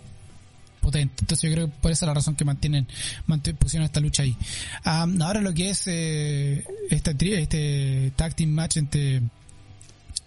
potente. 0.80 1.16
Entonces 1.22 1.50
yo 1.50 1.54
creo 1.54 1.68
que 1.68 1.74
por 1.82 1.92
esa 1.92 2.06
es 2.06 2.08
la 2.08 2.14
razón 2.14 2.36
que 2.36 2.46
mantienen, 2.46 2.88
mantienen 3.28 3.58
pusieron 3.58 3.86
esta 3.86 4.00
lucha 4.00 4.24
ahí. 4.24 4.36
ahora 4.84 5.42
lo 5.42 5.54
que 5.54 5.70
es 5.70 5.84
eh, 5.88 6.66
este, 6.90 7.42
este 7.42 8.14
tag 8.16 8.36
team 8.36 8.52
match 8.52 8.78
entre 8.78 9.22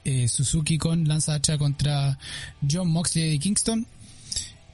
eh, 0.04 0.28
Suzuki 0.28 0.78
con 0.78 1.06
Lance 1.08 1.32
Hacha 1.32 1.58
contra 1.58 2.18
John 2.68 2.88
Moxley 2.88 3.32
y 3.32 3.38
Kingston. 3.38 3.86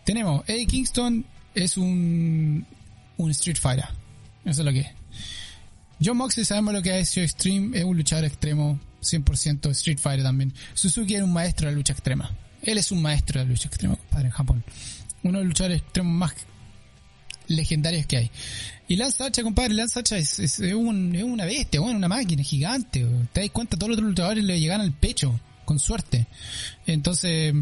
Tenemos, 0.05 0.43
Eddie 0.49 0.67
Kingston 0.67 1.25
es 1.55 1.77
un, 1.77 2.67
un 3.17 3.31
Street 3.31 3.59
Fighter. 3.59 3.89
Eso 4.45 4.63
es 4.63 4.67
lo 4.67 4.73
que 4.73 4.81
es. 4.81 4.89
John 6.03 6.17
Moxley 6.17 6.45
sabemos 6.45 6.75
lo 6.75 6.83
que 6.83 6.99
es 6.99 7.11
hecho 7.11 7.21
Extreme, 7.21 7.79
es 7.79 7.85
un 7.85 7.97
luchador 7.97 8.25
extremo, 8.25 8.81
100% 9.03 9.71
Street 9.71 9.99
Fighter 9.99 10.25
también. 10.25 10.53
Suzuki 10.75 11.15
es 11.15 11.23
un 11.23 11.33
maestro 11.33 11.67
de 11.67 11.73
la 11.73 11.77
lucha 11.77 11.93
extrema. 11.93 12.31
Él 12.63 12.79
es 12.79 12.91
un 12.91 13.03
maestro 13.03 13.41
de 13.41 13.47
la 13.47 13.51
lucha 13.51 13.69
extrema, 13.69 13.97
compadre, 13.97 14.27
en 14.27 14.33
Japón. 14.33 14.65
Uno 15.23 15.39
de 15.39 15.45
los 15.45 15.49
luchadores 15.49 15.83
extremos 15.83 16.13
más 16.13 16.35
legendarios 17.51 18.07
que 18.07 18.17
hay. 18.17 18.31
Y 18.89 18.97
Lance 18.97 19.23
Hacha, 19.23 19.43
compadre, 19.43 19.75
Lance 19.75 20.01
es, 20.17 20.39
es, 20.39 20.59
un, 20.59 21.15
es 21.15 21.23
una 21.23 21.45
bestia, 21.45 21.81
bueno, 21.81 21.99
una 21.99 22.09
máquina 22.09 22.43
gigante. 22.43 23.07
Te 23.33 23.41
das 23.41 23.51
cuenta, 23.51 23.77
todos 23.77 23.91
los 23.91 23.99
otros 23.99 24.11
luchadores 24.11 24.43
le 24.45 24.59
llegan 24.59 24.81
al 24.81 24.93
pecho, 24.93 25.39
con 25.65 25.79
suerte. 25.79 26.27
Entonces, 26.87 27.55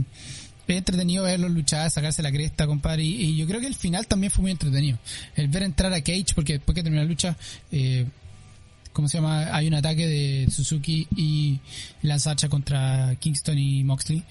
es 0.67 0.77
entretenido 0.77 1.25
verlos 1.25 1.51
luchar, 1.51 1.91
sacarse 1.91 2.23
la 2.23 2.31
cresta, 2.31 2.67
compadre. 2.67 3.03
Y, 3.03 3.37
yo 3.37 3.47
creo 3.47 3.61
que 3.61 3.67
el 3.67 3.75
final 3.75 4.07
también 4.07 4.31
fue 4.31 4.43
muy 4.43 4.51
entretenido. 4.53 4.99
El 5.35 5.49
ver 5.49 5.65
entrar 5.65 5.93
a 5.93 6.01
Cage, 6.01 6.35
porque 6.35 6.55
después 6.55 6.75
que 6.75 6.83
terminó 6.83 7.03
la 7.03 7.09
lucha, 7.09 7.37
eh, 7.73 8.07
¿cómo 8.93 9.09
se 9.09 9.19
llama? 9.19 9.55
Hay 9.55 9.67
un 9.67 9.75
ataque 9.75 10.07
de 10.07 10.51
Suzuki 10.51 11.07
y 11.17 11.61
Lance 12.03 12.49
contra 12.49 13.17
Kingston 13.19 13.59
y 13.59 13.85
Moxley. 13.85 14.23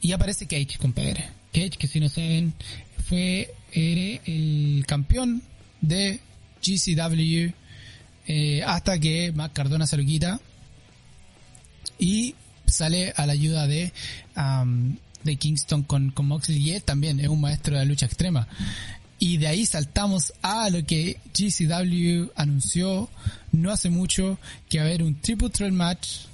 Y 0.00 0.12
aparece 0.12 0.46
Cage, 0.46 0.78
compadre. 0.78 1.24
Cage, 1.52 1.70
que 1.78 1.86
si 1.86 2.00
no 2.00 2.08
saben, 2.08 2.54
fue 3.08 3.54
el 3.76 4.84
campeón 4.86 5.42
de 5.80 6.20
GCW 6.62 7.52
eh, 8.26 8.62
hasta 8.64 8.98
que 8.98 9.32
Mac 9.32 9.52
Cardona 9.52 9.86
se 9.86 9.96
lo 9.96 10.04
quita 10.04 10.40
y 11.98 12.34
sale 12.66 13.12
a 13.16 13.26
la 13.26 13.34
ayuda 13.34 13.66
de, 13.66 13.92
de 15.22 15.36
Kingston 15.36 15.82
con, 15.82 16.10
con 16.10 16.26
Moxley 16.26 16.58
y 16.58 16.72
él 16.72 16.82
también 16.82 17.20
es 17.20 17.28
un 17.28 17.40
maestro 17.40 17.74
de 17.74 17.80
la 17.80 17.84
lucha 17.84 18.06
extrema. 18.06 18.48
Y 19.18 19.38
de 19.38 19.46
ahí 19.46 19.64
saltamos 19.64 20.34
a 20.42 20.68
lo 20.68 20.84
que 20.84 21.20
GCW 21.32 22.32
anunció 22.34 23.08
no 23.52 23.70
hace 23.70 23.88
mucho, 23.88 24.38
que 24.68 24.78
va 24.78 24.84
a 24.84 24.86
haber 24.88 25.02
un 25.02 25.14
triple 25.20 25.48
threat 25.48 25.72
match 25.72 26.26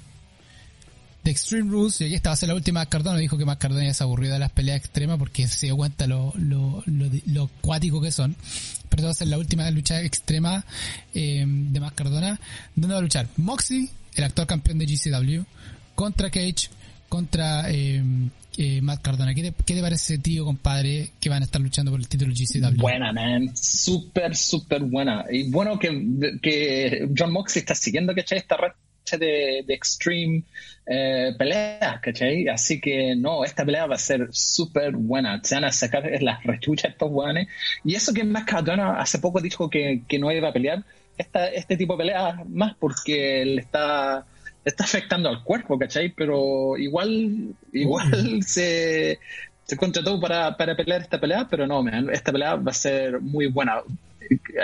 de 1.23 1.31
Extreme 1.31 1.71
Rules, 1.71 2.01
y 2.01 2.13
esta 2.13 2.29
va 2.29 2.33
a 2.33 2.37
ser 2.37 2.49
la 2.49 2.55
última 2.55 2.85
Cardona, 2.85 3.17
dijo 3.17 3.37
que 3.37 3.45
más 3.45 3.57
Cardona 3.57 3.85
ya 3.85 3.93
se 3.93 4.03
de 4.03 4.39
las 4.39 4.51
peleas 4.51 4.77
extremas 4.77 5.17
porque 5.17 5.47
se 5.47 5.67
dio 5.67 5.77
cuenta 5.77 6.05
lo, 6.05 6.33
lo, 6.35 6.83
lo, 6.85 7.47
cuático 7.61 8.01
que 8.01 8.11
son. 8.11 8.35
Pero 8.89 9.03
va 9.03 9.11
a 9.11 9.13
ser 9.13 9.27
la 9.27 9.37
última 9.37 9.69
lucha 9.71 10.01
extrema 10.01 10.65
eh, 11.13 11.45
de 11.47 11.79
más 11.79 11.93
Cardona, 11.93 12.39
donde 12.75 12.93
va 12.93 12.99
a 12.99 13.01
luchar 13.01 13.27
Moxie, 13.37 13.89
el 14.15 14.23
actual 14.23 14.47
campeón 14.47 14.79
de 14.79 14.85
GCW, 14.85 15.43
contra 15.95 16.29
Cage, 16.29 16.69
contra 17.07 17.71
eh, 17.71 18.03
eh, 18.57 18.81
Matt 18.81 19.01
Cardona. 19.01 19.33
¿Qué 19.33 19.51
te, 19.51 19.81
parece 19.81 20.13
ese 20.13 20.17
tío, 20.21 20.43
compadre, 20.43 21.11
que 21.19 21.29
van 21.29 21.41
a 21.41 21.45
estar 21.45 21.61
luchando 21.61 21.89
por 21.89 22.01
el 22.01 22.07
título 22.07 22.33
GCW? 22.33 22.81
Buena, 22.81 23.13
man. 23.13 23.55
Súper, 23.55 24.35
súper 24.35 24.83
buena. 24.83 25.25
Y 25.31 25.49
bueno 25.49 25.79
que, 25.79 26.37
que 26.41 27.09
John 27.17 27.31
Moxley 27.31 27.61
está 27.61 27.75
siguiendo, 27.75 28.13
¿cachai? 28.13 28.39
Esta 28.39 28.57
racha 28.57 28.75
de, 29.11 29.63
de 29.65 29.73
Extreme 29.73 30.43
eh, 30.85 31.33
peleas, 31.37 31.99
¿cachai? 32.01 32.47
Así 32.47 32.79
que 32.79 33.15
no, 33.15 33.43
esta 33.43 33.65
pelea 33.65 33.85
va 33.85 33.95
a 33.95 33.99
ser 33.99 34.27
súper 34.31 34.95
buena. 34.95 35.39
Se 35.43 35.55
van 35.55 35.65
a 35.65 35.71
sacar 35.71 36.09
las 36.21 36.43
rechuchas 36.43 36.91
estos 36.91 37.09
guanes. 37.09 37.47
Y 37.83 37.95
eso 37.95 38.13
que 38.13 38.23
Matt 38.23 38.45
Cardona 38.45 38.99
hace 38.99 39.19
poco 39.19 39.41
dijo 39.41 39.69
que, 39.69 40.03
que 40.07 40.19
no 40.19 40.31
iba 40.31 40.49
a 40.49 40.53
pelear. 40.53 40.83
Esta, 41.17 41.47
este 41.47 41.77
tipo 41.77 41.93
de 41.93 41.97
pelea 41.99 42.43
más 42.47 42.75
porque 42.79 43.45
le 43.45 43.61
está 43.61 44.25
está 44.65 44.83
afectando 44.83 45.29
al 45.29 45.43
cuerpo, 45.43 45.77
¿cachai? 45.77 46.09
Pero 46.09 46.77
igual, 46.77 47.53
igual 47.71 48.43
se, 48.43 49.19
se 49.65 49.77
contrató 49.77 50.19
para, 50.19 50.55
para 50.57 50.75
pelear 50.75 51.01
esta 51.01 51.19
pelea, 51.19 51.47
pero 51.49 51.67
no, 51.67 51.83
esta 52.11 52.31
pelea 52.31 52.55
va 52.55 52.71
a 52.71 52.75
ser 52.75 53.19
muy 53.21 53.47
buena. 53.47 53.81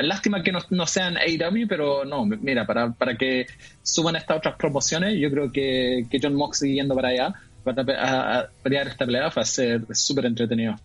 Lástima 0.02 0.44
que 0.44 0.52
no, 0.52 0.60
no 0.70 0.88
sean 0.88 1.18
AEW, 1.18 1.68
pero 1.68 2.06
no, 2.06 2.26
mira, 2.26 2.66
para, 2.66 2.92
para 2.92 3.18
que 3.18 3.48
suban 3.82 4.16
estas 4.16 4.38
otras 4.38 4.56
promociones, 4.56 5.20
yo 5.20 5.30
creo 5.32 5.52
que, 5.52 6.06
que 6.10 6.20
John 6.22 6.36
Moxley 6.36 6.76
yendo 6.76 6.96
para 6.96 7.10
allá 7.10 7.36
para 7.64 8.40
a, 8.40 8.50
pelear 8.64 8.88
esta 8.88 9.06
pelea 9.06 9.30
va 9.30 9.42
a 9.42 9.46
ser 9.46 9.86
súper 9.94 10.26
entretenido. 10.26 10.80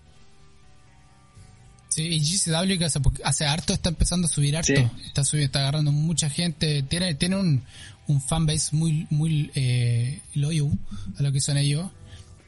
Sí, 1.89 2.03
y 2.03 2.19
GCW 2.19 2.77
que 2.79 2.87
hace, 2.87 3.01
hace, 3.23 3.45
harto 3.47 3.73
está 3.73 3.89
empezando 3.89 4.27
a 4.27 4.31
subir 4.31 4.57
harto. 4.57 4.73
Está 5.07 5.23
subiendo, 5.23 5.47
está 5.47 5.61
agarrando 5.61 5.93
mucha 5.93 6.29
gente. 6.29 6.83
Tiene, 6.83 7.15
tiene 7.15 7.37
un, 7.37 7.63
un 8.09 8.21
fanbase 8.21 8.75
muy, 8.75 9.07
muy 9.11 9.51
eh, 9.55 10.21
loyal 10.35 10.77
a 11.19 11.23
lo 11.23 11.31
que 11.31 11.41
son 11.41 11.57
ellos, 11.57 11.89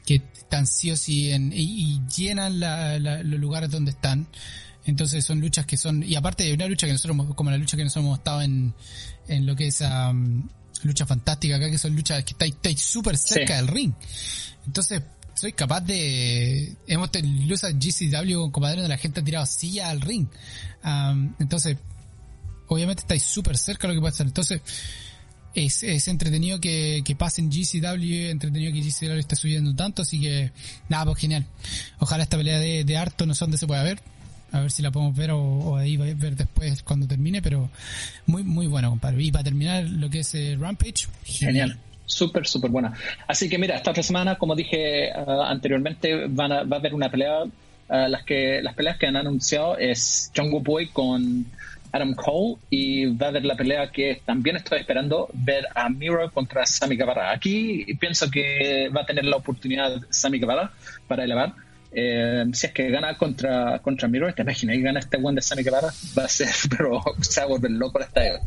que 0.05 0.15
están 0.15 0.67
sí 0.67 0.91
o 0.91 0.97
sí 0.97 1.31
en, 1.31 1.53
y, 1.53 2.01
llenan 2.13 2.59
los 2.59 3.39
lugares 3.39 3.69
donde 3.69 3.91
están. 3.91 4.27
Entonces 4.87 5.23
son 5.25 5.41
luchas 5.41 5.65
que 5.65 5.77
son, 5.77 6.01
y 6.01 6.15
aparte 6.15 6.45
de 6.45 6.53
una 6.53 6.65
lucha 6.65 6.87
que 6.87 6.93
nosotros, 6.93 7.35
como 7.35 7.51
la 7.51 7.57
lucha 7.57 7.75
que 7.75 7.83
nosotros 7.83 8.05
hemos 8.05 8.17
estado 8.19 8.41
en, 8.41 8.73
en 9.27 9.45
lo 9.45 9.55
que 9.55 9.67
es 9.67 9.81
um, 9.81 10.47
lucha 10.83 11.05
fantástica 11.05 11.57
acá, 11.57 11.69
que 11.69 11.77
son 11.77 11.95
luchas 11.95 12.23
que 12.23 12.33
estáis 12.45 12.81
súper 12.81 13.17
cerca 13.17 13.57
del 13.57 13.67
ring. 13.67 13.93
Entonces, 14.65 15.01
soy 15.35 15.51
capaz 15.51 15.81
de, 15.81 16.75
hemos 16.87 17.11
tenido 17.11 17.55
GCW 17.55 18.49
compadre 18.49 18.77
donde 18.77 18.89
la 18.89 18.97
gente 18.97 19.19
ha 19.19 19.23
tirado 19.23 19.45
silla 19.45 19.89
al 19.89 19.99
ring. 19.99 20.27
Um, 20.83 21.33
entonces, 21.39 21.77
obviamente 22.67 23.01
estáis 23.01 23.23
súper 23.23 23.57
cerca 23.57 23.87
de 23.87 23.93
lo 23.93 24.01
que 24.01 24.05
pasa. 24.05 24.23
Entonces, 24.23 24.61
es, 25.53 25.83
es 25.83 26.07
entretenido 26.07 26.61
que, 26.61 27.01
que 27.03 27.15
pasen 27.15 27.49
GCW, 27.49 28.29
entretenido 28.29 28.71
que 28.71 28.81
GCW 28.81 29.19
esté 29.19 29.35
subiendo 29.35 29.75
tanto, 29.75 30.03
así 30.03 30.19
que 30.21 30.51
nada, 30.87 31.05
pues 31.05 31.19
genial. 31.19 31.45
Ojalá 31.99 32.23
esta 32.23 32.37
pelea 32.37 32.59
de, 32.59 32.83
de 32.83 32.97
harto 32.97 33.25
no 33.25 33.35
sé 33.35 33.43
dónde 33.43 33.57
se 33.57 33.67
pueda 33.67 33.83
ver, 33.83 34.01
a 34.51 34.61
ver 34.61 34.71
si 34.71 34.81
la 34.81 34.91
podemos 34.91 35.15
ver 35.15 35.31
o, 35.31 35.39
o 35.39 35.75
ahí 35.77 35.97
va 35.97 36.05
a 36.05 36.13
ver 36.13 36.35
después 36.35 36.83
cuando 36.83 37.07
termine, 37.07 37.41
pero 37.41 37.69
muy 38.25 38.43
muy 38.43 38.67
bueno, 38.67 38.89
compadre. 38.89 39.23
Y 39.23 39.31
para 39.31 39.43
terminar 39.43 39.83
lo 39.83 40.09
que 40.09 40.19
es 40.19 40.33
eh, 40.35 40.57
Rampage, 40.59 41.07
genial. 41.23 41.77
Súper, 42.05 42.47
súper 42.47 42.71
buena. 42.71 42.93
Así 43.27 43.49
que 43.49 43.57
mira, 43.57 43.75
esta 43.75 43.91
otra 43.91 44.01
semana, 44.01 44.37
como 44.37 44.55
dije 44.55 45.11
uh, 45.13 45.41
anteriormente, 45.41 46.27
van 46.27 46.51
a, 46.51 46.63
va 46.63 46.77
a 46.77 46.79
haber 46.79 46.93
una 46.93 47.09
pelea. 47.09 47.43
Uh, 47.43 48.07
las 48.09 48.23
que 48.23 48.61
las 48.61 48.73
peleas 48.75 48.97
que 48.97 49.07
han 49.07 49.15
anunciado 49.15 49.77
es 49.77 50.31
Jungle 50.35 50.59
Boy 50.61 50.87
con 50.87 51.45
Adam 51.91 52.13
Cole 52.15 52.57
y 52.69 53.05
va 53.05 53.27
a 53.27 53.29
haber 53.29 53.45
la 53.45 53.55
pelea 53.55 53.91
que 53.91 54.21
también 54.25 54.57
estoy 54.57 54.79
esperando 54.79 55.29
ver 55.33 55.65
a 55.73 55.89
Miro 55.89 56.31
contra 56.31 56.65
Sammy 56.65 56.95
Guevara. 56.95 57.31
Aquí 57.31 57.85
pienso 57.99 58.29
que 58.29 58.89
va 58.89 59.01
a 59.01 59.05
tener 59.05 59.25
la 59.25 59.37
oportunidad 59.37 60.01
Sammy 60.09 60.39
Guevara 60.39 60.71
para 61.07 61.23
elevar. 61.23 61.53
Eh, 61.91 62.45
si 62.53 62.67
es 62.67 62.73
que 62.73 62.89
gana 62.89 63.17
contra, 63.17 63.79
contra 63.79 64.07
Miro, 64.07 64.31
te 64.33 64.41
imaginas 64.41 64.75
y 64.75 64.81
gana 64.81 64.99
este 64.99 65.17
one 65.17 65.35
de 65.35 65.41
Sammy 65.41 65.63
Guevara, 65.63 65.93
va 66.17 66.25
a 66.25 66.29
ser, 66.29 66.49
pero 66.77 67.01
se 67.21 67.39
va 67.39 67.45
a 67.45 67.49
volver 67.49 67.71
loco 67.71 67.99
el 67.99 68.05
estadio. 68.05 68.39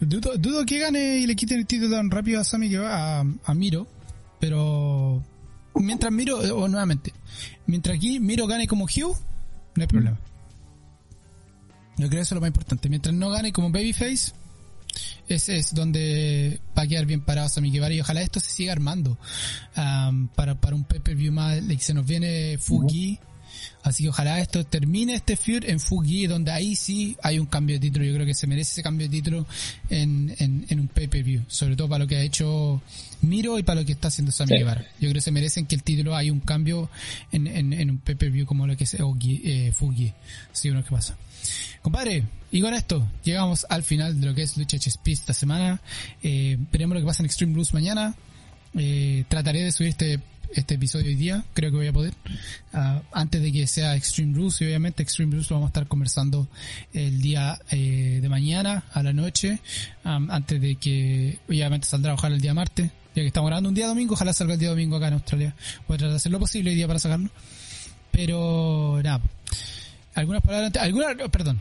Dudo, 0.00 0.36
dudo 0.36 0.64
que 0.64 0.78
gane 0.78 1.18
y 1.18 1.26
le 1.26 1.34
quiten 1.34 1.58
el 1.58 1.66
título 1.66 1.96
tan 1.96 2.10
rápido 2.10 2.40
a 2.40 2.44
Sammy 2.44 2.68
Guevara, 2.68 3.20
a, 3.20 3.24
a 3.44 3.54
Miro, 3.54 3.88
pero 4.38 5.22
mientras 5.74 6.12
Miro, 6.12 6.38
o 6.38 6.68
nuevamente, 6.68 7.12
mientras 7.66 7.96
aquí 7.96 8.20
Miro 8.20 8.46
gane 8.46 8.66
como 8.66 8.84
Hugh, 8.84 9.16
no 9.74 9.82
hay 9.82 9.86
problema. 9.86 10.18
Yo 11.98 12.06
creo 12.06 12.10
que 12.10 12.20
eso 12.20 12.34
es 12.34 12.36
lo 12.36 12.40
más 12.40 12.48
importante. 12.48 12.88
Mientras 12.88 13.14
no 13.14 13.28
gane 13.28 13.52
como 13.52 13.70
Babyface, 13.70 14.32
ese 15.28 15.56
es 15.56 15.74
donde 15.74 16.60
va 16.76 16.82
a 16.82 16.86
quedar 16.86 17.06
bien 17.06 17.20
parado 17.20 17.48
Sammy 17.48 17.70
Guevara 17.70 17.94
y 17.94 18.00
ojalá 18.00 18.22
esto 18.22 18.40
se 18.40 18.50
siga 18.50 18.72
armando 18.72 19.18
para, 20.34 20.60
para 20.60 20.76
un 20.76 20.84
pay-per-view 20.84 21.32
más. 21.32 21.60
Se 21.80 21.94
nos 21.94 22.06
viene 22.06 22.58
Fugi. 22.58 23.18
Así 23.88 24.04
que 24.04 24.10
ojalá 24.10 24.40
esto 24.40 24.64
termine 24.64 25.14
este 25.14 25.36
feud 25.36 25.64
en 25.64 25.80
Fugi, 25.80 26.26
donde 26.26 26.50
ahí 26.50 26.76
sí 26.76 27.16
hay 27.22 27.38
un 27.38 27.46
cambio 27.46 27.76
de 27.76 27.80
título. 27.80 28.04
Yo 28.04 28.14
creo 28.14 28.26
que 28.26 28.34
se 28.34 28.46
merece 28.46 28.72
ese 28.72 28.82
cambio 28.82 29.08
de 29.08 29.16
título 29.16 29.46
en, 29.90 30.34
en, 30.38 30.66
en 30.68 30.80
un 30.80 30.88
pay-per-view. 30.88 31.44
Sobre 31.48 31.76
todo 31.76 31.88
para 31.88 32.04
lo 32.04 32.08
que 32.08 32.16
ha 32.16 32.22
hecho 32.22 32.82
Miro 33.22 33.58
y 33.58 33.62
para 33.62 33.80
lo 33.80 33.86
que 33.86 33.92
está 33.92 34.08
haciendo 34.08 34.32
Sammy 34.32 34.58
Guevara. 34.58 34.82
Yo 35.00 35.08
creo 35.08 35.14
que 35.14 35.20
se 35.20 35.32
merecen 35.32 35.66
que 35.66 35.74
el 35.74 35.82
título 35.82 36.14
haya 36.14 36.32
un 36.32 36.40
cambio 36.40 36.90
en, 37.32 37.46
en, 37.46 37.72
en 37.72 37.90
un 37.90 37.98
pay-per-view 37.98 38.46
como 38.46 38.66
lo 38.66 38.76
que 38.76 38.84
es 38.84 38.94
eh, 38.94 39.72
Fugi. 39.74 40.12
Así 40.52 40.70
que 40.70 40.82
que 40.82 40.90
pasa. 40.90 41.16
Compadre, 41.82 42.24
y 42.50 42.60
con 42.60 42.74
esto 42.74 43.06
llegamos 43.24 43.66
al 43.68 43.82
final 43.82 44.20
de 44.20 44.26
lo 44.26 44.34
que 44.34 44.42
es 44.42 44.56
Lucha 44.56 44.76
HSP 44.76 45.08
esta 45.08 45.32
semana. 45.32 45.80
Eh, 46.22 46.56
veremos 46.72 46.94
lo 46.94 47.00
que 47.00 47.06
pasa 47.06 47.22
en 47.22 47.26
Extreme 47.26 47.54
Rules 47.54 47.74
mañana. 47.74 48.14
Eh, 48.74 49.24
trataré 49.28 49.62
de 49.62 49.72
subir 49.72 49.90
este, 49.90 50.20
este 50.54 50.74
episodio 50.74 51.06
hoy 51.06 51.14
día, 51.14 51.44
creo 51.54 51.70
que 51.70 51.76
voy 51.76 51.86
a 51.86 51.92
poder. 51.92 52.14
Ah, 52.72 53.02
antes 53.12 53.42
de 53.42 53.52
que 53.52 53.66
sea 53.66 53.96
Extreme 53.96 54.34
Rules, 54.34 54.60
y 54.60 54.64
obviamente 54.64 55.02
Extreme 55.02 55.32
Rules 55.32 55.50
lo 55.50 55.56
vamos 55.56 55.68
a 55.68 55.70
estar 55.70 55.86
conversando 55.86 56.48
el 56.92 57.20
día 57.20 57.58
eh, 57.70 58.18
de 58.20 58.28
mañana, 58.28 58.84
a 58.92 59.02
la 59.02 59.12
noche, 59.12 59.60
antes 60.04 60.60
de 60.60 60.76
que 60.76 61.38
obviamente 61.48 61.86
saldrá 61.86 62.14
ojalá 62.14 62.36
el 62.36 62.40
día 62.40 62.54
martes, 62.54 62.90
ya 63.14 63.22
que 63.22 63.26
estamos 63.26 63.48
grabando 63.48 63.68
un 63.68 63.74
día 63.74 63.86
domingo, 63.86 64.14
ojalá 64.14 64.32
salga 64.32 64.54
el 64.54 64.60
día 64.60 64.70
domingo 64.70 64.96
acá 64.96 65.08
en 65.08 65.14
Australia. 65.14 65.54
Voy 65.86 65.96
a 65.96 65.98
tratar 65.98 66.10
de 66.10 66.16
hacer 66.16 66.32
lo 66.32 66.38
posible 66.38 66.70
hoy 66.70 66.76
día 66.76 66.86
para 66.86 66.98
sacarlo. 66.98 67.30
Pero 68.10 69.00
nada, 69.02 69.20
algunas 70.14 70.42
palabras, 70.42 70.72
alguna, 70.82 71.14
perdón, 71.30 71.60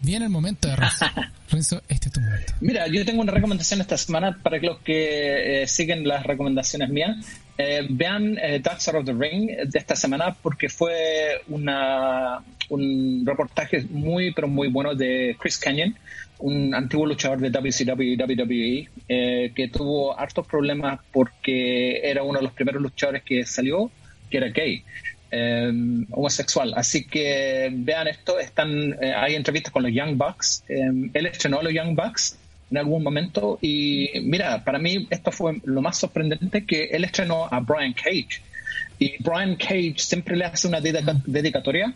viene 0.00 0.26
el 0.26 0.30
momento 0.30 0.68
de 0.68 0.76
Renzo. 0.76 1.06
Renzo, 1.50 1.82
este 1.88 2.08
es 2.08 2.12
tu 2.12 2.20
momento. 2.20 2.52
Mira, 2.60 2.86
yo 2.88 3.04
tengo 3.04 3.22
una 3.22 3.32
recomendación 3.32 3.80
esta 3.80 3.96
semana 3.96 4.38
para 4.42 4.58
los 4.58 4.78
que 4.80 5.62
eh, 5.62 5.66
siguen 5.66 6.06
las 6.06 6.24
recomendaciones 6.24 6.90
mías 6.90 7.16
eh, 7.56 7.86
vean 7.88 8.36
eh, 8.38 8.58
Dark 8.60 8.80
Side 8.80 8.98
of 8.98 9.04
the 9.04 9.12
Ring 9.12 9.48
de 9.48 9.78
esta 9.78 9.94
semana 9.94 10.36
porque 10.42 10.68
fue 10.68 11.40
una, 11.48 12.42
un 12.68 13.24
reportaje 13.24 13.84
muy, 13.90 14.32
pero 14.32 14.48
muy 14.48 14.68
bueno 14.68 14.94
de 14.94 15.36
Chris 15.38 15.58
Canyon, 15.58 15.96
un 16.38 16.74
antiguo 16.74 17.06
luchador 17.06 17.38
de 17.38 17.50
WCW 17.50 18.16
WWE 18.16 18.88
eh, 19.08 19.52
que 19.54 19.68
tuvo 19.68 20.18
hartos 20.18 20.46
problemas 20.46 21.00
porque 21.12 22.00
era 22.02 22.22
uno 22.22 22.38
de 22.38 22.44
los 22.44 22.52
primeros 22.52 22.82
luchadores 22.82 23.22
que 23.22 23.44
salió 23.46 23.90
que 24.30 24.38
era 24.38 24.48
gay. 24.48 24.84
Em, 25.36 26.06
homosexual. 26.12 26.74
Así 26.76 27.08
que 27.08 27.68
vean 27.72 28.06
esto, 28.06 28.38
están, 28.38 28.96
eh, 29.02 29.12
hay 29.16 29.34
entrevistas 29.34 29.72
con 29.72 29.82
los 29.82 29.92
Young 29.92 30.16
Bucks. 30.16 30.62
Em, 30.68 31.10
él 31.12 31.26
estrenó 31.26 31.58
a 31.58 31.62
los 31.64 31.72
Young 31.72 31.96
Bucks 31.96 32.38
en 32.70 32.78
algún 32.78 33.02
momento 33.02 33.58
y 33.60 34.10
mira, 34.22 34.64
para 34.64 34.78
mí 34.78 35.06
esto 35.10 35.30
fue 35.30 35.60
lo 35.64 35.82
más 35.82 35.98
sorprendente 35.98 36.64
que 36.64 36.84
él 36.84 37.04
estrenó 37.04 37.46
a 37.50 37.60
Brian 37.60 37.92
Cage. 37.92 38.42
Y 38.98 39.22
Brian 39.22 39.56
Cage 39.56 39.94
siempre 39.98 40.36
le 40.36 40.44
hace 40.44 40.68
una 40.68 40.80
dedicatoria 40.80 41.94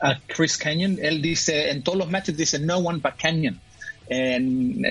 a 0.00 0.18
Chris 0.26 0.56
Canyon. 0.56 0.98
Él 1.00 1.22
dice, 1.22 1.70
en 1.70 1.82
todos 1.82 1.98
los 1.98 2.10
matches 2.10 2.36
dice, 2.36 2.58
no 2.58 2.78
one 2.78 3.00
but 3.02 3.14
Canyon. 3.20 3.58
en 4.08 4.84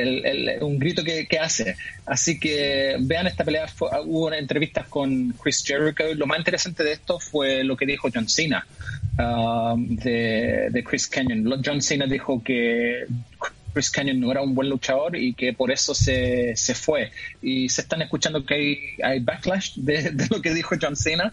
un 0.61 0.79
grito 0.79 1.03
que, 1.03 1.27
hace. 1.39 1.75
Así 2.05 2.39
que 2.39 2.97
vean 2.99 3.27
esta 3.27 3.43
pelea. 3.43 3.67
hubo 4.05 4.33
entrevistas 4.33 4.87
con 4.87 5.33
Chris 5.41 5.63
Jericho. 5.65 6.03
Lo 6.15 6.25
más 6.25 6.39
interesante 6.39 6.83
de 6.83 6.93
esto 6.93 7.19
fue 7.19 7.63
lo 7.63 7.77
que 7.77 7.85
dijo 7.85 8.09
John 8.13 8.27
Cena 8.27 8.65
um, 9.17 9.95
de, 9.95 10.83
Chris 10.87 11.07
Canyon. 11.07 11.61
John 11.63 11.81
Cena 11.81 12.07
dijo 12.07 12.43
que 12.43 13.05
Chris 13.75 13.91
Canyon 13.91 14.19
no 14.19 14.31
era 14.31 14.41
un 14.41 14.55
buen 14.55 14.69
luchador 14.69 15.15
y 15.15 15.33
que 15.33 15.53
por 15.53 15.71
eso 15.71 15.93
se, 15.93 16.55
se 16.55 16.73
fue. 16.73 17.11
Y 17.43 17.69
se 17.69 17.81
están 17.81 18.01
escuchando 18.01 18.43
que 18.43 18.95
hay, 19.03 19.19
backlash 19.19 19.73
de, 19.75 20.11
lo 20.31 20.41
que 20.41 20.55
dijo 20.55 20.75
John 20.81 20.95
Cena 20.95 21.31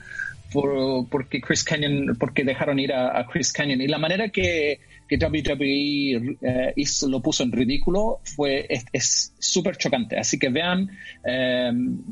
por, 0.53 1.09
porque 1.09 1.41
Chris 1.41 1.65
Canyon, 1.65 2.17
porque 2.21 2.45
dejaron 2.45 2.79
ir 2.79 2.93
a 2.93 3.27
Chris 3.27 3.51
Canyon. 3.53 3.81
Y 3.81 3.87
la 3.87 3.99
manera 3.99 4.29
que 4.29 4.81
que 5.13 5.27
WWE 5.27 6.37
eh, 6.41 6.85
lo 7.09 7.21
puso 7.21 7.43
en 7.43 7.53
ridículo 7.53 8.21
fue 8.25 8.67
es 8.93 9.33
súper 9.39 9.77
chocante. 9.77 10.19
Así 10.19 10.39
que 10.39 10.49
vean 10.49 10.91
um, 11.25 12.03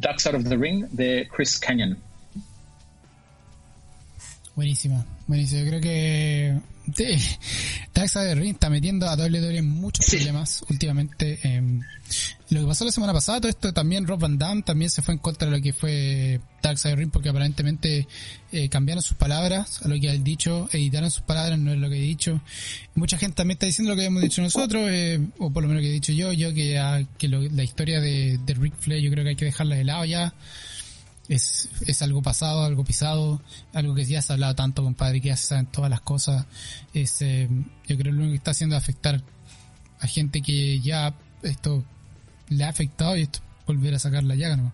Dark 0.00 0.20
Side 0.20 0.36
of 0.36 0.44
the 0.48 0.56
Ring 0.56 0.86
de 0.90 1.28
Chris 1.34 1.58
Canyon. 1.58 1.98
Buenísima, 4.54 5.04
buenísimo. 5.26 5.62
Yo 5.62 5.68
creo 5.68 5.80
que 5.80 6.60
Side 6.94 8.04
of 8.04 8.12
the 8.12 8.34
Ring 8.34 8.52
está 8.54 8.68
metiendo 8.68 9.08
a 9.08 9.16
WWE 9.16 9.58
en 9.58 9.68
muchos 9.68 10.06
problemas 10.06 10.62
últimamente. 10.68 11.38
Em, 11.42 11.80
lo 12.50 12.60
que 12.60 12.66
pasó 12.66 12.84
la 12.84 12.92
semana 12.92 13.12
pasada, 13.12 13.40
todo 13.40 13.48
esto 13.48 13.72
también 13.72 14.06
Rob 14.06 14.20
Van 14.20 14.36
Damme 14.36 14.62
también 14.62 14.90
se 14.90 15.00
fue 15.00 15.14
en 15.14 15.18
contra 15.18 15.48
de 15.48 15.56
lo 15.56 15.62
que 15.62 15.72
fue 15.72 16.40
Dark 16.62 16.78
Side 16.78 16.96
Ring 16.96 17.10
porque 17.10 17.30
aparentemente 17.30 18.06
eh, 18.52 18.68
cambiaron 18.68 19.02
sus 19.02 19.16
palabras 19.16 19.80
a 19.82 19.88
lo 19.88 19.98
que 19.98 20.10
ha 20.10 20.12
dicho, 20.12 20.68
editaron 20.72 21.10
sus 21.10 21.22
palabras, 21.22 21.58
no 21.58 21.72
es 21.72 21.78
lo 21.78 21.88
que 21.88 21.96
he 21.96 22.02
dicho. 22.02 22.40
Mucha 22.94 23.16
gente 23.16 23.36
también 23.36 23.56
está 23.56 23.66
diciendo 23.66 23.92
lo 23.92 23.96
que 23.96 24.04
hemos 24.04 24.22
dicho 24.22 24.42
nosotros, 24.42 24.86
eh, 24.90 25.20
o 25.38 25.50
por 25.50 25.62
lo 25.62 25.68
menos 25.68 25.82
que 25.82 25.88
he 25.88 25.92
dicho 25.92 26.12
yo, 26.12 26.32
yo 26.32 26.52
que, 26.52 26.80
que 27.16 27.28
la 27.28 27.64
historia 27.64 28.00
de, 28.00 28.38
de 28.44 28.54
Rick 28.54 28.74
Flair 28.78 29.02
yo 29.02 29.10
creo 29.10 29.24
que 29.24 29.30
hay 29.30 29.36
que 29.36 29.46
dejarla 29.46 29.76
de 29.76 29.84
lado 29.84 30.04
ya. 30.04 30.34
Es, 31.28 31.70
es 31.86 32.02
algo 32.02 32.22
pasado, 32.22 32.64
algo 32.64 32.84
pisado, 32.84 33.40
algo 33.72 33.94
que 33.94 34.04
ya 34.04 34.20
se 34.20 34.32
ha 34.32 34.34
hablado 34.34 34.54
tanto, 34.54 34.82
compadre, 34.82 35.20
que 35.20 35.28
ya 35.28 35.36
se 35.36 35.46
saben 35.46 35.66
todas 35.66 35.90
las 35.90 36.00
cosas. 36.00 36.44
Es, 36.92 37.22
eh, 37.22 37.48
yo 37.86 37.96
creo 37.96 38.12
que 38.12 38.12
lo 38.12 38.18
único 38.18 38.32
que 38.32 38.36
está 38.36 38.50
haciendo 38.50 38.76
es 38.76 38.82
afectar 38.82 39.22
a 40.00 40.06
gente 40.06 40.42
que 40.42 40.80
ya 40.80 41.14
esto 41.42 41.84
le 42.48 42.64
ha 42.64 42.68
afectado 42.68 43.16
y 43.16 43.22
esto 43.22 43.40
volver 43.66 43.94
a 43.94 43.98
sacar 43.98 44.22
la 44.24 44.34
llaga 44.34 44.56
¿no? 44.56 44.72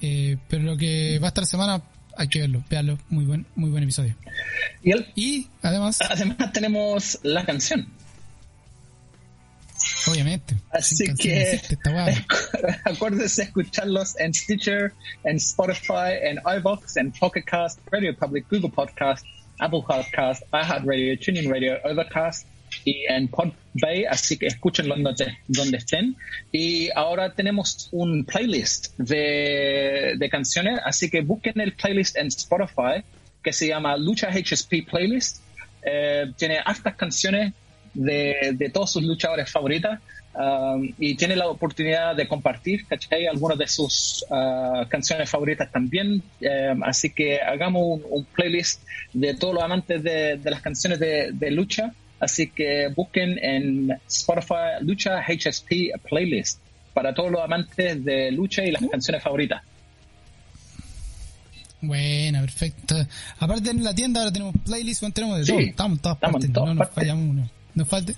Eh, 0.00 0.36
pero 0.48 0.62
lo 0.62 0.76
que 0.76 1.18
va 1.18 1.26
a 1.26 1.28
estar 1.28 1.44
semana 1.46 1.82
hay 2.16 2.28
que 2.28 2.40
verlo, 2.40 2.64
veanlo, 2.70 2.98
muy 3.08 3.24
buen, 3.24 3.44
muy 3.56 3.70
buen 3.70 3.82
episodio. 3.82 4.14
Y, 4.84 4.92
y 5.16 5.48
además 5.62 5.98
además 6.08 6.52
tenemos 6.52 7.18
la 7.24 7.44
canción. 7.44 7.88
Obviamente. 10.06 10.54
Así 10.70 11.12
que 11.14 11.60
acuérdense 12.84 13.42
de 13.42 13.48
escucharlos 13.48 14.18
en 14.18 14.34
Stitcher, 14.34 14.92
en 15.24 15.36
Spotify, 15.36 16.18
en 16.22 16.40
iVoox, 16.58 16.96
en 16.96 17.12
Pocket 17.12 17.42
Cast, 17.42 17.80
Radio 17.90 18.16
Public, 18.16 18.46
Google 18.50 18.70
Podcast, 18.70 19.26
Apple 19.58 19.82
Podcast, 19.86 20.42
iHeartRadio, 20.52 21.18
TuneIn 21.18 21.50
Radio, 21.50 21.78
Overcast 21.84 22.46
y 22.84 23.04
en 23.08 23.28
Podbay, 23.28 24.04
así 24.08 24.36
que 24.36 24.46
escúchenlo 24.46 24.96
donde, 24.96 25.38
donde 25.46 25.78
estén. 25.78 26.16
Y 26.50 26.90
ahora 26.94 27.32
tenemos 27.32 27.88
un 27.92 28.24
playlist 28.24 28.96
de, 28.98 30.14
de 30.18 30.28
canciones, 30.28 30.80
así 30.84 31.08
que 31.08 31.22
busquen 31.22 31.60
el 31.60 31.72
playlist 31.74 32.16
en 32.16 32.26
Spotify 32.28 33.04
que 33.42 33.52
se 33.52 33.68
llama 33.68 33.96
Lucha 33.96 34.30
HSP 34.30 34.86
Playlist. 34.90 35.42
Eh, 35.82 36.32
tiene 36.36 36.58
hartas 36.64 36.96
canciones 36.96 37.52
de, 37.94 38.54
de, 38.54 38.70
todos 38.70 38.92
sus 38.92 39.02
luchadores 39.02 39.50
favoritas 39.50 40.00
um, 40.34 40.92
y 40.98 41.14
tiene 41.14 41.36
la 41.36 41.48
oportunidad 41.48 42.14
de 42.14 42.28
compartir, 42.28 42.86
¿cachai? 42.86 43.26
Algunas 43.26 43.58
de 43.58 43.68
sus 43.68 44.24
uh, 44.30 44.86
canciones 44.88 45.30
favoritas 45.30 45.70
también. 45.70 46.22
Um, 46.40 46.82
así 46.82 47.10
que 47.10 47.40
hagamos 47.40 48.00
un, 48.10 48.24
playlist 48.24 48.82
de 49.12 49.34
todos 49.34 49.54
los 49.54 49.62
amantes 49.62 50.02
de, 50.02 50.36
de 50.36 50.50
las 50.50 50.60
canciones 50.60 50.98
de, 50.98 51.30
de 51.32 51.50
lucha 51.50 51.92
Así 52.24 52.48
que 52.48 52.88
busquen 52.88 53.38
en 53.42 53.90
Spotify 54.08 54.80
Lucha 54.80 55.22
HSP 55.22 55.92
Playlist 56.08 56.58
para 56.94 57.12
todos 57.12 57.30
los 57.30 57.42
amantes 57.42 58.02
de 58.02 58.30
lucha 58.30 58.64
y 58.64 58.70
las 58.70 58.82
canciones 58.90 59.22
favoritas. 59.22 59.62
Bueno, 61.82 62.40
perfecto. 62.40 62.96
Aparte 63.40 63.70
en 63.70 63.84
la 63.84 63.94
tienda 63.94 64.20
ahora 64.20 64.32
tenemos 64.32 64.54
playlist, 64.64 65.04
tenemos 65.12 65.40
de 65.40 65.44
todo. 65.44 65.58
Estamos 65.58 65.98
en 65.98 66.02
todas 66.02 66.18
partes, 66.18 66.50
no 66.50 66.74
nos 66.74 66.90
fallamos 66.90 67.24
uno. 67.28 67.50
Nos 67.74 67.88
falta, 67.88 68.12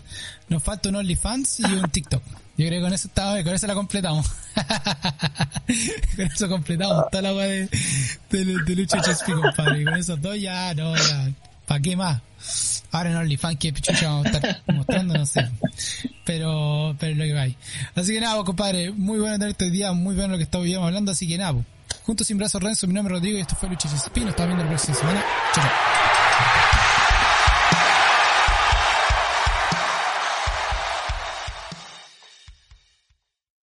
nos 0.49 0.63
falta 0.63 0.89
un 0.89 0.97
OnlyFans 0.97 1.61
y 1.61 1.65
un 1.65 1.91
TikTok. 1.91 2.23
Yo 2.59 2.67
creo 2.67 2.79
que 2.79 2.81
con 2.81 2.93
eso 2.93 3.09
estamos, 3.09 3.43
con 3.43 3.55
eso 3.55 3.67
la 3.67 3.75
completamos. 3.75 4.27
con 6.17 6.27
eso 6.27 6.49
completamos 6.49 7.11
toda 7.11 7.23
la 7.23 7.29
agua 7.31 7.45
de, 7.45 7.69
de, 8.31 8.45
de, 8.65 8.77
lucha 8.77 8.99
HSP, 8.99 9.33
compadre. 9.33 9.85
con 9.85 9.95
esos 9.95 10.21
dos 10.21 10.41
ya, 10.41 10.75
no, 10.75 10.97
ya. 10.97 11.31
¿Para 11.67 11.81
qué 11.81 11.97
más? 11.97 12.21
Ahora 12.93 13.11
en 13.11 13.17
OnlyFans 13.17 13.59
que 13.59 13.73
pichucha 13.73 14.09
vamos 14.09 14.27
a 14.27 14.31
estar 14.31 14.63
mostrando, 14.75 15.15
no 15.15 15.27
sé. 15.27 15.51
Pero, 16.25 16.97
pero 16.99 17.15
lo 17.15 17.25
que 17.25 17.33
va 17.35 17.47
Así 17.95 18.13
que 18.15 18.21
nada, 18.21 18.43
compadre, 18.45 18.91
muy 18.91 19.19
bueno 19.19 19.39
tenerte 19.39 19.65
hoy 19.67 19.71
día, 19.71 19.93
muy 19.93 20.15
bueno 20.15 20.33
lo 20.33 20.39
que 20.39 20.45
estamos 20.45 20.67
hablando, 20.77 21.13
así 21.13 21.29
que 21.29 21.39
nada, 21.39 21.57
juntos 22.05 22.27
sin 22.27 22.39
brazos 22.39 22.63
Renzo, 22.63 22.87
mi 22.87 22.95
nombre 22.95 23.15
es 23.15 23.21
Rodrigo 23.21 23.39
y 23.39 23.41
esto 23.43 23.57
fue 23.57 23.69
Lucha 23.69 23.89
Espino, 23.95 24.31
estamos 24.31 24.49
viendo 24.49 24.65
la 24.65 24.71
próxima 24.71 24.97
semana. 24.97 25.25
Chao. 25.55 26.16